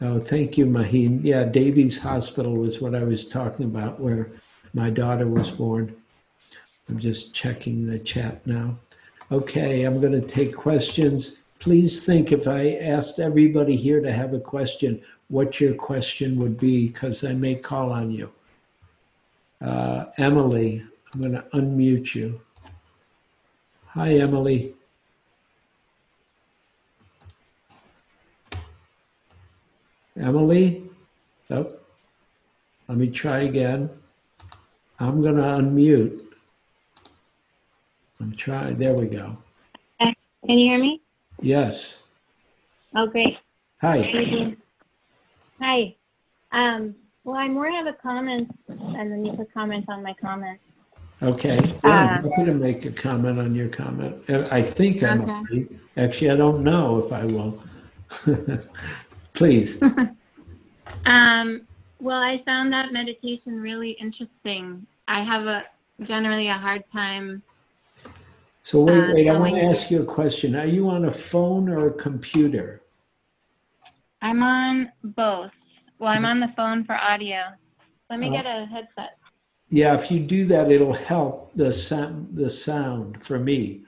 oh, 0.00 0.20
thank 0.20 0.56
you, 0.56 0.66
Maheen. 0.66 1.20
Yeah, 1.22 1.44
Davies 1.44 1.98
Hospital 1.98 2.54
was 2.54 2.80
what 2.80 2.94
I 2.94 3.04
was 3.04 3.28
talking 3.28 3.66
about, 3.66 4.00
where 4.00 4.30
my 4.72 4.90
daughter 4.90 5.26
was 5.26 5.50
born. 5.50 5.94
I'm 6.88 6.98
just 6.98 7.34
checking 7.34 7.86
the 7.86 7.98
chat 7.98 8.46
now. 8.46 8.76
Okay, 9.30 9.84
I'm 9.84 10.00
going 10.00 10.12
to 10.12 10.26
take 10.26 10.54
questions. 10.54 11.40
Please 11.58 12.04
think 12.04 12.32
if 12.32 12.48
I 12.48 12.74
asked 12.74 13.18
everybody 13.18 13.76
here 13.76 14.00
to 14.00 14.12
have 14.12 14.34
a 14.34 14.40
question, 14.40 15.00
what 15.32 15.58
your 15.58 15.72
question 15.72 16.36
would 16.36 16.58
be 16.58 16.88
because 16.88 17.24
I 17.24 17.32
may 17.32 17.54
call 17.54 17.90
on 17.90 18.10
you. 18.10 18.30
Uh, 19.62 20.04
Emily, 20.18 20.84
I'm 21.14 21.22
going 21.22 21.32
to 21.32 21.44
unmute 21.54 22.14
you. 22.14 22.38
Hi, 23.86 24.10
Emily. 24.12 24.74
Emily? 30.20 30.84
Oh, 31.50 31.76
let 32.88 32.98
me 32.98 33.08
try 33.08 33.38
again. 33.38 33.88
I'm 35.00 35.22
going 35.22 35.36
to 35.36 35.42
unmute. 35.42 36.26
I'm 38.20 38.36
trying. 38.36 38.76
There 38.76 38.92
we 38.92 39.06
go. 39.06 39.38
Can 39.98 40.14
you 40.46 40.68
hear 40.68 40.78
me? 40.78 41.00
Yes. 41.40 42.02
Oh, 42.94 43.06
great. 43.06 43.38
Hi. 43.80 44.56
Hi. 45.62 45.94
Um, 46.50 46.96
well, 47.22 47.36
I 47.36 47.46
more 47.46 47.70
have 47.70 47.86
a 47.86 47.92
comment, 47.92 48.50
and 48.68 49.12
then 49.12 49.24
you 49.24 49.36
could 49.36 49.54
comment 49.54 49.84
on 49.88 50.02
my 50.02 50.12
comment. 50.14 50.58
Okay. 51.22 51.78
Yeah, 51.84 52.18
I'm 52.18 52.30
happy 52.30 52.44
to 52.46 52.54
make 52.54 52.84
a 52.84 52.90
comment 52.90 53.38
on 53.38 53.54
your 53.54 53.68
comment. 53.68 54.28
Uh, 54.28 54.44
I 54.50 54.60
think 54.60 55.04
I'm 55.04 55.22
Okay. 55.30 55.68
Actually, 55.96 56.30
I 56.30 56.36
don't 56.36 56.64
know 56.64 56.98
if 56.98 57.12
I 57.12 57.24
will. 57.26 57.62
Please. 59.34 59.80
Um, 61.06 61.62
well, 62.00 62.18
I 62.18 62.42
found 62.44 62.72
that 62.72 62.92
meditation 62.92 63.60
really 63.60 63.92
interesting. 63.92 64.86
I 65.08 65.24
have 65.24 65.46
a 65.46 65.64
generally 66.02 66.48
a 66.48 66.58
hard 66.58 66.84
time. 66.92 67.42
So 68.62 68.82
wait, 68.82 68.98
Uh, 68.98 69.14
wait, 69.14 69.28
I 69.28 69.38
want 69.38 69.54
to 69.54 69.62
ask 69.62 69.90
you 69.90 70.02
a 70.02 70.04
question. 70.04 70.54
Are 70.54 70.66
you 70.66 70.88
on 70.90 71.06
a 71.06 71.10
phone 71.10 71.68
or 71.68 71.88
a 71.88 71.92
computer? 71.92 72.81
I'm 74.22 74.42
on 74.42 74.92
both. 75.02 75.50
Well, 75.98 76.10
I'm 76.10 76.24
on 76.24 76.40
the 76.40 76.48
phone 76.56 76.84
for 76.84 76.94
audio. 76.94 77.40
Let 78.08 78.18
me 78.20 78.28
Oh. 78.28 78.32
get 78.32 78.46
a 78.46 78.64
headset. 78.66 79.18
Yeah, 79.68 79.94
if 79.94 80.10
you 80.10 80.20
do 80.20 80.46
that, 80.46 80.70
it'll 80.70 80.92
help 80.92 81.52
the 81.54 81.72
sound, 81.72 82.36
the 82.36 82.50
sound 82.50 83.22
for 83.22 83.38
me. 83.38 83.84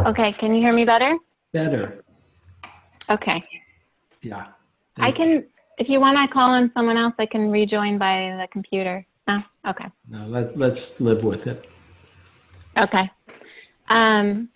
Okay, 0.00 0.32
can 0.38 0.54
you 0.54 0.60
hear 0.60 0.72
me 0.72 0.84
better? 0.84 1.16
Better. 1.52 2.02
Okay. 3.10 3.42
Yeah. 4.22 4.46
I 4.98 5.10
can, 5.12 5.44
if 5.78 5.88
you 5.88 6.00
want 6.00 6.16
to 6.18 6.32
call 6.32 6.50
on 6.50 6.70
someone 6.74 6.96
else, 6.96 7.14
I 7.18 7.26
can 7.26 7.50
rejoin 7.50 7.98
by 7.98 8.34
the 8.40 8.46
computer. 8.50 9.06
Oh, 9.28 9.42
okay. 9.68 9.86
No, 10.08 10.26
let, 10.26 10.56
let's 10.56 11.00
live 11.00 11.24
with 11.24 11.46
it. 11.46 11.68
Okay. 12.76 13.10
Um, 13.88 14.48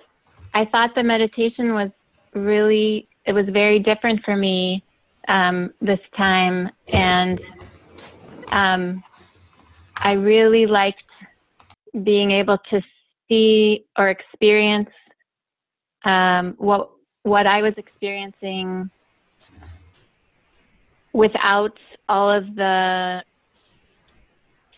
I 0.52 0.64
thought 0.66 0.94
the 0.94 1.02
meditation 1.02 1.74
was 1.74 1.90
really, 2.34 3.08
it 3.24 3.32
was 3.32 3.46
very 3.48 3.78
different 3.78 4.20
for 4.24 4.36
me 4.36 4.84
um, 5.28 5.72
this 5.80 6.00
time. 6.16 6.70
And 6.88 7.40
um, 8.52 9.02
I 9.96 10.12
really 10.12 10.66
liked 10.66 11.02
being 12.04 12.30
able 12.32 12.58
to 12.70 12.82
see 13.28 13.84
or 13.96 14.08
experience 14.08 14.90
um, 16.04 16.54
what, 16.58 16.90
what 17.22 17.46
I 17.46 17.62
was 17.62 17.74
experiencing 17.76 18.90
without 21.12 21.76
all 22.08 22.30
of 22.30 22.54
the 22.54 23.22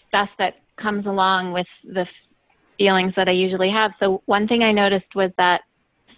stuff 0.09 0.29
that 0.39 0.57
comes 0.77 1.07
along 1.07 1.53
with 1.53 1.67
the 1.85 2.07
feelings 2.79 3.13
that 3.17 3.29
I 3.29 3.33
usually 3.33 3.71
have. 3.71 3.93
So 4.01 4.23
one 4.27 4.49
thing 4.49 4.63
I 4.63 4.73
noticed 4.73 5.15
was 5.15 5.31
that 5.39 5.63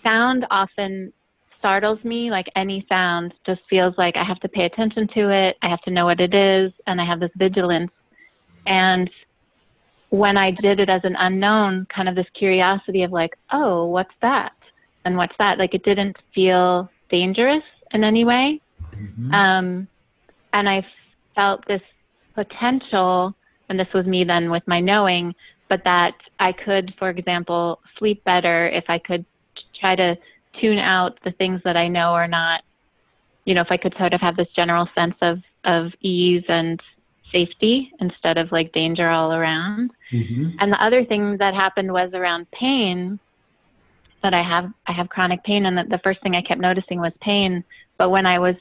sound 0.03 0.47
often 0.51 1.13
startles 1.59 2.03
me, 2.05 2.31
like 2.31 2.47
any 2.57 2.85
sound, 2.89 3.33
just 3.47 3.63
feels 3.69 3.95
like 3.97 4.17
I 4.17 4.25
have 4.25 4.39
to 4.41 4.49
pay 4.49 4.65
attention 4.65 5.09
to 5.15 5.31
it. 5.31 5.57
I 5.63 5.69
have 5.69 5.81
to 5.83 5.91
know 5.91 6.05
what 6.05 6.21
it 6.21 6.35
is, 6.35 6.73
and 6.87 7.01
I 7.01 7.07
have 7.07 7.21
this 7.21 7.31
vigilance. 7.37 7.91
And 8.67 9.11
when 10.11 10.37
I 10.37 10.51
did 10.51 10.79
it 10.79 10.89
as 10.89 11.01
an 11.05 11.17
unknown, 11.17 11.87
kind 11.95 12.09
of 12.09 12.15
this 12.15 12.27
curiosity 12.35 13.03
of 13.03 13.13
like, 13.13 13.37
oh, 13.53 13.87
what's 13.87 14.15
that? 14.23 14.53
And 15.05 15.17
what's 15.17 15.35
that? 15.39 15.59
Like 15.59 15.75
it 15.75 15.85
didn't 15.85 16.17
feel 16.35 16.91
dangerous 17.11 17.65
in 17.93 18.05
any 18.05 18.25
way. 18.25 18.61
Mhm. 18.95 19.33
Um, 19.33 19.89
and 20.53 20.69
I 20.69 20.87
felt 21.35 21.67
this 21.67 21.83
potential, 22.35 23.35
and 23.69 23.79
this 23.79 23.93
was 23.93 24.07
me 24.07 24.25
then 24.25 24.51
with 24.51 24.67
my 24.67 24.81
knowing, 24.81 25.35
but 25.69 25.83
that 25.85 26.15
I 26.41 26.53
could, 26.53 26.95
for 26.99 27.11
example, 27.11 27.81
sleep 27.99 28.23
better 28.25 28.69
if 28.69 28.85
I 28.89 28.99
could 28.99 29.25
try 29.81 29.95
to 29.97 30.17
tune 30.61 30.79
out 30.79 31.19
the 31.25 31.33
things 31.33 31.61
that 31.65 31.77
I 31.77 31.89
know 31.89 32.13
are 32.13 32.29
not, 32.29 32.63
you 33.45 33.55
know, 33.55 33.61
if 33.61 33.71
I 33.71 33.77
could 33.77 33.95
sort 33.99 34.15
of 34.15 34.21
have 34.21 34.37
this 34.37 34.49
general 34.55 34.89
sense 34.95 35.17
of, 35.21 35.41
of 35.65 35.93
ease 36.01 36.45
and 36.49 36.81
safety 37.33 37.91
instead 38.01 38.39
of 38.39 38.53
like 38.53 38.73
danger 38.73 39.09
all 39.09 39.33
around. 39.33 39.91
Mhm. 40.13 40.55
And 40.61 40.73
the 40.73 40.83
other 40.83 41.05
thing 41.05 41.39
that 41.39 41.55
happened 41.55 41.93
was 41.93 42.13
around 42.15 42.51
pain 42.53 43.19
that 44.23 44.33
I 44.33 44.43
have 44.43 44.73
I 44.87 44.93
have 44.93 45.09
chronic 45.09 45.43
pain 45.45 45.67
and 45.67 45.77
that 45.77 45.89
the 45.89 45.99
first 45.99 46.23
thing 46.23 46.35
I 46.37 46.43
kept 46.43 46.61
noticing 46.61 47.01
was 47.01 47.13
pain. 47.21 47.65
But 47.99 48.11
when 48.11 48.25
I 48.27 48.39
was 48.39 48.55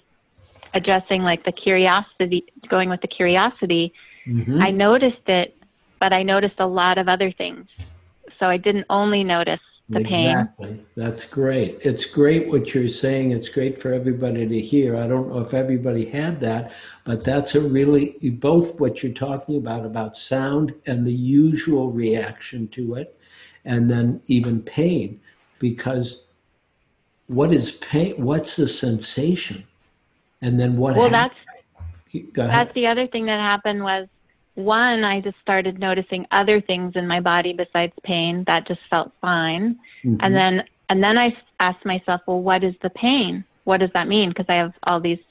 addressing 0.74 1.22
like 1.24 1.44
the 1.46 1.52
curiosity 1.52 2.44
going 2.68 2.90
with 2.90 3.02
the 3.02 3.08
curiosity, 3.08 3.94
Mhm. 4.26 4.62
I 4.62 4.72
noticed 4.72 5.30
it, 5.30 5.56
but 6.04 6.12
I 6.12 6.22
noticed 6.22 6.60
a 6.60 6.68
lot 6.68 6.98
of 6.98 7.08
other 7.08 7.32
things. 7.32 7.66
So 8.38 8.48
I 8.48 8.58
didn't 8.58 8.86
only 8.90 9.24
notice 9.24 9.62
the 9.88 10.04
pain. 10.04 10.50
That's 10.98 11.24
great. 11.24 11.78
It's 11.80 12.06
great 12.06 12.50
what 12.50 12.74
you're 12.74 12.90
saying. 12.90 13.32
It's 13.32 13.48
great 13.48 13.78
for 13.78 13.94
everybody 13.94 14.46
to 14.46 14.60
hear. 14.60 14.98
I 14.98 15.08
don't 15.08 15.30
know 15.30 15.40
if 15.40 15.54
everybody 15.54 16.04
had 16.04 16.42
that, 16.42 16.74
but 17.06 17.24
that's 17.24 17.56
a 17.56 17.62
really 17.62 18.18
both 18.22 18.82
what 18.82 19.02
you're 19.02 19.14
talking 19.14 19.56
about 19.56 19.86
about 19.86 20.18
sound 20.18 20.74
and 20.86 21.08
the 21.08 21.14
usual 21.14 21.90
reaction 21.90 22.68
to 22.70 22.96
it, 22.96 23.18
and 23.64 23.90
then 23.90 24.22
even 24.28 24.62
pain, 24.62 25.22
because 25.58 26.24
what 27.28 27.54
is 27.54 27.72
pain? 27.72 28.22
What's 28.22 28.58
the 28.58 28.68
sensation? 28.68 29.64
And 30.42 30.60
then 30.60 30.76
what? 30.76 30.98
Well, 30.98 31.10
hap- 31.10 31.32
that's 32.12 32.26
that's 32.36 32.74
the 32.74 32.88
other 32.88 33.08
thing 33.08 33.26
that 33.28 33.40
happened 33.40 33.86
was 33.86 34.10
one 34.56 35.04
i 35.04 35.20
just 35.20 35.38
started 35.42 35.80
noticing 35.80 36.26
other 36.32 36.62
things 36.62 36.94
in 36.96 37.08
my 37.08 37.20
body 37.20 37.54
besides 37.54 37.94
pain 38.04 38.44
that 38.46 38.68
just 38.68 38.82
felt 38.90 39.12
fine 39.22 39.78
Mhm. 40.04 40.18
and 40.22 40.36
then 40.36 40.64
and 40.90 41.02
then 41.02 41.18
I 41.18 41.36
asked 41.60 41.86
myself 41.86 42.22
well 42.28 42.42
what 42.42 42.64
is 42.64 42.76
the 42.82 42.90
pain 42.92 43.44
what 43.64 43.80
does 43.80 43.90
that 43.94 44.08
mean 44.08 44.30
because 44.30 44.46
i 44.50 44.56
have 44.56 44.74
all 44.84 45.00
these 45.00 45.24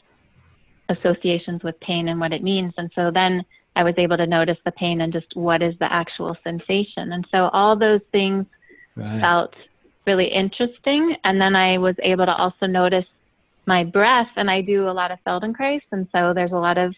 associations 0.89 1.63
with 1.63 1.79
pain 1.81 2.09
and 2.09 2.19
what 2.19 2.33
it 2.33 2.43
means 2.43 2.73
and 2.77 2.91
so 2.95 3.11
then 3.13 3.45
i 3.77 3.85
was 3.85 3.95
able 3.97 4.17
to 4.17 4.27
notice 4.27 4.59
the 4.65 4.73
pain 4.73 5.03
and 5.03 5.13
just 5.13 5.35
what 5.35 5.63
is 5.63 5.75
the 5.79 5.93
actual 5.93 6.37
sensation 6.43 7.13
and 7.13 7.27
so 7.31 7.49
all 7.53 7.77
those 7.77 8.01
things 8.11 8.45
right. 8.97 9.21
felt 9.21 9.55
really 10.07 10.27
interesting. 10.27 11.17
And 11.25 11.41
then 11.41 11.55
I 11.57 11.79
was 11.79 11.95
able 12.03 12.27
to 12.27 12.35
also 12.35 12.67
notice 12.67 13.05
my 13.67 13.85
breath, 13.85 14.29
and 14.37 14.51
I 14.51 14.61
do 14.61 14.89
a 14.89 14.93
lot 14.93 15.13
of 15.13 15.19
Feldenkrais, 15.25 15.83
and 15.93 16.09
so 16.13 16.33
there's 16.35 16.53
a 16.53 16.57
lot 16.57 16.79
of 16.79 16.95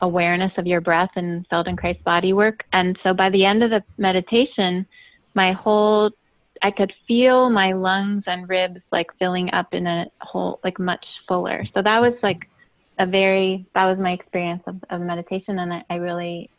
awareness 0.00 0.52
of 0.58 0.66
your 0.66 0.80
breath 0.80 1.10
and 1.16 1.48
Feldenkrais 1.48 2.02
body 2.04 2.32
work. 2.32 2.64
And 2.72 2.98
so 3.02 3.14
by 3.14 3.30
the 3.30 3.44
end 3.44 3.62
of 3.62 3.70
the 3.70 3.82
meditation, 3.98 4.86
my 5.34 5.52
whole 5.52 6.10
I 6.62 6.70
could 6.70 6.92
feel 7.06 7.50
my 7.50 7.72
lungs 7.72 8.24
and 8.26 8.48
ribs 8.48 8.80
like 8.90 9.06
filling 9.18 9.52
up 9.52 9.74
in 9.74 9.86
a 9.86 10.06
whole 10.20 10.60
like 10.64 10.78
much 10.78 11.04
fuller. 11.28 11.64
So 11.74 11.82
that 11.82 12.00
was 12.00 12.14
like 12.22 12.48
a 12.98 13.06
very 13.06 13.66
that 13.74 13.84
was 13.86 13.98
my 13.98 14.12
experience 14.12 14.62
of, 14.66 14.76
of 14.90 15.00
meditation, 15.00 15.58
and 15.58 15.72
I, 15.72 15.84
I 15.90 15.96
really 15.96 16.50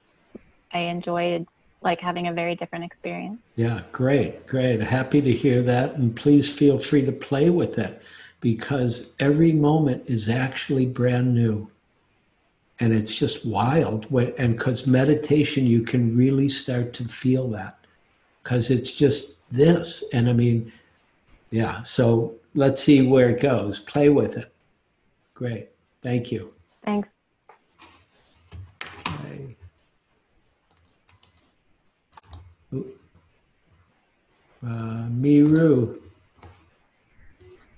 I 0.72 0.80
enjoyed 0.80 1.48
like 1.82 2.00
having 2.00 2.28
a 2.28 2.34
very 2.34 2.56
different 2.56 2.86
experience. 2.86 3.40
Yeah, 3.56 3.82
great, 3.92 4.48
great. 4.48 4.82
Happy 4.82 5.22
to 5.22 5.32
hear 5.32 5.62
that. 5.64 5.96
And 5.96 6.16
please 6.16 6.50
feel 6.50 6.80
free 6.80 7.06
to 7.06 7.12
play 7.12 7.50
with 7.50 7.78
it 7.78 8.02
because 8.42 9.12
every 9.20 9.52
moment 9.52 10.04
is 10.08 10.28
actually 10.28 10.86
brand 10.86 11.34
new. 11.34 11.70
And 12.80 12.94
it's 12.94 13.16
just 13.16 13.46
wild. 13.46 14.10
When, 14.12 14.34
and 14.38 14.56
because 14.58 14.86
meditation, 14.86 15.66
you 15.66 15.82
can 15.82 16.16
really 16.16 16.48
start 16.50 16.94
to 16.94 17.06
feel 17.06 17.50
that 17.50 17.80
because 18.44 18.70
it's 18.70 18.92
just 18.92 19.38
this. 19.50 20.04
And 20.14 20.30
I 20.30 20.34
mean, 20.34 20.72
yeah, 21.50 21.82
so 21.84 22.36
let's 22.54 22.84
see 22.84 23.08
where 23.08 23.30
it 23.30 23.42
goes. 23.42 23.80
Play 23.80 24.10
with 24.10 24.38
it. 24.38 24.54
Great. 25.34 25.70
Thank 26.02 26.32
you. 26.32 26.54
Thanks. 26.84 27.10
Okay. 29.08 29.56
Oop. 32.74 33.02
Uh, 34.66 35.08
Miru. 35.10 36.02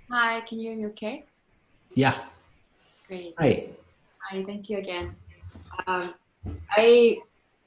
Hi, 0.10 0.42
can 0.42 0.60
you 0.60 0.70
hear 0.70 0.78
me 0.78 0.86
okay? 0.88 1.26
Yeah. 1.94 2.16
Great. 3.08 3.36
Hi. 3.38 3.70
Hi, 4.30 4.44
thank 4.44 4.70
you 4.70 4.78
again. 4.78 5.16
Um, 5.88 6.14
I 6.78 7.18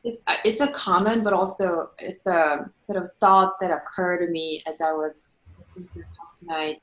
it's, 0.04 0.18
it's 0.44 0.60
a 0.60 0.68
comment, 0.68 1.24
but 1.24 1.32
also 1.32 1.90
it's 1.98 2.24
a 2.24 2.70
sort 2.84 3.02
of 3.02 3.10
thought 3.18 3.58
that 3.60 3.72
occurred 3.72 4.24
to 4.24 4.30
me 4.30 4.62
as 4.64 4.80
I 4.80 4.92
was 4.92 5.40
listening 5.58 5.88
to 5.88 5.94
your 5.96 6.06
talk 6.16 6.38
tonight. 6.38 6.80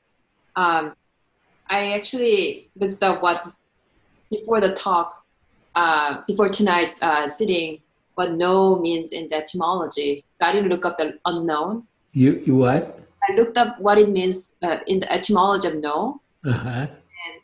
Um, 0.58 0.96
I 1.70 1.94
actually 1.94 2.70
looked 2.76 3.02
up 3.04 3.22
what 3.22 3.54
before 4.30 4.60
the 4.60 4.74
talk, 4.74 5.26
uh, 5.76 6.24
before 6.28 6.50
tonight's 6.50 7.02
uh, 7.02 7.26
sitting, 7.30 7.80
what 8.16 8.34
"no" 8.34 8.82
means 8.82 9.14
in 9.14 9.30
the 9.30 9.36
etymology. 9.36 10.26
So 10.30 10.46
I 10.46 10.52
didn't 10.52 10.68
look 10.68 10.86
up 10.86 10.98
the 10.98 11.18
unknown. 11.24 11.88
You 12.12 12.44
you 12.46 12.58
what? 12.58 13.00
I 13.30 13.34
looked 13.36 13.58
up 13.58 13.80
what 13.80 13.98
it 13.98 14.10
means 14.10 14.56
uh, 14.62 14.80
in 14.88 15.00
the 15.00 15.10
etymology 15.10 15.70
of 15.70 15.76
"no." 15.76 16.20
Uh-huh. 16.46 16.88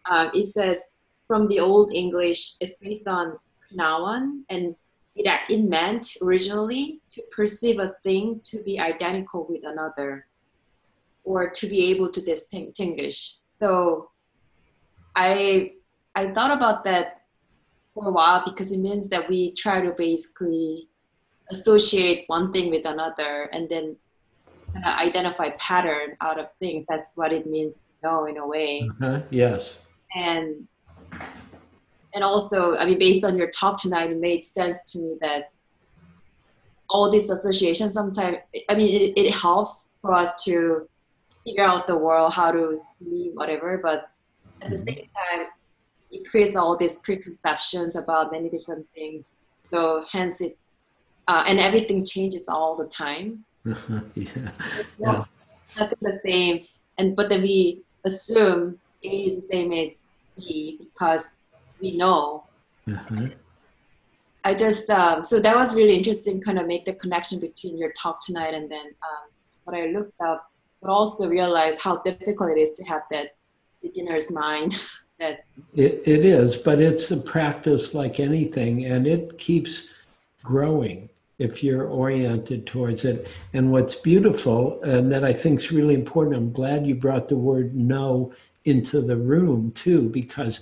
um, 0.09 0.31
it 0.33 0.45
says 0.47 0.99
from 1.27 1.47
the 1.47 1.59
old 1.59 1.91
English, 1.93 2.55
it's 2.59 2.77
based 2.77 3.07
on 3.07 3.37
Knawan, 3.73 4.43
and 4.49 4.75
it, 5.15 5.27
it 5.49 5.63
meant 5.63 6.17
originally 6.21 6.99
to 7.11 7.21
perceive 7.35 7.79
a 7.79 7.95
thing 8.03 8.41
to 8.43 8.61
be 8.63 8.79
identical 8.79 9.45
with 9.49 9.63
another 9.65 10.27
or 11.23 11.49
to 11.49 11.67
be 11.67 11.89
able 11.89 12.09
to 12.09 12.21
distinguish. 12.21 13.37
So 13.59 14.11
I, 15.15 15.71
I 16.13 16.31
thought 16.31 16.51
about 16.51 16.83
that 16.83 17.21
for 17.93 18.09
a 18.09 18.11
while 18.11 18.43
because 18.45 18.71
it 18.71 18.79
means 18.79 19.09
that 19.09 19.27
we 19.27 19.53
try 19.53 19.81
to 19.81 19.91
basically 19.91 20.89
associate 21.49 22.25
one 22.27 22.51
thing 22.51 22.69
with 22.69 22.85
another 22.85 23.49
and 23.53 23.69
then 23.69 23.95
kind 24.73 24.85
of 24.85 24.93
identify 24.99 25.49
pattern 25.57 26.17
out 26.21 26.39
of 26.39 26.47
things. 26.59 26.85
That's 26.89 27.13
what 27.15 27.31
it 27.31 27.47
means 27.47 27.75
to 27.75 27.79
know 28.03 28.25
in 28.25 28.37
a 28.37 28.45
way 28.45 28.87
Uh-huh. 29.01 29.21
Yes. 29.31 29.79
and 30.13 30.67
and 32.13 32.23
also 32.23 32.75
i 32.77 32.85
mean 32.85 32.97
based 32.97 33.23
on 33.23 33.37
your 33.37 33.49
talk 33.51 33.79
tonight 33.79 34.11
it 34.11 34.19
made 34.19 34.43
sense 34.45 34.79
to 34.87 34.99
me 34.99 35.17
that 35.21 35.51
all 36.89 37.11
these 37.11 37.29
associations 37.29 37.93
sometimes 37.93 38.37
i 38.69 38.75
mean 38.75 39.01
it, 39.01 39.13
it 39.17 39.33
helps 39.33 39.87
for 40.01 40.13
us 40.13 40.43
to 40.43 40.87
figure 41.43 41.63
out 41.63 41.87
the 41.87 41.95
world 41.95 42.33
how 42.33 42.51
to 42.51 42.81
believe 43.03 43.31
whatever 43.33 43.79
but 43.81 44.09
at 44.61 44.69
the 44.71 44.77
same 44.77 45.07
time 45.15 45.47
it 46.11 46.29
creates 46.29 46.55
all 46.55 46.77
these 46.77 46.97
preconceptions 46.97 47.95
about 47.95 48.31
many 48.31 48.49
different 48.49 48.85
things 48.93 49.35
so 49.71 50.05
hence 50.11 50.41
it 50.41 50.57
uh, 51.27 51.43
and 51.47 51.59
everything 51.59 52.05
changes 52.05 52.47
all 52.47 52.75
the 52.75 52.85
time. 52.85 53.45
Yeah. 54.15 54.51
Yeah. 54.99 55.23
nothing 55.77 55.97
the 56.01 56.19
same 56.23 56.65
and 56.97 57.15
but 57.15 57.29
then 57.29 57.41
we 57.41 57.81
assume 58.05 58.79
a 59.03 59.07
is 59.07 59.35
the 59.35 59.41
same 59.41 59.73
as 59.73 60.04
because 60.35 61.35
we 61.81 61.95
know 61.97 62.43
Uh-huh. 62.87 63.27
i 64.43 64.53
just 64.53 64.89
um, 64.89 65.23
so 65.23 65.39
that 65.39 65.55
was 65.55 65.75
really 65.75 65.95
interesting 65.95 66.39
kind 66.41 66.59
of 66.59 66.67
make 66.67 66.85
the 66.85 66.93
connection 66.93 67.39
between 67.39 67.77
your 67.77 67.91
talk 68.01 68.19
tonight 68.21 68.53
and 68.53 68.69
then 68.69 68.87
um, 69.09 69.25
what 69.63 69.75
i 69.75 69.87
looked 69.87 70.19
up 70.21 70.51
but 70.81 70.91
also 70.91 71.27
realize 71.27 71.79
how 71.79 71.97
difficult 71.97 72.51
it 72.51 72.59
is 72.59 72.71
to 72.71 72.83
have 72.83 73.01
that 73.09 73.27
beginner's 73.81 74.31
mind 74.31 74.75
that 75.19 75.45
It, 75.73 76.03
it 76.05 76.25
is, 76.25 76.57
but 76.57 76.79
it's 76.79 77.09
a 77.11 77.17
practice 77.17 77.93
like 77.93 78.19
anything, 78.19 78.85
and 78.85 79.07
it 79.07 79.37
keeps 79.37 79.87
growing 80.43 81.09
if 81.39 81.63
you're 81.63 81.87
oriented 81.87 82.67
towards 82.67 83.05
it. 83.05 83.27
And 83.53 83.71
what's 83.71 83.95
beautiful, 83.95 84.81
and 84.83 85.11
that 85.11 85.23
I 85.23 85.33
think 85.33 85.59
is 85.59 85.71
really 85.71 85.95
important, 85.95 86.35
I'm 86.35 86.51
glad 86.51 86.85
you 86.85 86.95
brought 86.95 87.27
the 87.29 87.37
word 87.37 87.75
no 87.75 88.33
into 88.65 89.01
the 89.01 89.17
room 89.17 89.71
too, 89.71 90.09
because 90.09 90.59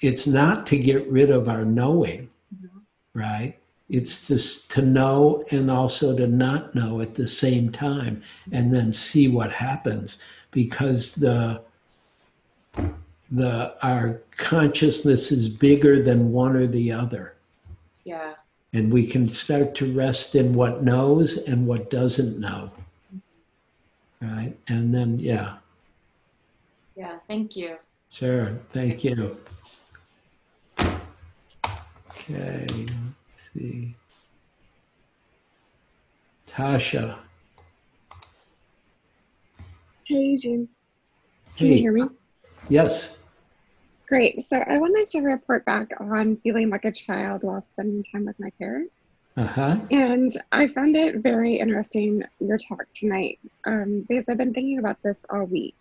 it's 0.00 0.26
not 0.26 0.66
to 0.66 0.78
get 0.78 1.08
rid 1.10 1.30
of 1.30 1.48
our 1.48 1.64
knowing, 1.64 2.28
mm-hmm. 2.54 2.78
right? 3.14 3.58
It's 3.88 4.28
just 4.28 4.70
to 4.72 4.82
know 4.82 5.44
and 5.50 5.70
also 5.70 6.16
to 6.16 6.26
not 6.26 6.74
know 6.74 7.00
at 7.00 7.14
the 7.14 7.26
same 7.26 7.70
time, 7.70 8.22
and 8.50 8.72
then 8.72 8.94
see 8.94 9.28
what 9.28 9.52
happens. 9.52 10.18
Because 10.50 11.14
the 11.14 11.60
the 13.30 13.74
our 13.82 14.22
consciousness 14.36 15.32
is 15.32 15.48
bigger 15.48 16.02
than 16.02 16.32
one 16.32 16.56
or 16.56 16.66
the 16.66 16.92
other. 16.92 17.34
Yeah. 18.04 18.34
And 18.72 18.92
we 18.92 19.06
can 19.06 19.28
start 19.28 19.74
to 19.76 19.92
rest 19.92 20.34
in 20.34 20.54
what 20.54 20.82
knows 20.82 21.36
and 21.36 21.66
what 21.66 21.90
doesn't 21.90 22.38
know. 22.40 22.70
Mm-hmm. 23.14 24.36
Right? 24.36 24.56
And 24.68 24.94
then, 24.94 25.18
yeah, 25.18 25.56
Yeah. 26.94 27.18
Thank 27.28 27.56
you. 27.56 27.76
sure. 28.10 28.58
Thank 28.70 29.04
you. 29.04 29.36
Okay, 32.10 32.66
let's 32.68 33.50
see. 33.54 33.94
Tasha. 36.46 37.18
Hey, 40.04 40.16
Eugene. 40.16 40.68
Can 41.56 41.66
you 41.68 41.78
hear 41.78 41.92
me? 41.92 42.08
yes. 42.68 43.18
Great. 44.08 44.46
So 44.46 44.58
I 44.58 44.78
wanted 44.78 45.08
to 45.08 45.20
report 45.20 45.64
back 45.64 45.88
on 45.98 46.36
feeling 46.36 46.68
like 46.68 46.84
a 46.84 46.92
child 46.92 47.42
while 47.44 47.62
spending 47.62 48.04
time 48.12 48.26
with 48.26 48.38
my 48.38 48.50
parents. 48.58 49.10
Uh 49.36 49.46
huh. 49.46 49.76
And 49.90 50.30
I 50.52 50.68
found 50.68 50.96
it 50.96 51.16
very 51.16 51.54
interesting, 51.54 52.22
your 52.38 52.58
talk 52.58 52.84
tonight, 52.92 53.38
um, 53.66 54.04
because 54.06 54.28
I've 54.28 54.36
been 54.36 54.52
thinking 54.52 54.78
about 54.78 54.98
this 55.02 55.20
all 55.30 55.44
week. 55.44 55.76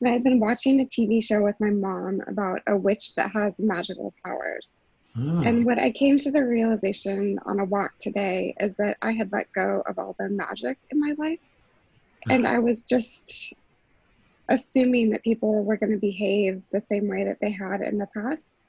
And 0.00 0.10
I 0.10 0.12
had 0.12 0.24
been 0.24 0.40
watching 0.40 0.80
a 0.80 0.84
TV 0.84 1.22
show 1.22 1.42
with 1.42 1.56
my 1.60 1.70
mom 1.70 2.20
about 2.28 2.60
a 2.66 2.76
witch 2.76 3.14
that 3.16 3.32
has 3.32 3.58
magical 3.58 4.14
powers. 4.24 4.78
Oh, 5.16 5.40
And 5.42 5.66
what 5.66 5.78
I 5.78 5.90
came 5.90 6.18
to 6.18 6.30
the 6.30 6.44
realization 6.44 7.38
on 7.46 7.58
a 7.58 7.64
walk 7.64 7.92
today 7.98 8.54
is 8.60 8.74
that 8.76 8.96
I 9.02 9.12
had 9.12 9.32
let 9.32 9.50
go 9.52 9.82
of 9.86 9.98
all 9.98 10.14
the 10.18 10.28
magic 10.28 10.78
in 10.90 11.00
my 11.00 11.14
life. 11.18 11.40
And 12.30 12.46
I 12.46 12.60
was 12.60 12.82
just 12.82 13.52
assuming 14.48 15.10
that 15.10 15.24
people 15.24 15.64
were 15.64 15.76
going 15.76 15.92
to 15.92 15.98
behave 15.98 16.62
the 16.72 16.80
same 16.80 17.08
way 17.08 17.24
that 17.24 17.38
they 17.40 17.50
had 17.50 17.80
in 17.80 17.98
the 17.98 18.08
past 18.16 18.62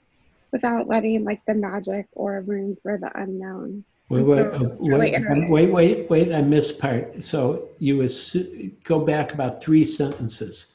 without 0.51 0.88
letting 0.88 1.23
like 1.23 1.41
the 1.47 1.53
magic 1.53 2.07
or 2.14 2.41
room 2.41 2.76
for 2.81 2.97
the 2.97 3.11
unknown. 3.15 3.85
Wait, 4.10 4.23
wait, 4.23 4.38
So 4.38 4.65
uh, 4.65 4.69
really 4.89 5.11
wait, 5.11 5.49
wait, 5.49 5.72
wait, 5.72 6.10
wait, 6.10 6.34
I 6.34 6.41
missed 6.41 6.80
part. 6.80 7.23
So 7.23 7.69
you 7.77 7.97
assu- 7.97 8.72
go 8.84 8.99
back 8.99 9.34
about 9.34 9.61
three 9.61 9.85
sentences. 9.85 10.68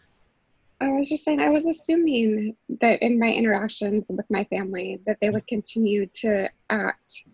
I 0.85 0.93
was 0.93 1.09
just 1.09 1.25
saying, 1.25 1.41
I 1.41 1.51
was 1.51 1.67
assuming 1.67 2.57
that 2.81 3.03
in 3.03 3.19
my 3.19 3.31
interactions 3.31 4.07
with 4.11 4.27
my 4.31 4.45
family, 4.45 5.01
that 5.07 5.19
they 5.21 5.31
would 5.31 5.47
continue 5.47 6.07
to 6.17 6.49
act 6.71 7.25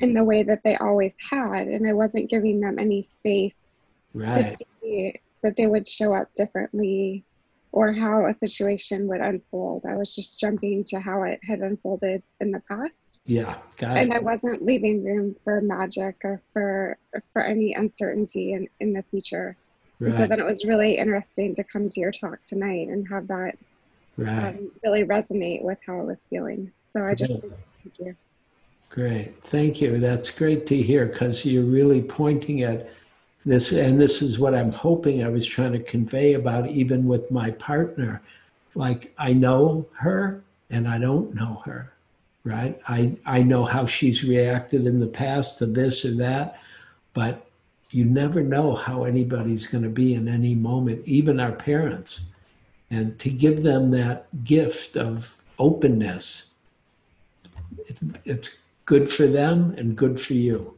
in 0.00 0.14
the 0.14 0.24
way 0.24 0.42
that 0.42 0.62
they 0.64 0.76
always 0.76 1.16
had, 1.30 1.68
and 1.68 1.88
I 1.88 1.92
wasn't 1.92 2.30
giving 2.30 2.60
them 2.60 2.78
any 2.78 3.02
space 3.02 3.86
Right, 4.14 4.56
to 4.58 4.66
see 4.82 5.14
that 5.42 5.56
they 5.56 5.66
would 5.66 5.88
show 5.88 6.14
up 6.14 6.28
differently 6.34 7.24
or 7.72 7.92
how 7.92 8.26
a 8.26 8.34
situation 8.34 9.08
would 9.08 9.20
unfold. 9.20 9.84
I 9.88 9.96
was 9.96 10.14
just 10.14 10.38
jumping 10.38 10.84
to 10.84 11.00
how 11.00 11.22
it 11.22 11.40
had 11.42 11.60
unfolded 11.60 12.22
in 12.40 12.50
the 12.50 12.62
past. 12.68 13.20
yeah, 13.24 13.56
got 13.78 13.96
And 13.96 14.12
I 14.12 14.18
wasn't 14.18 14.64
leaving 14.64 15.02
room 15.02 15.34
for 15.42 15.60
magic 15.60 16.16
or 16.24 16.42
for 16.52 16.98
for 17.32 17.42
any 17.42 17.72
uncertainty 17.74 18.52
in, 18.52 18.68
in 18.80 18.92
the 18.92 19.02
future. 19.10 19.56
And 20.06 20.16
so 20.16 20.26
then 20.26 20.40
it 20.40 20.46
was 20.46 20.64
really 20.64 20.96
interesting 20.96 21.54
to 21.54 21.64
come 21.64 21.88
to 21.88 22.00
your 22.00 22.12
talk 22.12 22.42
tonight 22.42 22.88
and 22.88 23.06
have 23.08 23.28
that 23.28 23.56
right, 24.16 24.48
um, 24.48 24.70
really 24.82 25.04
resonate 25.04 25.62
with 25.62 25.78
how 25.86 26.00
I 26.00 26.02
was 26.02 26.22
feeling. 26.28 26.72
So 26.92 27.04
I 27.04 27.14
just 27.14 27.40
Good. 27.40 27.52
thank 27.82 27.98
you. 27.98 28.16
great. 28.90 29.42
Thank 29.42 29.80
you. 29.80 29.98
That's 29.98 30.30
great 30.30 30.66
to 30.66 30.76
hear 30.76 31.06
because 31.06 31.44
you're 31.44 31.64
really 31.64 32.02
pointing 32.02 32.62
at 32.62 32.90
this, 33.44 33.72
and 33.72 34.00
this 34.00 34.22
is 34.22 34.38
what 34.38 34.54
I'm 34.54 34.72
hoping 34.72 35.24
I 35.24 35.28
was 35.28 35.46
trying 35.46 35.72
to 35.72 35.82
convey 35.82 36.34
about 36.34 36.68
even 36.68 37.06
with 37.06 37.30
my 37.30 37.50
partner. 37.52 38.22
Like, 38.74 39.12
I 39.18 39.32
know 39.32 39.86
her 39.94 40.42
and 40.70 40.88
I 40.88 40.98
don't 40.98 41.34
know 41.34 41.62
her, 41.64 41.92
right? 42.44 42.80
I, 42.88 43.16
I 43.26 43.42
know 43.42 43.64
how 43.64 43.86
she's 43.86 44.24
reacted 44.24 44.86
in 44.86 44.98
the 44.98 45.06
past 45.06 45.58
to 45.58 45.66
this 45.66 46.04
or 46.04 46.14
that, 46.16 46.60
but 47.14 47.46
you 47.94 48.04
never 48.04 48.42
know 48.42 48.74
how 48.74 49.04
anybody's 49.04 49.66
going 49.66 49.84
to 49.84 49.90
be 49.90 50.14
in 50.14 50.28
any 50.28 50.54
moment, 50.54 51.02
even 51.06 51.38
our 51.38 51.52
parents. 51.52 52.22
And 52.90 53.18
to 53.18 53.30
give 53.30 53.62
them 53.62 53.90
that 53.92 54.44
gift 54.44 54.96
of 54.96 55.38
openness, 55.58 56.50
it, 57.86 57.98
it's 58.24 58.62
good 58.84 59.10
for 59.10 59.26
them 59.26 59.74
and 59.76 59.96
good 59.96 60.20
for 60.20 60.34
you. 60.34 60.76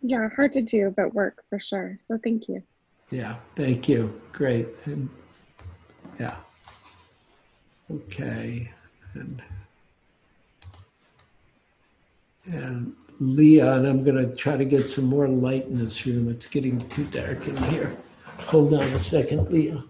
Yeah, 0.00 0.28
hard 0.36 0.52
to 0.52 0.62
do, 0.62 0.92
but 0.94 1.14
work 1.14 1.44
for 1.48 1.58
sure. 1.58 1.96
So 2.06 2.18
thank 2.22 2.48
you. 2.48 2.62
Yeah, 3.10 3.36
thank 3.56 3.88
you. 3.88 4.20
Great. 4.32 4.68
And 4.84 5.08
yeah. 6.20 6.36
Okay. 7.90 8.70
And 9.14 9.42
and 12.46 12.94
Leah, 13.20 13.74
and 13.74 13.86
I'm 13.86 14.04
going 14.04 14.16
to 14.16 14.34
try 14.34 14.56
to 14.56 14.64
get 14.64 14.88
some 14.88 15.04
more 15.06 15.28
light 15.28 15.66
in 15.66 15.78
this 15.78 16.04
room. 16.06 16.28
It's 16.30 16.46
getting 16.46 16.78
too 16.78 17.04
dark 17.04 17.46
in 17.46 17.56
here. 17.64 17.96
Hold 18.46 18.74
on 18.74 18.82
a 18.82 18.98
second, 18.98 19.50
Leah. 19.50 19.82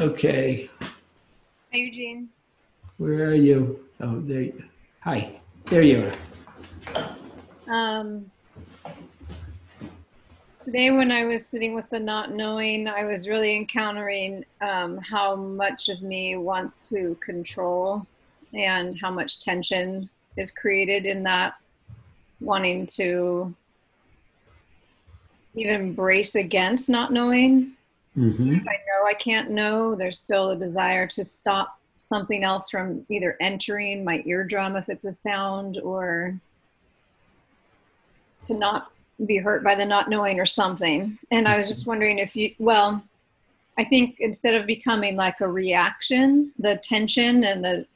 Okay, 0.00 0.68
Hi, 0.80 1.78
Eugene. 1.78 2.28
where 2.96 3.28
are 3.28 3.34
you? 3.34 3.84
Oh, 4.00 4.18
there. 4.20 4.42
you- 4.42 4.64
Hi, 5.00 5.40
there 5.66 5.82
you 5.82 6.10
are. 6.96 7.16
Um, 7.68 8.30
today, 10.64 10.90
when 10.90 11.10
I 11.10 11.24
was 11.24 11.46
sitting 11.46 11.74
with 11.74 11.88
the 11.90 11.98
not 11.98 12.32
knowing, 12.32 12.88
I 12.88 13.04
was 13.04 13.28
really 13.28 13.56
encountering 13.56 14.44
um, 14.60 14.98
how 14.98 15.36
much 15.36 15.88
of 15.88 16.02
me 16.02 16.36
wants 16.36 16.90
to 16.90 17.16
control 17.20 18.06
and 18.54 18.98
how 19.00 19.10
much 19.10 19.40
tension 19.40 20.08
is 20.36 20.50
created 20.50 21.06
in 21.06 21.22
that 21.24 21.54
wanting 22.40 22.86
to 22.86 23.54
even 25.54 25.94
brace 25.94 26.34
against 26.34 26.88
not 26.88 27.12
knowing. 27.12 27.72
Mm-hmm. 28.16 28.54
If 28.54 28.62
I 28.62 28.72
know 28.72 29.06
I 29.06 29.14
can't 29.14 29.50
know, 29.50 29.94
there's 29.94 30.18
still 30.18 30.50
a 30.50 30.56
desire 30.56 31.06
to 31.08 31.24
stop 31.24 31.78
something 31.96 32.42
else 32.42 32.70
from 32.70 33.06
either 33.08 33.36
entering 33.40 34.04
my 34.04 34.22
eardrum 34.26 34.76
if 34.76 34.88
it's 34.88 35.04
a 35.04 35.12
sound 35.12 35.78
or 35.78 36.34
to 38.46 38.54
not 38.54 38.90
be 39.26 39.36
hurt 39.36 39.62
by 39.62 39.74
the 39.74 39.84
not 39.84 40.08
knowing 40.08 40.40
or 40.40 40.46
something. 40.46 41.18
And 41.30 41.46
I 41.46 41.56
was 41.56 41.68
just 41.68 41.86
wondering 41.86 42.18
if 42.18 42.34
you, 42.34 42.54
well, 42.58 43.02
I 43.78 43.84
think 43.84 44.16
instead 44.18 44.54
of 44.54 44.66
becoming 44.66 45.16
like 45.16 45.40
a 45.40 45.48
reaction, 45.48 46.52
the 46.58 46.76
tension 46.78 47.44
and 47.44 47.64
the 47.64 47.86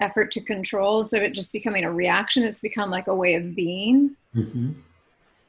effort 0.00 0.30
to 0.32 0.40
control, 0.40 1.00
instead 1.00 1.22
of 1.22 1.30
it 1.30 1.34
just 1.34 1.52
becoming 1.52 1.84
a 1.84 1.92
reaction, 1.92 2.42
it's 2.42 2.60
become 2.60 2.90
like 2.90 3.06
a 3.06 3.14
way 3.14 3.34
of 3.34 3.54
being. 3.54 4.14
Mm-hmm. 4.34 4.72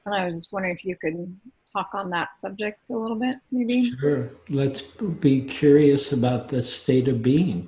And 0.05 0.15
I 0.15 0.25
was 0.25 0.35
just 0.35 0.51
wondering 0.53 0.73
if 0.73 0.85
you 0.85 0.95
could 0.95 1.37
talk 1.71 1.89
on 1.93 2.09
that 2.09 2.35
subject 2.35 2.89
a 2.89 2.97
little 2.97 3.17
bit, 3.17 3.35
maybe. 3.51 3.91
Sure. 3.99 4.29
Let's 4.49 4.81
be 4.81 5.41
curious 5.41 6.13
about 6.13 6.47
the 6.47 6.63
state 6.63 7.07
of 7.07 7.21
being. 7.21 7.67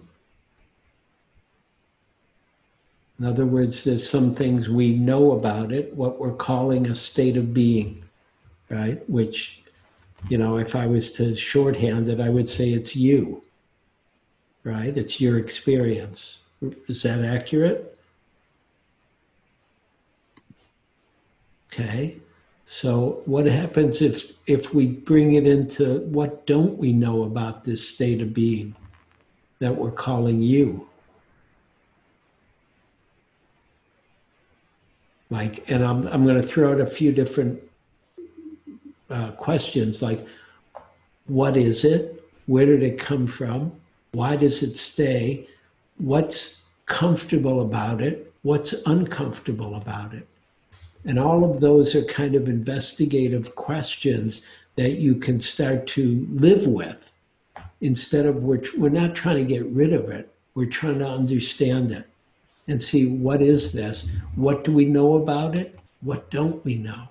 In 3.21 3.27
other 3.27 3.45
words, 3.45 3.83
there's 3.83 4.09
some 4.09 4.33
things 4.33 4.67
we 4.67 4.95
know 4.95 5.33
about 5.33 5.71
it, 5.71 5.93
what 5.93 6.17
we're 6.17 6.33
calling 6.33 6.87
a 6.87 6.95
state 6.95 7.37
of 7.37 7.53
being, 7.53 8.03
right? 8.67 9.07
Which, 9.07 9.61
you 10.27 10.39
know, 10.39 10.57
if 10.57 10.75
I 10.75 10.87
was 10.87 11.13
to 11.13 11.35
shorthand 11.35 12.09
it, 12.09 12.19
I 12.19 12.29
would 12.29 12.49
say 12.49 12.71
it's 12.71 12.95
you, 12.95 13.43
right? 14.63 14.97
It's 14.97 15.21
your 15.21 15.37
experience. 15.37 16.39
Is 16.87 17.03
that 17.03 17.23
accurate? 17.23 17.99
Okay. 21.71 22.17
So 22.65 23.21
what 23.25 23.45
happens 23.45 24.01
if 24.01 24.33
if 24.47 24.73
we 24.73 24.87
bring 24.87 25.33
it 25.33 25.45
into 25.45 25.99
what 26.07 26.47
don't 26.47 26.75
we 26.75 26.91
know 26.91 27.21
about 27.21 27.65
this 27.65 27.87
state 27.87 28.23
of 28.23 28.33
being 28.33 28.73
that 29.59 29.75
we're 29.75 29.91
calling 29.91 30.41
you? 30.41 30.87
Like, 35.31 35.71
and 35.71 35.83
I'm 35.83 36.07
I'm 36.09 36.23
going 36.25 36.39
to 36.39 36.47
throw 36.47 36.73
out 36.73 36.79
a 36.79 36.85
few 36.85 37.11
different 37.11 37.59
uh, 39.09 39.31
questions 39.31 40.01
like, 40.01 40.27
what 41.25 41.57
is 41.57 41.83
it? 41.83 42.23
Where 42.45 42.65
did 42.65 42.83
it 42.83 42.99
come 42.99 43.25
from? 43.25 43.71
Why 44.11 44.35
does 44.35 44.61
it 44.61 44.77
stay? 44.77 45.47
What's 45.97 46.61
comfortable 46.85 47.61
about 47.61 48.01
it? 48.01 48.33
What's 48.43 48.73
uncomfortable 48.85 49.75
about 49.75 50.13
it? 50.13 50.27
And 51.05 51.17
all 51.17 51.49
of 51.49 51.61
those 51.61 51.95
are 51.95 52.03
kind 52.03 52.35
of 52.35 52.49
investigative 52.49 53.55
questions 53.55 54.41
that 54.75 54.99
you 54.99 55.15
can 55.15 55.39
start 55.39 55.87
to 55.87 56.27
live 56.31 56.67
with 56.67 57.13
instead 57.79 58.25
of 58.25 58.43
we're, 58.43 58.61
we're 58.77 58.89
not 58.89 59.15
trying 59.15 59.37
to 59.37 59.43
get 59.43 59.65
rid 59.67 59.93
of 59.93 60.09
it, 60.09 60.33
we're 60.53 60.65
trying 60.65 60.99
to 60.99 61.09
understand 61.09 61.91
it. 61.91 62.07
And 62.67 62.81
see 62.81 63.07
what 63.07 63.41
is 63.41 63.71
this? 63.71 64.09
What 64.35 64.63
do 64.63 64.71
we 64.71 64.85
know 64.85 65.15
about 65.15 65.55
it? 65.55 65.79
What 66.01 66.29
don't 66.31 66.63
we 66.63 66.75
know? 66.75 67.07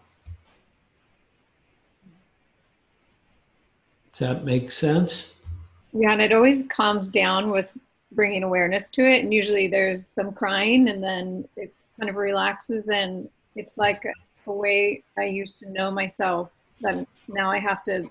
Does 4.13 4.29
that 4.29 4.45
make 4.45 4.71
sense? 4.71 5.33
Yeah, 5.93 6.13
and 6.13 6.21
it 6.21 6.33
always 6.33 6.65
calms 6.67 7.09
down 7.09 7.51
with 7.51 7.73
bringing 8.13 8.43
awareness 8.43 8.91
to 8.91 9.03
it. 9.03 9.25
And 9.25 9.33
usually 9.33 9.67
there's 9.67 10.07
some 10.07 10.33
crying, 10.33 10.89
and 10.89 11.03
then 11.03 11.49
it 11.57 11.73
kind 11.99 12.11
of 12.11 12.17
relaxes. 12.17 12.89
And 12.89 13.29
it's 13.57 13.79
like 13.79 14.05
a 14.47 14.53
way 14.53 15.03
I 15.19 15.25
used 15.25 15.59
to 15.61 15.71
know 15.71 15.91
myself 15.91 16.51
that 16.81 17.07
now 17.29 17.51
I 17.51 17.59
have 17.59 17.83
to 17.85 18.09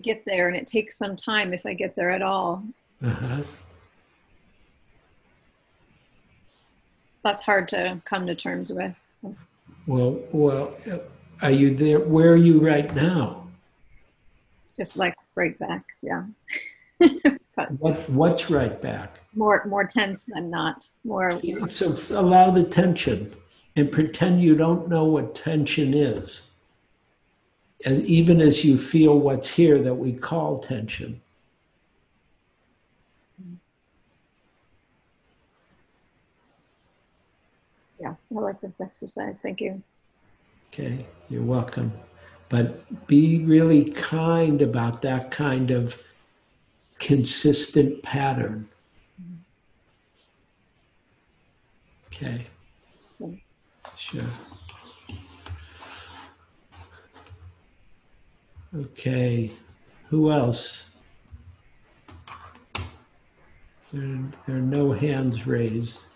get, 0.00 0.24
there. 0.24 0.48
And 0.48 0.56
it 0.56 0.66
takes 0.66 0.96
some 0.96 1.16
time 1.16 1.52
if 1.52 1.66
I 1.66 1.74
get 1.74 1.94
there 1.94 2.10
at 2.10 2.22
all. 2.22 2.64
Uh-huh. 3.04 3.42
That's 7.22 7.42
hard 7.42 7.68
to 7.68 8.00
come 8.04 8.26
to 8.26 8.34
terms 8.34 8.72
with. 8.72 9.00
Well, 9.86 10.20
well, 10.32 10.76
are 11.40 11.50
you 11.50 11.74
there? 11.74 12.00
Where 12.00 12.32
are 12.32 12.36
you 12.36 12.60
right 12.60 12.92
now? 12.94 13.46
It's 14.64 14.76
just 14.76 14.96
like 14.96 15.16
right 15.34 15.58
back. 15.58 15.84
Yeah. 16.02 16.24
What 17.78 18.08
what's 18.08 18.48
right 18.48 18.80
back? 18.80 19.22
more 19.34 19.64
more 19.66 19.84
tense 19.84 20.26
than 20.26 20.50
not. 20.50 20.88
More 21.04 21.30
So 21.66 21.96
allow 22.10 22.50
the 22.50 22.64
tension 22.64 23.34
and 23.76 23.90
pretend 23.90 24.42
you 24.42 24.56
don't 24.56 24.88
know 24.88 25.04
what 25.04 25.34
tension 25.34 25.94
is. 25.94 26.50
And 27.84 28.04
even 28.06 28.40
as 28.40 28.64
you 28.64 28.78
feel 28.78 29.18
what's 29.18 29.48
here 29.48 29.80
that 29.80 29.94
we 29.94 30.12
call 30.12 30.58
tension. 30.58 31.21
Yeah, 38.02 38.14
I 38.36 38.40
like 38.40 38.60
this 38.60 38.80
exercise. 38.80 39.38
Thank 39.40 39.60
you. 39.60 39.80
Okay, 40.68 41.06
you're 41.30 41.44
welcome. 41.44 41.92
But 42.48 43.06
be 43.06 43.44
really 43.44 43.84
kind 43.84 44.60
about 44.60 45.02
that 45.02 45.30
kind 45.30 45.70
of 45.70 46.02
consistent 46.98 48.02
pattern. 48.02 48.68
Okay, 52.06 52.46
Thanks. 53.20 53.46
sure. 53.96 54.24
Okay, 58.74 59.52
who 60.08 60.32
else? 60.32 60.88
There, 63.92 64.18
there 64.46 64.56
are 64.56 64.60
no 64.60 64.92
hands 64.92 65.46
raised. 65.46 66.06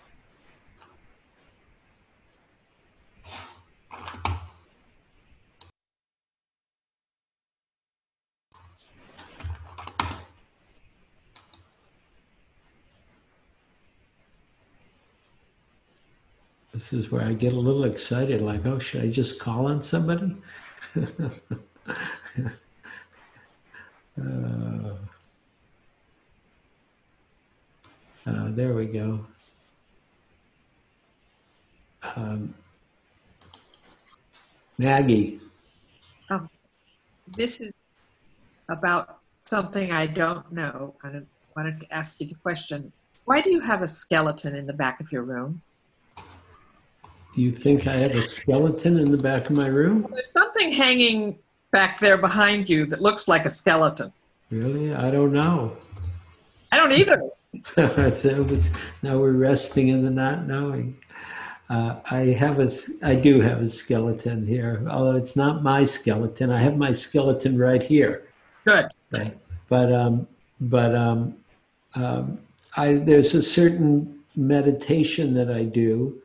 This 16.76 16.92
is 16.92 17.10
where 17.10 17.22
I 17.22 17.32
get 17.32 17.54
a 17.54 17.58
little 17.58 17.84
excited, 17.84 18.42
like, 18.42 18.66
oh, 18.66 18.78
should 18.78 19.00
I 19.00 19.08
just 19.08 19.40
call 19.40 19.66
on 19.66 19.82
somebody? 19.82 20.36
Uh, 24.18 24.94
uh, 28.26 28.50
there 28.52 28.72
we 28.72 28.86
go. 28.86 29.26
Um, 32.16 32.54
Maggie, 34.78 35.38
This 37.36 37.60
is 37.60 37.74
about 38.70 39.18
something 39.36 39.92
I 39.92 40.06
don't 40.06 40.50
know. 40.50 40.94
I 41.04 41.20
wanted 41.54 41.80
to 41.80 41.92
ask 41.92 42.22
you 42.22 42.26
the 42.26 42.36
question. 42.36 42.90
Why 43.26 43.42
do 43.42 43.50
you 43.50 43.60
have 43.60 43.82
a 43.82 43.88
skeleton 43.88 44.56
in 44.56 44.66
the 44.66 44.72
back 44.72 44.98
of 44.98 45.12
your 45.12 45.22
room? 45.22 45.60
Do 47.36 47.42
you 47.42 47.52
think 47.52 47.86
I 47.86 47.96
have 47.96 48.12
a 48.12 48.26
skeleton 48.26 48.98
in 48.98 49.10
the 49.10 49.18
back 49.18 49.50
of 49.50 49.56
my 49.56 49.66
room? 49.66 50.02
Well, 50.02 50.12
there's 50.14 50.30
something 50.30 50.72
hanging 50.72 51.38
back 51.70 51.98
there 51.98 52.16
behind 52.16 52.66
you 52.66 52.86
that 52.86 53.02
looks 53.02 53.28
like 53.28 53.44
a 53.44 53.50
skeleton. 53.50 54.10
Really? 54.50 54.94
I 54.94 55.10
don't 55.10 55.34
know. 55.34 55.76
I 56.72 56.78
don't 56.78 56.94
either. 56.94 57.22
now 59.02 59.18
we're 59.18 59.32
resting 59.32 59.88
in 59.88 60.02
the 60.02 60.10
not 60.10 60.46
knowing. 60.46 60.96
Uh, 61.68 61.96
I 62.10 62.20
have 62.20 62.58
a, 62.58 62.70
I 63.02 63.16
do 63.16 63.42
have 63.42 63.60
a 63.60 63.68
skeleton 63.68 64.46
here, 64.46 64.82
although 64.88 65.16
it's 65.16 65.36
not 65.36 65.62
my 65.62 65.84
skeleton. 65.84 66.50
I 66.50 66.60
have 66.60 66.78
my 66.78 66.92
skeleton 66.92 67.58
right 67.58 67.82
here. 67.82 68.28
Good. 68.64 68.86
Right. 69.10 69.36
But 69.68 69.92
um, 69.92 70.26
but 70.58 70.94
um, 70.94 71.36
um, 71.96 72.38
I 72.78 72.94
there's 72.94 73.34
a 73.34 73.42
certain 73.42 74.20
meditation 74.36 75.34
that 75.34 75.50
I 75.50 75.64
do 75.64 76.22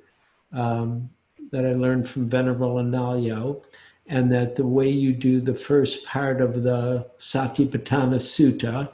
um, 0.53 1.09
that 1.51 1.65
I 1.65 1.73
learned 1.73 2.07
from 2.07 2.29
Venerable 2.29 2.75
Analayo, 2.75 3.61
and 4.07 4.31
that 4.31 4.55
the 4.55 4.65
way 4.65 4.89
you 4.89 5.13
do 5.13 5.39
the 5.39 5.53
first 5.53 6.05
part 6.05 6.41
of 6.41 6.63
the 6.63 7.07
Satipatthana 7.17 8.15
Sutta 8.15 8.89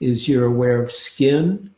is 0.00 0.28
you're 0.28 0.46
aware 0.46 0.80
of 0.80 0.90
skin, 0.90 1.70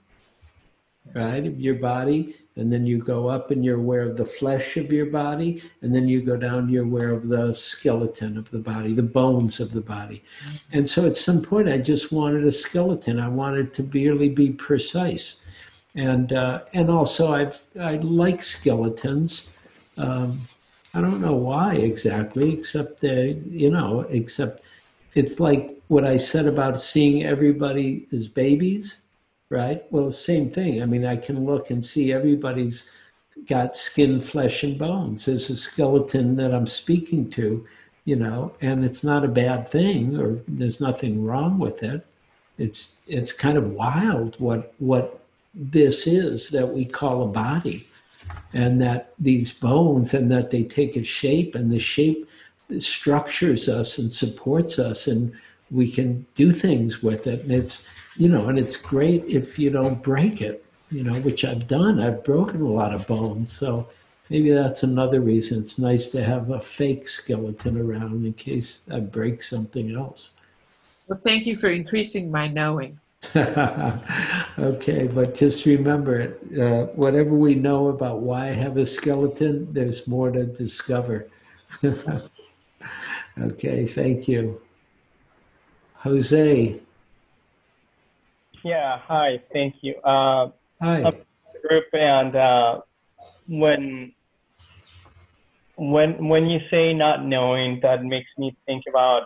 right, 1.15 1.47
of 1.47 1.61
your 1.61 1.75
body, 1.75 2.37
and 2.57 2.73
then 2.73 2.87
you 2.87 2.99
go 2.99 3.27
up 3.27 3.51
and 3.51 3.65
you're 3.65 3.79
aware 3.79 4.03
of 4.03 4.17
the 4.17 4.25
flesh 4.25 4.77
of 4.77 4.93
your 4.93 5.07
body, 5.07 5.63
and 5.83 5.95
then 5.95 6.07
you 6.07 6.23
go 6.23 6.37
down, 6.37 6.69
you're 6.69 6.85
aware 6.85 7.11
of 7.11 7.29
the 7.29 7.53
skeleton 7.53 8.39
of 8.39 8.51
the 8.51 8.61
body, 8.61 8.93
the 8.93 9.03
bones 9.03 9.59
of 9.59 9.73
the 9.73 9.81
body. 9.81 10.23
And 10.73 10.89
so 10.89 11.05
at 11.05 11.17
some 11.17 11.43
point, 11.43 11.69
I 11.69 11.79
just 11.79 12.13
wanted 12.13 12.45
a 12.45 12.53
skeleton. 12.53 13.19
I 13.19 13.29
wanted 13.29 13.75
to 13.75 13.83
really 13.83 14.29
be 14.29 14.51
precise. 14.51 15.39
And, 15.95 16.33
uh, 16.33 16.63
and 16.73 16.91
also, 16.91 17.33
I've, 17.33 17.63
I 17.81 17.97
like 17.97 18.43
skeletons. 18.43 19.51
Um, 19.97 20.39
I 20.93 21.01
don't 21.01 21.21
know 21.21 21.35
why 21.35 21.75
exactly, 21.75 22.53
except 22.53 23.01
that, 23.01 23.43
you 23.49 23.71
know, 23.71 24.01
except 24.11 24.65
it's 25.15 25.41
like 25.41 25.81
what 25.89 26.05
I 26.05 26.17
said 26.17 26.47
about 26.47 26.81
seeing 26.81 27.25
everybody 27.25 28.07
as 28.13 28.29
babies, 28.29 29.03
right? 29.49 29.85
Well, 29.91 30.11
same 30.11 30.51
thing. 30.51 30.83
I 30.83 30.87
mean, 30.87 31.05
I 31.05 31.17
can 31.17 31.45
look 31.45 31.71
and 31.71 31.85
see 31.85 32.13
everybody's 32.13 32.91
got 33.47 33.77
skin, 33.77 34.21
flesh, 34.21 34.63
and 34.63 34.79
bones. 34.79 35.25
There's 35.25 35.51
a 35.51 35.57
skeleton 35.57 36.37
that 36.37 36.55
I'm 36.55 36.67
speaking 36.67 37.31
to, 37.31 37.67
you 38.05 38.17
know, 38.17 38.55
and 38.61 38.85
it's 38.85 39.05
not 39.05 39.25
a 39.25 39.29
bad 39.29 39.67
thing, 39.69 40.19
or 40.19 40.41
there's 40.47 40.81
nothing 40.81 41.25
wrong 41.25 41.59
with 41.59 41.83
it. 41.83 42.07
It's 42.59 42.99
it's 43.09 43.33
kind 43.33 43.59
of 43.59 43.73
wild 43.73 44.37
what 44.39 44.75
what 44.79 45.24
this 45.55 46.07
is 46.07 46.51
that 46.51 46.69
we 46.69 46.85
call 46.85 47.23
a 47.23 47.29
body, 47.29 47.87
and 48.53 48.81
that 48.83 49.13
these 49.19 49.53
bones 49.53 50.15
and 50.15 50.31
that 50.33 50.51
they 50.51 50.65
take 50.65 50.97
a 50.97 51.05
shape, 51.05 51.55
and 51.55 51.71
the 51.71 51.79
shape 51.79 52.29
structures 52.79 53.69
us 53.69 53.99
and 53.99 54.13
supports 54.13 54.79
us, 54.79 55.07
and 55.07 55.33
we 55.71 55.91
can 55.91 56.27
do 56.35 56.53
things 56.53 57.03
with 57.03 57.27
it. 57.27 57.43
And 57.43 57.53
it's 57.53 57.89
you 58.17 58.29
know, 58.29 58.49
and 58.49 58.59
it's 58.59 58.77
great 58.77 59.25
if 59.27 59.59
you 59.59 59.71
don't 59.71 60.03
break 60.03 60.41
it, 60.41 60.65
you 60.91 61.03
know, 61.03 61.15
which 61.21 61.45
I've 61.45 61.67
done. 61.67 62.01
I've 62.01 62.25
broken 62.25 62.63
a 62.63 62.69
lot 62.69 62.95
of 62.95 63.07
bones, 63.07 63.53
so 63.53 63.89
maybe 64.31 64.51
that's 64.51 64.83
another 64.83 65.21
reason 65.21 65.61
it's 65.61 65.79
nice 65.79 66.11
to 66.13 66.25
have 66.25 66.51
a 66.51 66.61
fake 66.61 67.09
skeleton 67.09 67.81
around 67.81 68.25
in 68.25 68.33
case 68.33 68.83
I 68.91 69.01
break 69.01 69.43
something 69.43 69.95
else. 69.95 70.31
Well, 71.07 71.21
thank 71.23 71.47
you 71.47 71.57
for 71.57 71.69
increasing 71.69 72.31
my 72.31 72.49
knowing. 72.49 72.99
okay, 74.59 75.07
but 75.07 75.35
just 75.35 75.67
remember, 75.67 76.37
uh, 76.61 76.85
whatever 76.95 77.31
we 77.31 77.55
know 77.55 77.89
about 77.89 78.21
why 78.21 78.49
I 78.49 78.53
have 78.53 78.77
a 78.77 78.87
skeleton, 78.87 79.73
there's 79.73 80.07
more 80.07 80.31
to 80.31 80.47
discover. 80.47 81.29
okay, 83.39 83.87
thank 83.87 84.29
you. 84.29 84.61
Jose, 85.99 86.81
Yeah, 88.65 88.99
hi, 88.99 89.43
thank 89.53 89.77
you. 89.83 89.95
Uh, 90.01 90.49
hi. 90.81 91.13
group 91.69 91.85
and 91.93 92.35
uh, 92.35 92.81
when 93.47 94.13
when 95.77 96.29
when 96.29 96.47
you 96.47 96.61
say 96.71 96.95
not 96.95 97.25
knowing, 97.25 97.81
that 97.83 98.05
makes 98.05 98.31
me 98.39 98.57
think 98.65 98.85
about 98.89 99.25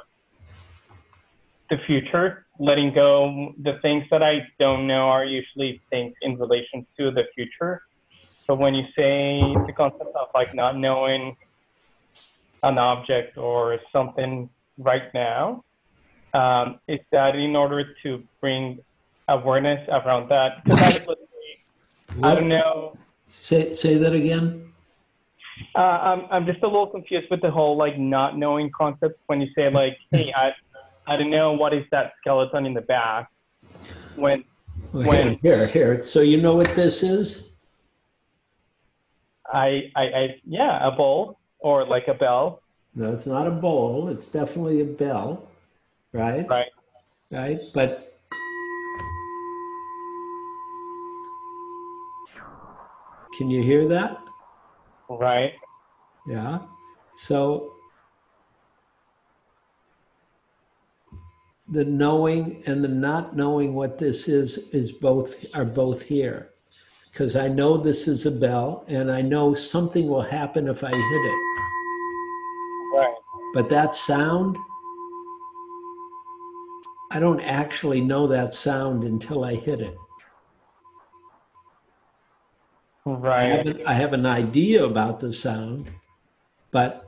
the 1.71 1.77
future, 1.87 2.47
letting 2.59 2.93
go. 2.95 3.53
The 3.63 3.79
things 3.83 4.05
that 4.11 4.23
I 4.23 4.47
don't 4.59 4.87
know 4.87 5.09
are 5.09 5.25
usually 5.25 5.83
things 5.91 6.15
in 6.23 6.39
relation 6.39 6.87
to 6.99 7.11
the 7.11 7.25
future. 7.35 7.83
So 8.47 8.55
when 8.55 8.75
you 8.75 8.85
say 8.97 9.41
the 9.67 9.73
concept 9.77 10.15
of 10.15 10.29
like 10.35 10.55
not 10.55 10.79
knowing 10.79 11.37
an 12.63 12.79
object 12.79 13.37
or 13.37 13.79
something 13.93 14.49
right 14.79 15.13
now, 15.15 15.65
um, 16.35 16.79
is 16.89 17.01
that 17.13 17.37
in 17.37 17.57
order 17.57 17.95
to 18.03 18.23
bring 18.41 18.79
awareness 19.29 19.87
around 19.89 20.31
that? 20.31 20.63
I 20.71 20.99
I 22.23 22.35
don't 22.35 22.49
know. 22.49 22.97
Say, 23.27 23.75
say 23.75 23.99
that 23.99 24.15
again? 24.15 24.73
Uh, 25.75 25.79
I'm 25.81 26.27
I'm 26.31 26.47
just 26.47 26.63
a 26.63 26.67
little 26.67 26.87
confused 26.87 27.27
with 27.31 27.43
the 27.43 27.51
whole 27.51 27.77
like 27.77 27.99
not 27.99 28.39
knowing 28.39 28.71
concept 28.77 29.21
when 29.27 29.41
you 29.41 29.49
say 29.55 29.71
like, 29.71 29.97
hey, 30.11 30.33
I 30.35 30.53
I 31.09 31.17
don't 31.17 31.31
know 31.31 31.53
what 31.53 31.73
is 31.73 31.85
that 31.91 32.13
skeleton 32.21 32.67
in 32.67 32.75
the 32.75 32.83
back. 32.83 33.31
When 34.17 34.45
Well, 34.93 35.09
When- 35.09 35.39
Here, 35.43 35.57
here, 35.57 35.67
here. 35.67 36.03
So 36.03 36.21
you 36.21 36.37
know 36.41 36.55
what 36.55 36.69
this 36.77 37.03
is? 37.03 37.51
I 39.53 39.91
I, 39.97 40.03
I 40.21 40.41
yeah, 40.45 40.87
a 40.87 40.91
bowl 40.91 41.39
or 41.61 41.87
like 41.87 42.07
a 42.09 42.15
bell, 42.15 42.61
No, 42.95 43.13
it's 43.15 43.27
not 43.27 43.47
a 43.47 43.51
bowl. 43.51 44.09
It's 44.09 44.31
definitely 44.31 44.81
a 44.83 44.85
bell, 44.85 45.49
right? 46.13 46.47
right? 46.49 46.69
Right? 47.31 47.59
But 47.75 48.13
can 53.37 53.51
you 53.51 53.63
hear 53.63 53.89
that? 53.89 54.19
Right. 55.09 55.55
Yeah. 56.27 56.61
So 57.17 57.73
the 61.71 61.85
knowing 61.85 62.63
and 62.67 62.83
the 62.83 62.89
not 62.89 63.37
knowing 63.37 63.75
what 63.75 63.99
this 63.99 64.29
is 64.29 64.59
is 64.73 64.91
both 64.93 65.55
are 65.57 65.65
both 65.65 66.03
here. 66.03 66.51
Because 67.11 67.37
I 67.37 67.49
know 67.49 67.77
this 67.77 68.07
is 68.09 68.27
a 68.27 68.31
bell 68.31 68.85
and 68.89 69.11
I 69.11 69.23
know 69.23 69.53
something 69.55 70.09
will 70.09 70.23
happen 70.23 70.69
if 70.69 70.85
I 70.85 70.91
hit 70.91 70.99
it. 71.01 71.41
Right. 72.95 73.15
But 73.55 73.69
that 73.71 73.95
sound, 73.95 74.57
I 77.11 77.19
don't 77.19 77.41
actually 77.41 78.01
know 78.01 78.27
that 78.29 78.55
sound 78.55 79.05
until 79.05 79.45
I 79.45 79.55
hit 79.57 79.81
it. 79.81 79.97
I 83.07 83.11
Right. 83.11 83.43
have, 83.49 83.67
an, 83.67 83.87
I 83.87 83.95
have 83.95 84.13
an 84.13 84.27
idea 84.27 84.85
about 84.85 85.21
the 85.21 85.33
sound, 85.33 85.91
But 86.71 87.08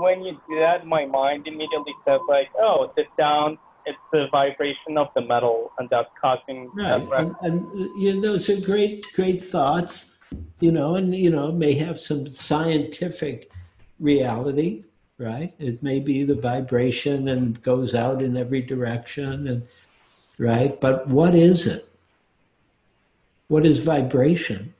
when 0.00 0.24
you 0.24 0.32
do 0.48 0.58
that, 0.60 0.86
my 0.86 1.06
mind 1.06 1.46
immediately 1.46 1.94
says 2.04 2.20
like, 2.28 2.48
oh, 2.58 2.92
the 2.96 3.04
sound, 3.18 3.58
it's 3.86 3.98
the 4.12 4.26
vibration 4.30 4.96
of 4.96 5.08
the 5.14 5.20
metal, 5.20 5.72
and 5.78 5.88
that's 5.90 6.08
causing 6.20 6.70
right, 6.74 7.08
that. 7.10 7.18
and, 7.18 7.34
and 7.42 8.00
you 8.00 8.14
know, 8.14 8.20
those 8.20 8.48
are 8.48 8.70
great, 8.70 9.04
great 9.14 9.40
thoughts, 9.40 10.06
you 10.60 10.72
know, 10.72 10.96
and 10.96 11.14
you 11.14 11.30
know 11.30 11.52
may 11.52 11.74
have 11.74 12.00
some 12.00 12.26
scientific 12.30 13.50
reality, 14.00 14.84
right? 15.18 15.54
It 15.58 15.82
may 15.82 16.00
be 16.00 16.24
the 16.24 16.34
vibration 16.34 17.28
and 17.28 17.62
goes 17.62 17.94
out 17.94 18.22
in 18.22 18.36
every 18.36 18.62
direction, 18.62 19.46
and 19.48 19.66
right. 20.38 20.80
But 20.80 21.08
what 21.08 21.34
is 21.34 21.66
it? 21.66 21.88
What 23.48 23.66
is 23.66 23.78
vibration? 23.78 24.72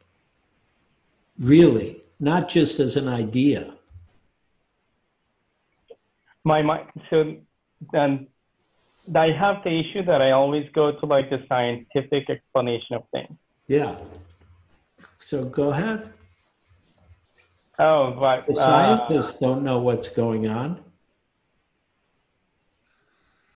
Really, 1.39 2.03
not 2.19 2.49
just 2.49 2.81
as 2.81 2.97
an 2.97 3.09
idea. 3.09 3.75
My 6.45 6.61
mind 6.63 6.87
so 7.11 7.37
then 7.93 8.27
i 9.15 9.29
have 9.43 9.57
the 9.65 9.71
issue 9.83 10.03
that 10.05 10.21
i 10.23 10.31
always 10.31 10.67
go 10.75 10.93
to 10.99 11.07
like 11.07 11.29
the 11.31 11.41
scientific 11.49 12.29
explanation 12.31 12.97
of 12.97 13.03
things 13.13 13.37
Yeah. 13.67 13.97
So 15.21 15.45
go 15.61 15.71
ahead. 15.71 16.13
oh 17.79 18.05
but 18.25 18.47
The 18.47 18.53
uh, 18.61 18.67
scientists 18.71 19.41
don't 19.41 19.63
know 19.69 19.79
what's 19.79 20.09
going 20.11 20.49
on. 20.49 20.81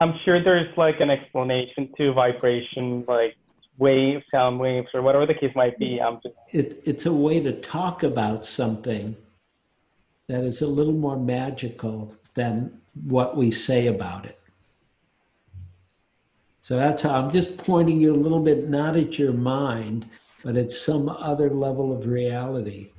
i'm 0.00 0.14
sure 0.24 0.42
there's 0.42 0.72
like 0.76 1.00
an 1.00 1.10
explanation 1.10 1.82
to 1.96 2.12
vibration 2.12 3.04
like 3.06 3.34
waves 3.78 4.24
sound 4.32 4.58
waves 4.58 4.88
or 4.94 5.02
whatever 5.02 5.26
the 5.26 5.34
case 5.34 5.54
might 5.54 5.76
be 5.78 6.00
i'm 6.00 6.16
just 6.22 6.34
It, 6.52 6.80
it's 6.84 7.06
a 7.06 7.12
way 7.12 7.40
to 7.40 7.52
talk 7.52 8.02
about 8.02 8.44
something 8.44 9.16
that 10.28 10.42
is 10.44 10.60
a 10.62 10.66
little 10.78 10.92
more 11.06 11.18
magical 11.18 12.14
than 12.38 12.80
what 13.04 13.36
we 13.36 13.50
say 13.50 13.88
about 13.88 14.24
it. 14.24 14.38
So 16.60 16.76
that's 16.76 17.02
how 17.02 17.14
I'm 17.14 17.30
just 17.30 17.56
pointing 17.56 18.00
you 18.00 18.14
a 18.14 18.16
little 18.16 18.40
bit, 18.40 18.68
not 18.68 18.96
at 18.96 19.18
your 19.18 19.32
mind, 19.32 20.08
but 20.44 20.56
at 20.56 20.70
some 20.70 21.08
other 21.08 21.50
level 21.50 21.96
of 21.96 22.06
reality 22.06 22.90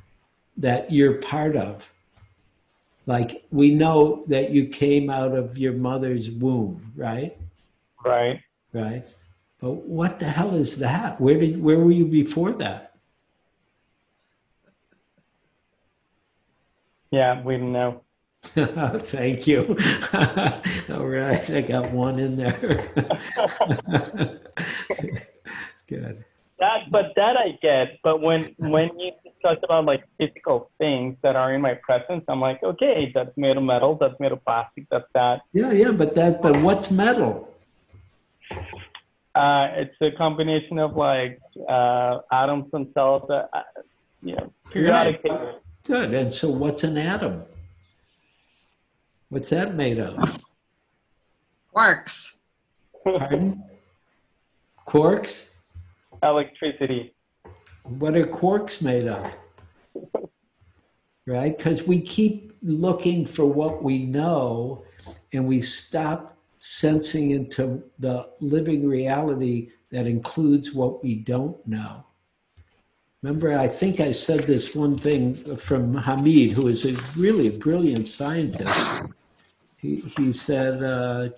that 0.57 0.91
you're 0.91 1.15
part 1.15 1.55
of. 1.55 1.91
Like 3.05 3.43
we 3.51 3.73
know 3.73 4.23
that 4.27 4.51
you 4.51 4.67
came 4.67 5.09
out 5.09 5.33
of 5.33 5.57
your 5.57 5.73
mother's 5.73 6.29
womb, 6.29 6.91
right? 6.95 7.37
right 8.03 8.41
Right. 8.73 9.07
But 9.61 9.71
what 9.71 10.19
the 10.19 10.25
hell 10.25 10.55
is 10.55 10.77
that? 10.77 11.19
Where 11.19 11.39
did 11.39 11.61
where 11.61 11.79
were 11.79 11.91
you 11.91 12.05
before 12.05 12.53
that? 12.53 12.89
yeah 17.11 17.41
we 17.41 17.57
know 17.57 18.01
Thank 18.43 19.47
you. 19.47 19.77
All 20.89 21.05
right, 21.05 21.49
I 21.49 21.61
got 21.61 21.91
one 21.91 22.19
in 22.19 22.35
there. 22.35 22.89
Good. 25.87 26.23
that 26.59 26.91
but 26.91 27.13
that 27.15 27.35
i 27.35 27.57
get 27.63 27.97
but 28.03 28.21
when 28.21 28.53
when 28.59 28.89
you 28.99 29.11
discuss 29.23 29.57
about 29.63 29.85
like 29.85 30.03
physical 30.19 30.69
things 30.77 31.15
that 31.23 31.35
are 31.35 31.53
in 31.55 31.61
my 31.61 31.73
presence 31.73 32.23
i'm 32.27 32.39
like 32.39 32.61
okay 32.61 33.11
that's 33.15 33.35
made 33.37 33.57
of 33.57 33.63
metal 33.63 33.97
that's 33.99 34.19
made 34.19 34.31
of 34.31 34.43
plastic 34.45 34.85
that's 34.91 35.07
that 35.15 35.41
Yeah, 35.53 35.71
yeah, 35.71 35.91
but 35.91 36.13
that 36.15 36.41
but 36.43 36.61
what's 36.61 36.91
metal? 36.91 37.49
Uh, 39.35 39.67
it's 39.75 39.95
a 40.01 40.11
combination 40.17 40.79
of 40.79 40.95
like 40.95 41.39
uh, 41.67 42.19
atoms 42.31 42.69
themselves. 42.71 43.25
that, 43.29 43.49
uh, 43.53 43.61
you 44.21 44.35
know, 44.35 44.51
periodic 44.71 45.23
tables. 45.23 45.61
Good. 45.85 46.13
And 46.13 46.33
so 46.33 46.49
what's 46.49 46.83
an 46.83 46.97
atom? 46.97 47.43
What's 49.29 49.49
that 49.49 49.75
made 49.75 49.99
of? 49.99 50.17
Quarks. 51.75 52.37
Pardon? 53.03 53.63
Quarks? 54.87 55.49
electricity. 56.23 57.13
What 57.83 58.15
are 58.15 58.25
quarks 58.25 58.81
made 58.81 59.07
of? 59.07 59.35
Right? 61.25 61.55
Because 61.55 61.83
we 61.83 62.01
keep 62.01 62.57
looking 62.61 63.25
for 63.25 63.45
what 63.45 63.83
we 63.83 64.05
know 64.05 64.83
and 65.31 65.47
we 65.47 65.61
stop 65.61 66.37
sensing 66.57 67.31
into 67.31 67.83
the 67.99 68.29
living 68.39 68.87
reality 68.87 69.69
that 69.91 70.07
includes 70.07 70.73
what 70.73 71.03
we 71.03 71.15
don't 71.15 71.65
know. 71.67 72.03
Remember, 73.21 73.57
I 73.57 73.67
think 73.67 73.99
I 73.99 74.11
said 74.11 74.41
this 74.41 74.73
one 74.73 74.95
thing 74.95 75.35
from 75.57 75.93
Hameed, 75.93 76.51
who 76.51 76.67
is 76.67 76.85
a 76.85 76.93
really 77.17 77.47
a 77.47 77.51
brilliant 77.51 78.07
scientist. 78.07 79.01
He, 79.81 79.97
he 79.97 80.33
said, 80.33 80.83
uh, 80.83 81.29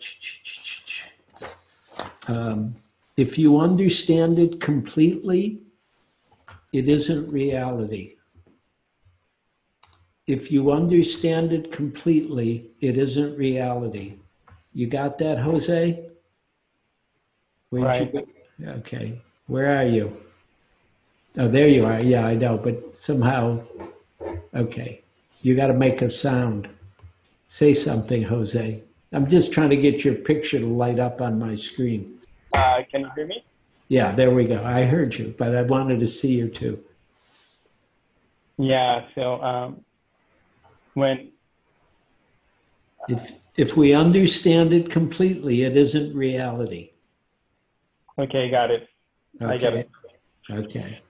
um, 2.27 2.75
if 3.17 3.37
you 3.37 3.59
understand 3.59 4.39
it 4.39 4.59
completely, 4.59 5.59
it 6.73 6.89
isn't 6.89 7.31
reality. 7.31 8.15
If 10.25 10.51
you 10.51 10.71
understand 10.71 11.51
it 11.53 11.71
completely, 11.71 12.71
it 12.79 12.97
isn't 12.97 13.37
reality. 13.37 14.15
You 14.73 14.87
got 14.87 15.17
that, 15.19 15.37
Jose? 15.39 16.09
Where'd 17.69 17.99
you 17.99 18.05
go? 18.05 18.69
Okay. 18.79 19.21
Where 19.47 19.77
are 19.77 19.85
you? 19.85 20.15
Oh, 21.37 21.47
there 21.47 21.67
you 21.67 21.85
are. 21.85 21.99
Yeah, 21.99 22.25
I 22.25 22.35
know, 22.35 22.57
but 22.57 22.95
somehow, 22.95 23.61
okay. 24.55 25.01
You 25.41 25.55
got 25.55 25.67
to 25.67 25.73
make 25.73 26.01
a 26.01 26.09
sound. 26.09 26.69
Say 27.51 27.73
something, 27.73 28.23
Jose. 28.23 28.81
I'm 29.11 29.27
just 29.27 29.51
trying 29.51 29.71
to 29.71 29.75
get 29.75 30.05
your 30.05 30.15
picture 30.15 30.57
to 30.57 30.65
light 30.65 30.99
up 30.99 31.19
on 31.19 31.37
my 31.37 31.55
screen. 31.55 32.19
Uh, 32.53 32.79
can 32.89 33.01
you 33.01 33.11
hear 33.13 33.27
me? 33.27 33.43
Yeah, 33.89 34.13
there 34.13 34.31
we 34.31 34.45
go. 34.45 34.63
I 34.63 34.85
heard 34.85 35.13
you, 35.15 35.35
but 35.37 35.53
I 35.53 35.63
wanted 35.63 35.99
to 35.99 36.07
see 36.07 36.33
you 36.33 36.47
too. 36.47 36.81
Yeah. 38.57 39.05
So 39.15 39.41
um, 39.41 39.83
when 40.93 41.33
If 43.09 43.33
if 43.57 43.75
we 43.75 43.93
understand 43.93 44.71
it 44.71 44.89
completely, 44.89 45.63
it 45.63 45.75
isn't 45.75 46.15
reality. 46.15 46.91
okay, 48.17 48.49
got 48.49 48.71
it. 48.71 48.87
I 49.41 49.57
get 49.57 49.73
it. 49.73 49.89
Okay. 50.49 51.01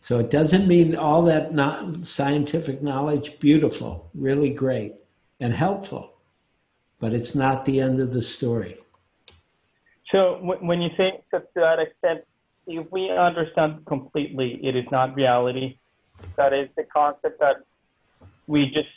So 0.00 0.18
it 0.18 0.30
doesn't 0.30 0.66
mean 0.66 0.96
all 0.96 1.20
that 1.24 1.52
not 1.52 2.06
scientific 2.06 2.82
knowledge 2.82 3.38
beautiful, 3.38 4.08
really 4.14 4.48
great 4.48 4.94
and 5.40 5.52
helpful, 5.52 6.14
but 7.00 7.12
it's 7.12 7.34
not 7.34 7.64
the 7.64 7.80
end 7.80 8.00
of 8.00 8.12
the 8.12 8.22
story. 8.22 8.78
So 10.10 10.38
when 10.42 10.80
you 10.80 10.90
say 10.96 11.22
so 11.30 11.40
to 11.40 11.46
that 11.56 11.78
extent, 11.80 12.20
if 12.66 12.90
we 12.90 13.10
understand 13.10 13.84
completely, 13.86 14.60
it 14.62 14.76
is 14.76 14.84
not 14.90 15.14
reality. 15.14 15.78
That 16.36 16.52
is 16.52 16.68
the 16.76 16.84
concept 16.84 17.40
that 17.40 17.56
we 18.46 18.66
just 18.66 18.88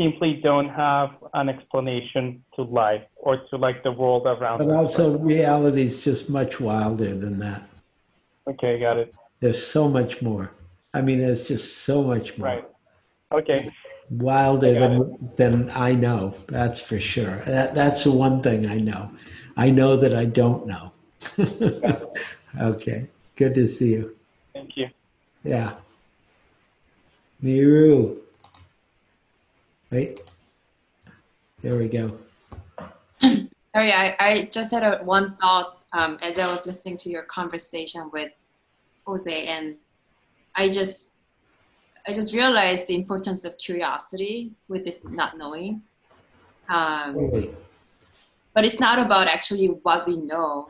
simply 0.00 0.40
don't 0.42 0.68
have 0.68 1.10
an 1.34 1.48
explanation 1.48 2.44
to 2.56 2.62
life 2.62 3.02
or 3.16 3.38
to 3.50 3.56
like 3.56 3.82
the 3.82 3.92
world 3.92 4.26
around 4.26 4.58
But 4.58 4.68
us. 4.68 4.76
also, 4.76 5.18
reality 5.18 5.82
is 5.82 6.02
just 6.02 6.28
much 6.30 6.60
wilder 6.60 7.14
than 7.14 7.38
that. 7.40 7.68
Okay, 8.48 8.78
got 8.80 8.96
it. 8.98 9.14
There's 9.40 9.64
so 9.64 9.88
much 9.88 10.22
more. 10.22 10.52
I 10.92 11.00
mean, 11.00 11.20
there's 11.20 11.46
just 11.48 11.78
so 11.78 12.02
much 12.02 12.38
more. 12.38 12.48
Right. 12.48 12.64
Okay. 13.32 13.72
Wilder 14.10 14.68
I 14.68 14.74
got 14.74 14.88
than, 14.90 15.32
than 15.36 15.70
I 15.70 15.92
know, 15.92 16.34
that's 16.46 16.80
for 16.82 17.00
sure. 17.00 17.36
That, 17.46 17.74
that's 17.74 18.04
the 18.04 18.12
one 18.12 18.42
thing 18.42 18.66
I 18.66 18.76
know. 18.76 19.10
I 19.56 19.70
know 19.70 19.96
that 19.96 20.14
I 20.14 20.24
don't 20.24 20.66
know. 20.66 20.92
okay, 22.60 23.08
good 23.36 23.54
to 23.54 23.66
see 23.66 23.92
you. 23.92 24.16
Thank 24.52 24.76
you. 24.76 24.88
Yeah. 25.42 25.74
Miru. 27.40 28.18
Wait. 29.90 30.20
There 31.62 31.76
we 31.76 31.88
go. 31.88 32.18
Sorry, 33.22 33.92
I, 33.92 34.16
I 34.18 34.48
just 34.52 34.70
had 34.70 34.82
a 34.82 35.02
one 35.02 35.36
thought 35.40 35.78
um, 35.92 36.18
as 36.20 36.38
I 36.38 36.50
was 36.50 36.66
listening 36.66 36.98
to 36.98 37.10
your 37.10 37.22
conversation 37.22 38.10
with 38.12 38.32
Jose, 39.06 39.46
and 39.46 39.76
I 40.56 40.68
just 40.68 41.10
I 42.06 42.12
just 42.12 42.34
realized 42.34 42.86
the 42.86 42.94
importance 42.94 43.44
of 43.44 43.56
curiosity 43.56 44.52
with 44.68 44.84
this 44.84 45.04
not 45.04 45.38
knowing. 45.38 45.82
Um, 46.68 47.54
but 48.52 48.64
it's 48.64 48.78
not 48.78 48.98
about 48.98 49.26
actually 49.26 49.66
what 49.82 50.06
we 50.06 50.16
know. 50.18 50.68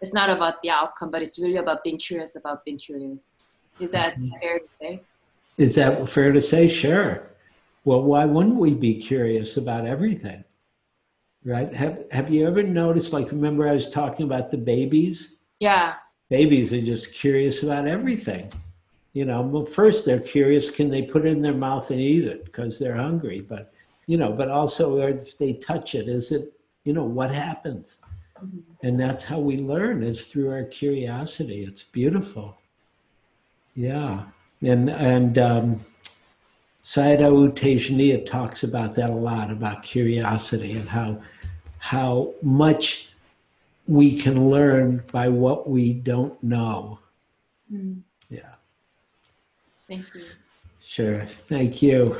It's 0.00 0.12
not 0.12 0.30
about 0.30 0.60
the 0.62 0.70
outcome, 0.70 1.10
but 1.10 1.22
it's 1.22 1.38
really 1.38 1.56
about 1.56 1.84
being 1.84 1.98
curious 1.98 2.34
about 2.34 2.64
being 2.64 2.78
curious. 2.78 3.52
Is 3.78 3.92
that 3.92 4.16
fair 4.40 4.58
to 4.58 4.66
say? 4.80 5.02
Is 5.58 5.74
that 5.76 6.08
fair 6.08 6.32
to 6.32 6.40
say? 6.40 6.66
Sure. 6.66 7.28
Well, 7.84 8.02
why 8.02 8.24
wouldn't 8.24 8.56
we 8.56 8.74
be 8.74 9.00
curious 9.00 9.56
about 9.56 9.86
everything? 9.86 10.44
Right? 11.44 11.72
Have 11.74 12.04
Have 12.10 12.30
you 12.30 12.46
ever 12.46 12.62
noticed? 12.62 13.12
Like, 13.12 13.30
remember 13.30 13.68
I 13.68 13.72
was 13.72 13.88
talking 13.88 14.26
about 14.26 14.50
the 14.50 14.58
babies. 14.58 15.36
Yeah. 15.60 15.94
Babies 16.30 16.72
are 16.72 16.80
just 16.80 17.14
curious 17.14 17.62
about 17.62 17.86
everything. 17.86 18.50
You 19.12 19.26
know, 19.26 19.42
well, 19.42 19.64
first 19.64 20.06
they're 20.06 20.20
curious: 20.20 20.70
can 20.70 20.90
they 20.90 21.02
put 21.02 21.26
it 21.26 21.30
in 21.30 21.42
their 21.42 21.54
mouth 21.54 21.90
and 21.90 22.00
eat 22.00 22.24
it 22.24 22.44
because 22.44 22.78
they're 22.78 22.96
hungry? 22.96 23.40
But 23.40 23.72
you 24.06 24.16
know, 24.16 24.32
but 24.32 24.50
also 24.50 25.00
if 25.00 25.36
they 25.38 25.52
touch 25.54 25.94
it, 25.94 26.08
is 26.08 26.32
it? 26.32 26.52
You 26.84 26.92
know, 26.92 27.04
what 27.04 27.32
happens? 27.32 27.98
And 28.82 28.98
that's 28.98 29.24
how 29.24 29.38
we 29.38 29.58
learn 29.58 30.02
is 30.02 30.26
through 30.26 30.50
our 30.50 30.64
curiosity. 30.64 31.62
It's 31.62 31.82
beautiful. 31.82 32.56
Yeah. 33.74 34.24
And 34.62 34.90
and 34.90 35.38
um, 35.38 35.80
Sayadaw 36.82 37.46
U 37.46 37.52
Tejaniya 37.52 38.26
talks 38.26 38.64
about 38.64 38.96
that 38.96 39.10
a 39.10 39.14
lot 39.14 39.50
about 39.50 39.82
curiosity 39.82 40.72
and 40.72 40.88
how 40.88 41.22
how 41.78 42.34
much 42.42 43.10
we 43.86 44.16
can 44.16 44.48
learn 44.50 45.02
by 45.12 45.28
what 45.28 45.68
we 45.68 45.92
don't 45.92 46.40
know. 46.42 46.98
Yeah. 47.70 47.94
Thank 49.92 50.14
you. 50.14 50.22
Sure. 50.80 51.26
Thank 51.26 51.82
you. 51.82 52.16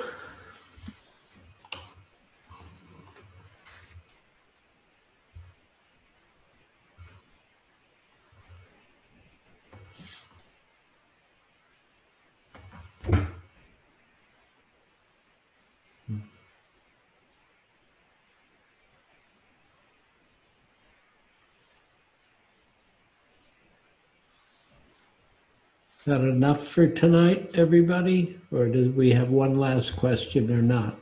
Is 26.02 26.06
that 26.06 26.20
enough 26.20 26.66
for 26.66 26.88
tonight, 26.88 27.52
everybody? 27.54 28.36
Or 28.50 28.66
do 28.66 28.90
we 28.90 29.12
have 29.12 29.30
one 29.30 29.56
last 29.56 29.94
question 29.94 30.50
or 30.50 30.60
not? 30.60 30.98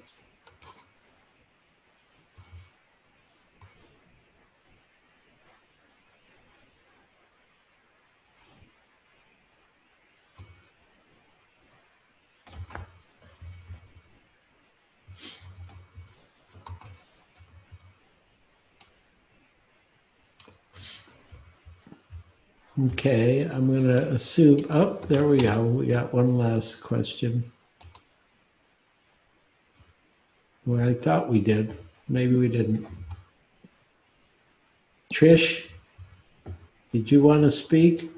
Okay, 22.87 23.43
I'm 23.43 23.67
going 23.67 23.89
to 23.89 24.09
assume, 24.11 24.65
oh, 24.71 24.95
there 25.09 25.27
we 25.27 25.39
go. 25.39 25.63
We 25.63 25.89
got 25.89 26.15
one 26.15 26.39
last 26.39 26.81
question. 26.81 27.51
Well, 30.65 30.89
I 30.89 30.95
thought 30.95 31.29
we 31.29 31.41
did. 31.41 31.77
Maybe 32.09 32.37
we 32.37 32.49
didn't. 32.49 32.87
Trish, 35.13 35.67
did 36.93 37.11
you 37.11 37.23
want 37.23 37.43
to 37.43 37.51
speak? 37.51 38.11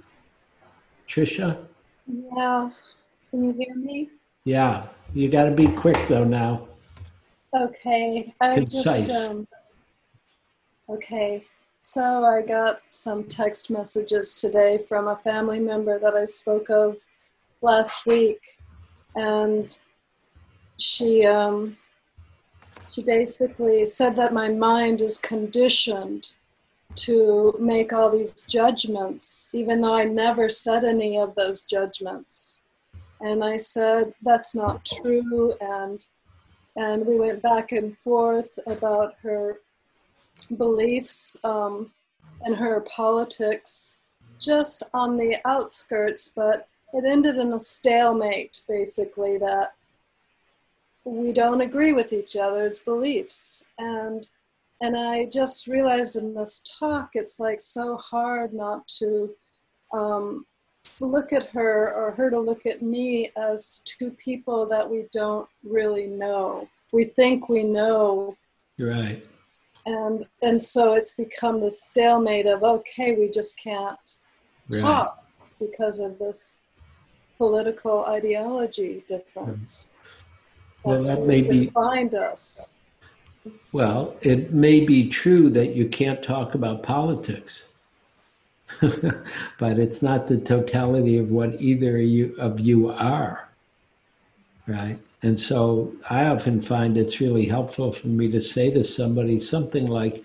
Trisha? 1.09 1.59
Yeah. 2.07 2.71
Can 3.31 3.45
you 3.45 3.53
hear 3.55 3.75
me? 3.75 4.11
Yeah, 4.45 4.87
you 5.15 5.29
got 5.29 5.45
to 5.45 5.51
be 5.51 5.69
quick 5.69 6.07
though 6.09 6.25
now. 6.25 6.69
Okay. 7.55 8.33
I 8.41 8.55
Concise. 8.55 9.09
just 9.09 9.11
um 9.11 9.49
Okay. 10.89 11.47
So 11.85 12.25
I 12.25 12.43
got 12.43 12.81
some 12.91 13.25
text 13.25 13.69
messages 13.69 14.35
today 14.35 14.79
from 14.79 15.09
a 15.09 15.17
family 15.17 15.59
member 15.59 15.99
that 15.99 16.15
I 16.15 16.23
spoke 16.25 16.71
of 16.71 17.05
last 17.61 18.07
week 18.07 18.41
and 19.17 19.77
she 20.79 21.27
um 21.27 21.77
she 22.89 23.03
basically 23.03 23.85
said 23.87 24.15
that 24.15 24.33
my 24.33 24.49
mind 24.49 25.01
is 25.01 25.19
conditioned 25.19 26.35
to 26.95 27.57
make 27.59 27.93
all 27.93 28.11
these 28.11 28.43
judgments 28.43 29.51
even 29.53 29.81
though 29.81 29.95
I 29.95 30.05
never 30.05 30.49
said 30.49 30.85
any 30.85 31.19
of 31.19 31.35
those 31.35 31.65
judgments. 31.65 32.63
And 33.21 33.43
I 33.43 33.57
said 33.57 34.15
that's 34.23 34.55
not 34.55 34.85
true 34.85 35.55
and 35.61 36.07
and 36.77 37.05
we 37.05 37.19
went 37.19 37.43
back 37.43 37.73
and 37.73 37.99
forth 37.99 38.57
about 38.69 39.17
her 39.25 39.59
beliefs 40.47 41.37
um, 41.45 41.91
and 42.43 42.57
her 42.57 42.81
politics 42.81 43.99
just 44.39 44.83
on 44.93 45.17
the 45.17 45.37
outskirts, 45.45 46.33
but 46.35 46.69
it 46.93 47.05
ended 47.07 47.39
in 47.39 47.53
a 47.53 47.61
stalemate 47.61 48.63
basically 48.69 49.39
that 49.39 49.73
we 51.05 51.33
don't 51.33 51.61
agree 51.61 51.93
with 51.93 52.13
each 52.13 52.37
other's 52.37 52.79
beliefs 52.79 53.65
and 53.79 54.29
and 54.81 54.97
i 54.97 55.25
just 55.25 55.67
realized 55.67 56.15
in 56.17 56.33
this 56.35 56.63
talk 56.79 57.11
it's 57.15 57.41
like 57.41 57.61
so 57.61 57.97
hard 57.97 58.53
not 58.53 58.87
to 58.87 59.31
um, 59.93 60.47
look 61.01 61.33
at 61.33 61.47
her 61.47 61.93
or 61.93 62.13
her 62.13 62.31
to 62.31 62.39
look 62.39 62.67
at 62.67 62.83
me 62.83 63.31
as 63.37 63.83
two 63.85 64.11
people 64.13 64.65
that 64.67 64.89
we 64.89 65.07
don't 65.13 65.49
really 65.65 66.07
know 66.07 66.69
we 66.93 67.05
think 67.05 67.49
we 67.49 67.65
know 67.65 68.37
You're 68.77 68.91
right. 68.91 69.27
And 69.87 70.27
and 70.43 70.61
so 70.61 70.95
it's 70.95 71.15
become 71.15 71.61
this 71.61 71.83
stalemate 71.83 72.47
of 72.47 72.63
okay 72.63 73.17
we 73.17 73.29
just 73.29 73.59
can't 73.59 74.19
Right. 74.69 74.81
talk 74.81 75.27
because 75.59 75.99
of 75.99 76.19
this 76.19 76.55
political 77.37 78.05
ideology 78.07 79.05
difference 79.09 79.93
Well, 80.85 80.97
That's 80.97 81.09
that 81.09 81.27
may 81.27 81.43
be- 81.43 81.67
bind 81.71 82.15
us 82.15 82.77
Well, 83.73 84.17
it 84.23 84.53
may 84.53 84.85
be 84.85 85.09
true 85.09 85.51
that 85.51 85.75
you 85.75 85.89
can't 85.89 86.23
talk 86.23 86.55
about 86.55 86.83
politics, 86.85 87.69
but 88.81 89.79
it's 89.81 90.01
not 90.03 90.29
the 90.29 90.39
totality 90.41 91.19
of 91.19 91.29
what 91.31 91.61
either 91.61 91.99
you, 91.99 92.37
of 92.39 92.61
you 92.61 92.91
are, 92.91 93.49
right? 94.69 94.99
And 95.23 95.39
so 95.39 95.93
I 96.11 96.27
often 96.27 96.61
find 96.61 96.97
it's 96.97 97.21
really 97.21 97.47
helpful 97.47 97.93
for 97.93 98.09
me 98.09 98.31
to 98.33 98.41
say 98.41 98.71
to 98.73 98.83
somebody 98.83 99.39
something 99.39 99.87
like, 99.87 100.25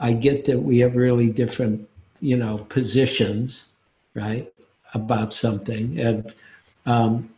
I 0.00 0.12
get 0.14 0.46
that 0.46 0.60
we 0.60 0.78
have 0.78 0.96
really 0.96 1.30
different, 1.30 1.88
you 2.20 2.36
know, 2.36 2.58
positions, 2.58 3.68
right, 4.14 4.50
about 4.94 5.34
something. 5.34 5.98
And 6.00 6.32
um, 6.86 7.28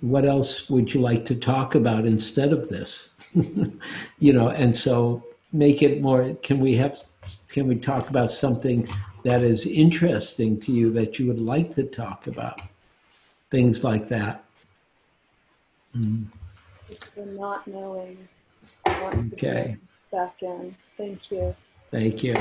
what 0.00 0.24
else 0.24 0.68
would 0.68 0.92
you 0.92 1.00
like 1.00 1.24
to 1.26 1.36
talk 1.36 1.76
about 1.76 2.04
instead 2.04 2.52
of 2.52 2.68
this? 2.68 3.10
you 4.18 4.32
know, 4.32 4.48
and 4.48 4.74
so 4.76 5.22
make 5.52 5.82
it 5.82 6.02
more, 6.02 6.34
can 6.42 6.58
we 6.58 6.74
have, 6.74 6.96
can 7.48 7.68
we 7.68 7.76
talk 7.76 8.10
about 8.10 8.30
something 8.30 8.88
that 9.22 9.42
is 9.42 9.66
interesting 9.66 10.60
to 10.60 10.72
you 10.72 10.90
that 10.92 11.18
you 11.18 11.26
would 11.26 11.40
like 11.40 11.72
to 11.74 11.84
talk 11.84 12.26
about? 12.26 12.60
Things 13.50 13.84
like 13.84 14.08
that. 14.08 14.43
Mm. 15.96 16.26
Just 16.88 17.14
the 17.14 17.26
not 17.26 17.66
knowing. 17.66 18.28
I 18.86 19.02
want 19.02 19.30
to 19.30 19.36
Okay. 19.36 19.76
Back 20.10 20.42
in. 20.42 20.74
Thank 20.96 21.30
you. 21.30 21.54
Thank 21.90 22.22
you. 22.22 22.36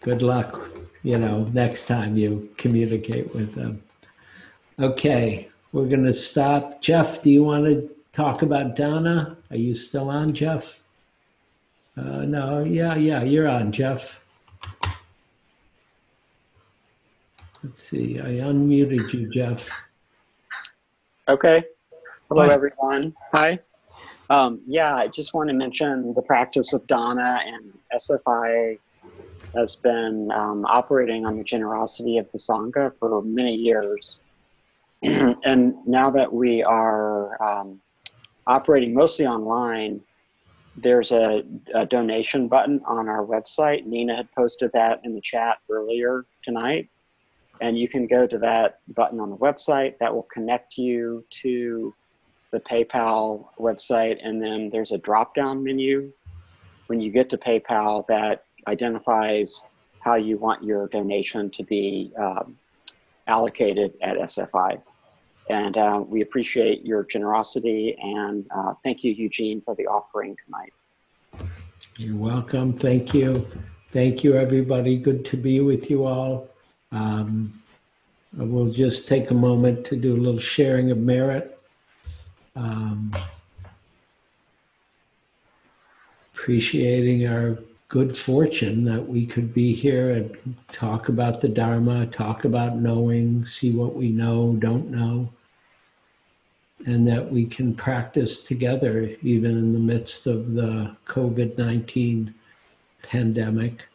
Good 0.00 0.22
luck, 0.22 0.60
you 1.04 1.16
know, 1.16 1.44
next 1.52 1.86
time 1.86 2.16
you 2.16 2.50
communicate 2.56 3.32
with 3.34 3.54
them. 3.54 3.82
Okay, 4.80 5.48
we're 5.72 5.86
going 5.86 6.04
to 6.04 6.12
stop. 6.12 6.82
Jeff, 6.82 7.22
do 7.22 7.30
you 7.30 7.44
want 7.44 7.66
to 7.66 7.88
talk 8.10 8.42
about 8.42 8.74
Dana? 8.74 9.36
Are 9.50 9.56
you 9.56 9.74
still 9.74 10.10
on, 10.10 10.34
Jeff? 10.34 10.82
Uh, 11.96 12.24
no, 12.24 12.64
yeah, 12.64 12.96
yeah, 12.96 13.22
you're 13.22 13.48
on, 13.48 13.70
Jeff. 13.70 14.20
Let's 17.62 17.82
see, 17.82 18.18
I 18.18 18.40
unmuted 18.40 19.12
you, 19.12 19.30
Jeff. 19.30 19.70
Okay. 21.28 21.64
Hello, 22.34 22.48
Hi. 22.48 22.54
everyone. 22.54 23.12
Hi. 23.34 23.58
Um, 24.30 24.62
yeah, 24.66 24.94
I 24.94 25.08
just 25.08 25.34
want 25.34 25.50
to 25.50 25.54
mention 25.54 26.14
the 26.14 26.22
practice 26.22 26.72
of 26.72 26.86
Dana 26.86 27.40
and 27.44 27.70
SFI 27.94 28.78
has 29.54 29.76
been 29.76 30.30
um, 30.34 30.64
operating 30.64 31.26
on 31.26 31.36
the 31.36 31.44
generosity 31.44 32.16
of 32.16 32.26
the 32.32 32.38
Sangha 32.38 32.90
for 32.98 33.20
many 33.20 33.54
years. 33.54 34.20
and 35.02 35.74
now 35.86 36.10
that 36.10 36.32
we 36.32 36.62
are 36.62 37.36
um, 37.46 37.82
operating 38.46 38.94
mostly 38.94 39.26
online, 39.26 40.00
there's 40.74 41.12
a, 41.12 41.42
a 41.74 41.84
donation 41.84 42.48
button 42.48 42.80
on 42.86 43.10
our 43.10 43.26
website. 43.26 43.84
Nina 43.84 44.16
had 44.16 44.32
posted 44.34 44.70
that 44.72 45.00
in 45.04 45.14
the 45.14 45.20
chat 45.20 45.58
earlier 45.70 46.24
tonight. 46.42 46.88
And 47.60 47.78
you 47.78 47.90
can 47.90 48.06
go 48.06 48.26
to 48.26 48.38
that 48.38 48.78
button 48.88 49.20
on 49.20 49.28
the 49.28 49.36
website 49.36 49.98
that 50.00 50.14
will 50.14 50.26
connect 50.32 50.78
you 50.78 51.26
to 51.42 51.94
the 52.52 52.60
PayPal 52.60 53.46
website. 53.58 54.18
And 54.22 54.40
then 54.40 54.70
there's 54.70 54.92
a 54.92 54.98
drop 54.98 55.34
down 55.34 55.64
menu 55.64 56.12
when 56.86 57.00
you 57.00 57.10
get 57.10 57.30
to 57.30 57.38
PayPal 57.38 58.06
that 58.06 58.44
identifies 58.68 59.64
how 60.00 60.14
you 60.14 60.36
want 60.36 60.62
your 60.62 60.88
donation 60.88 61.50
to 61.50 61.64
be 61.64 62.12
um, 62.18 62.56
allocated 63.26 63.94
at 64.02 64.16
SFI. 64.16 64.80
And 65.48 65.76
uh, 65.76 66.02
we 66.06 66.22
appreciate 66.22 66.84
your 66.84 67.04
generosity 67.04 67.96
and 68.00 68.46
uh, 68.54 68.74
thank 68.84 69.02
you, 69.02 69.12
Eugene, 69.12 69.60
for 69.64 69.74
the 69.74 69.86
offering 69.86 70.36
tonight. 70.44 70.72
You're 71.96 72.16
welcome. 72.16 72.72
Thank 72.72 73.12
you. 73.12 73.46
Thank 73.88 74.24
you, 74.24 74.34
everybody. 74.34 74.96
Good 74.96 75.24
to 75.26 75.36
be 75.36 75.60
with 75.60 75.90
you 75.90 76.04
all. 76.04 76.48
Um, 76.90 77.62
I 78.38 78.44
will 78.44 78.70
just 78.70 79.08
take 79.08 79.30
a 79.30 79.34
moment 79.34 79.84
to 79.86 79.96
do 79.96 80.14
a 80.14 80.20
little 80.20 80.40
sharing 80.40 80.90
of 80.90 80.98
merit. 80.98 81.51
Um, 82.54 83.14
appreciating 86.34 87.26
our 87.26 87.58
good 87.92 88.16
fortune 88.16 88.84
that 88.84 89.06
we 89.06 89.26
could 89.26 89.52
be 89.52 89.74
here 89.74 90.10
and 90.10 90.56
talk 90.72 91.08
about 91.08 91.40
the 91.42 91.48
Dharma, 91.48 92.06
talk 92.06 92.44
about 92.44 92.76
knowing, 92.76 93.44
see 93.44 93.70
what 93.70 93.94
we 93.94 94.08
know, 94.08 94.56
don't 94.58 94.88
know, 94.88 95.30
and 96.86 97.06
that 97.06 97.30
we 97.30 97.44
can 97.44 97.74
practice 97.74 98.42
together 98.42 99.14
even 99.22 99.58
in 99.58 99.72
the 99.72 99.78
midst 99.78 100.26
of 100.26 100.54
the 100.54 100.96
COVID 101.06 101.58
19 101.58 102.34
pandemic. 103.02 103.88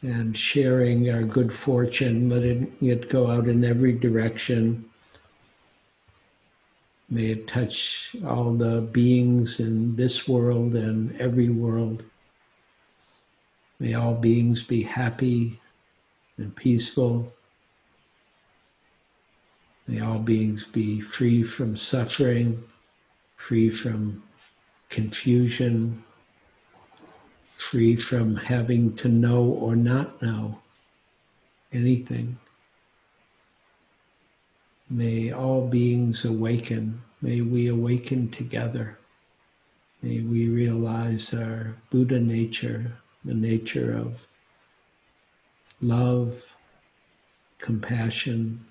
And 0.00 0.38
sharing 0.38 1.10
our 1.10 1.24
good 1.24 1.52
fortune, 1.52 2.30
letting 2.30 2.72
it 2.80 3.10
go 3.10 3.30
out 3.30 3.48
in 3.48 3.64
every 3.64 3.92
direction. 3.92 4.84
May 7.08 7.26
it 7.26 7.46
touch 7.46 8.16
all 8.26 8.52
the 8.52 8.80
beings 8.80 9.60
in 9.60 9.94
this 9.94 10.26
world 10.26 10.74
and 10.74 11.18
every 11.20 11.48
world. 11.48 12.04
May 13.78 13.94
all 13.94 14.14
beings 14.14 14.62
be 14.62 14.82
happy 14.82 15.60
and 16.36 16.54
peaceful. 16.56 17.32
May 19.86 20.00
all 20.00 20.18
beings 20.18 20.64
be 20.64 21.00
free 21.00 21.44
from 21.44 21.76
suffering, 21.76 22.64
free 23.36 23.70
from 23.70 24.24
confusion, 24.88 26.02
free 27.54 27.94
from 27.94 28.36
having 28.36 28.96
to 28.96 29.08
know 29.08 29.44
or 29.44 29.76
not 29.76 30.20
know 30.20 30.58
anything. 31.72 32.38
May 34.88 35.32
all 35.32 35.66
beings 35.66 36.24
awaken. 36.24 37.02
May 37.20 37.40
we 37.40 37.66
awaken 37.66 38.30
together. 38.30 38.98
May 40.00 40.20
we 40.20 40.48
realize 40.48 41.34
our 41.34 41.76
Buddha 41.90 42.20
nature, 42.20 42.98
the 43.24 43.34
nature 43.34 43.92
of 43.92 44.28
love, 45.80 46.54
compassion, 47.58 48.64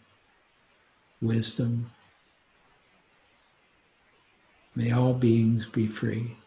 wisdom. 1.21 1.91
May 4.73 4.91
all 4.91 5.13
beings 5.13 5.65
be 5.65 5.87
free. 5.87 6.37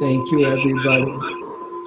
Thank 0.00 0.30
you, 0.30 0.44
everybody. 0.44 1.10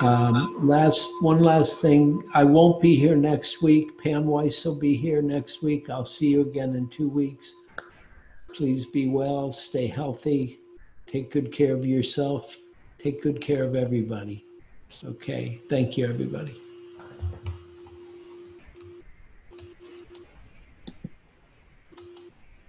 Um, 0.01 0.67
last, 0.67 1.09
one 1.21 1.41
last 1.41 1.79
thing. 1.79 2.21
I 2.33 2.43
won't 2.43 2.81
be 2.81 2.95
here 2.95 3.15
next 3.15 3.61
week. 3.61 3.97
Pam 4.03 4.25
Weiss 4.25 4.65
will 4.65 4.75
be 4.75 4.97
here 4.97 5.21
next 5.21 5.63
week. 5.63 5.89
I'll 5.89 6.03
see 6.03 6.27
you 6.27 6.41
again 6.41 6.75
in 6.75 6.89
two 6.89 7.07
weeks. 7.07 7.53
Please 8.53 8.85
be 8.85 9.07
well, 9.07 9.51
stay 9.53 9.87
healthy, 9.87 10.59
take 11.05 11.31
good 11.31 11.53
care 11.53 11.73
of 11.73 11.85
yourself, 11.85 12.57
take 12.97 13.21
good 13.21 13.39
care 13.39 13.63
of 13.63 13.75
everybody. 13.75 14.43
Okay, 15.05 15.61
thank 15.69 15.97
you, 15.97 16.05
everybody. 16.05 16.59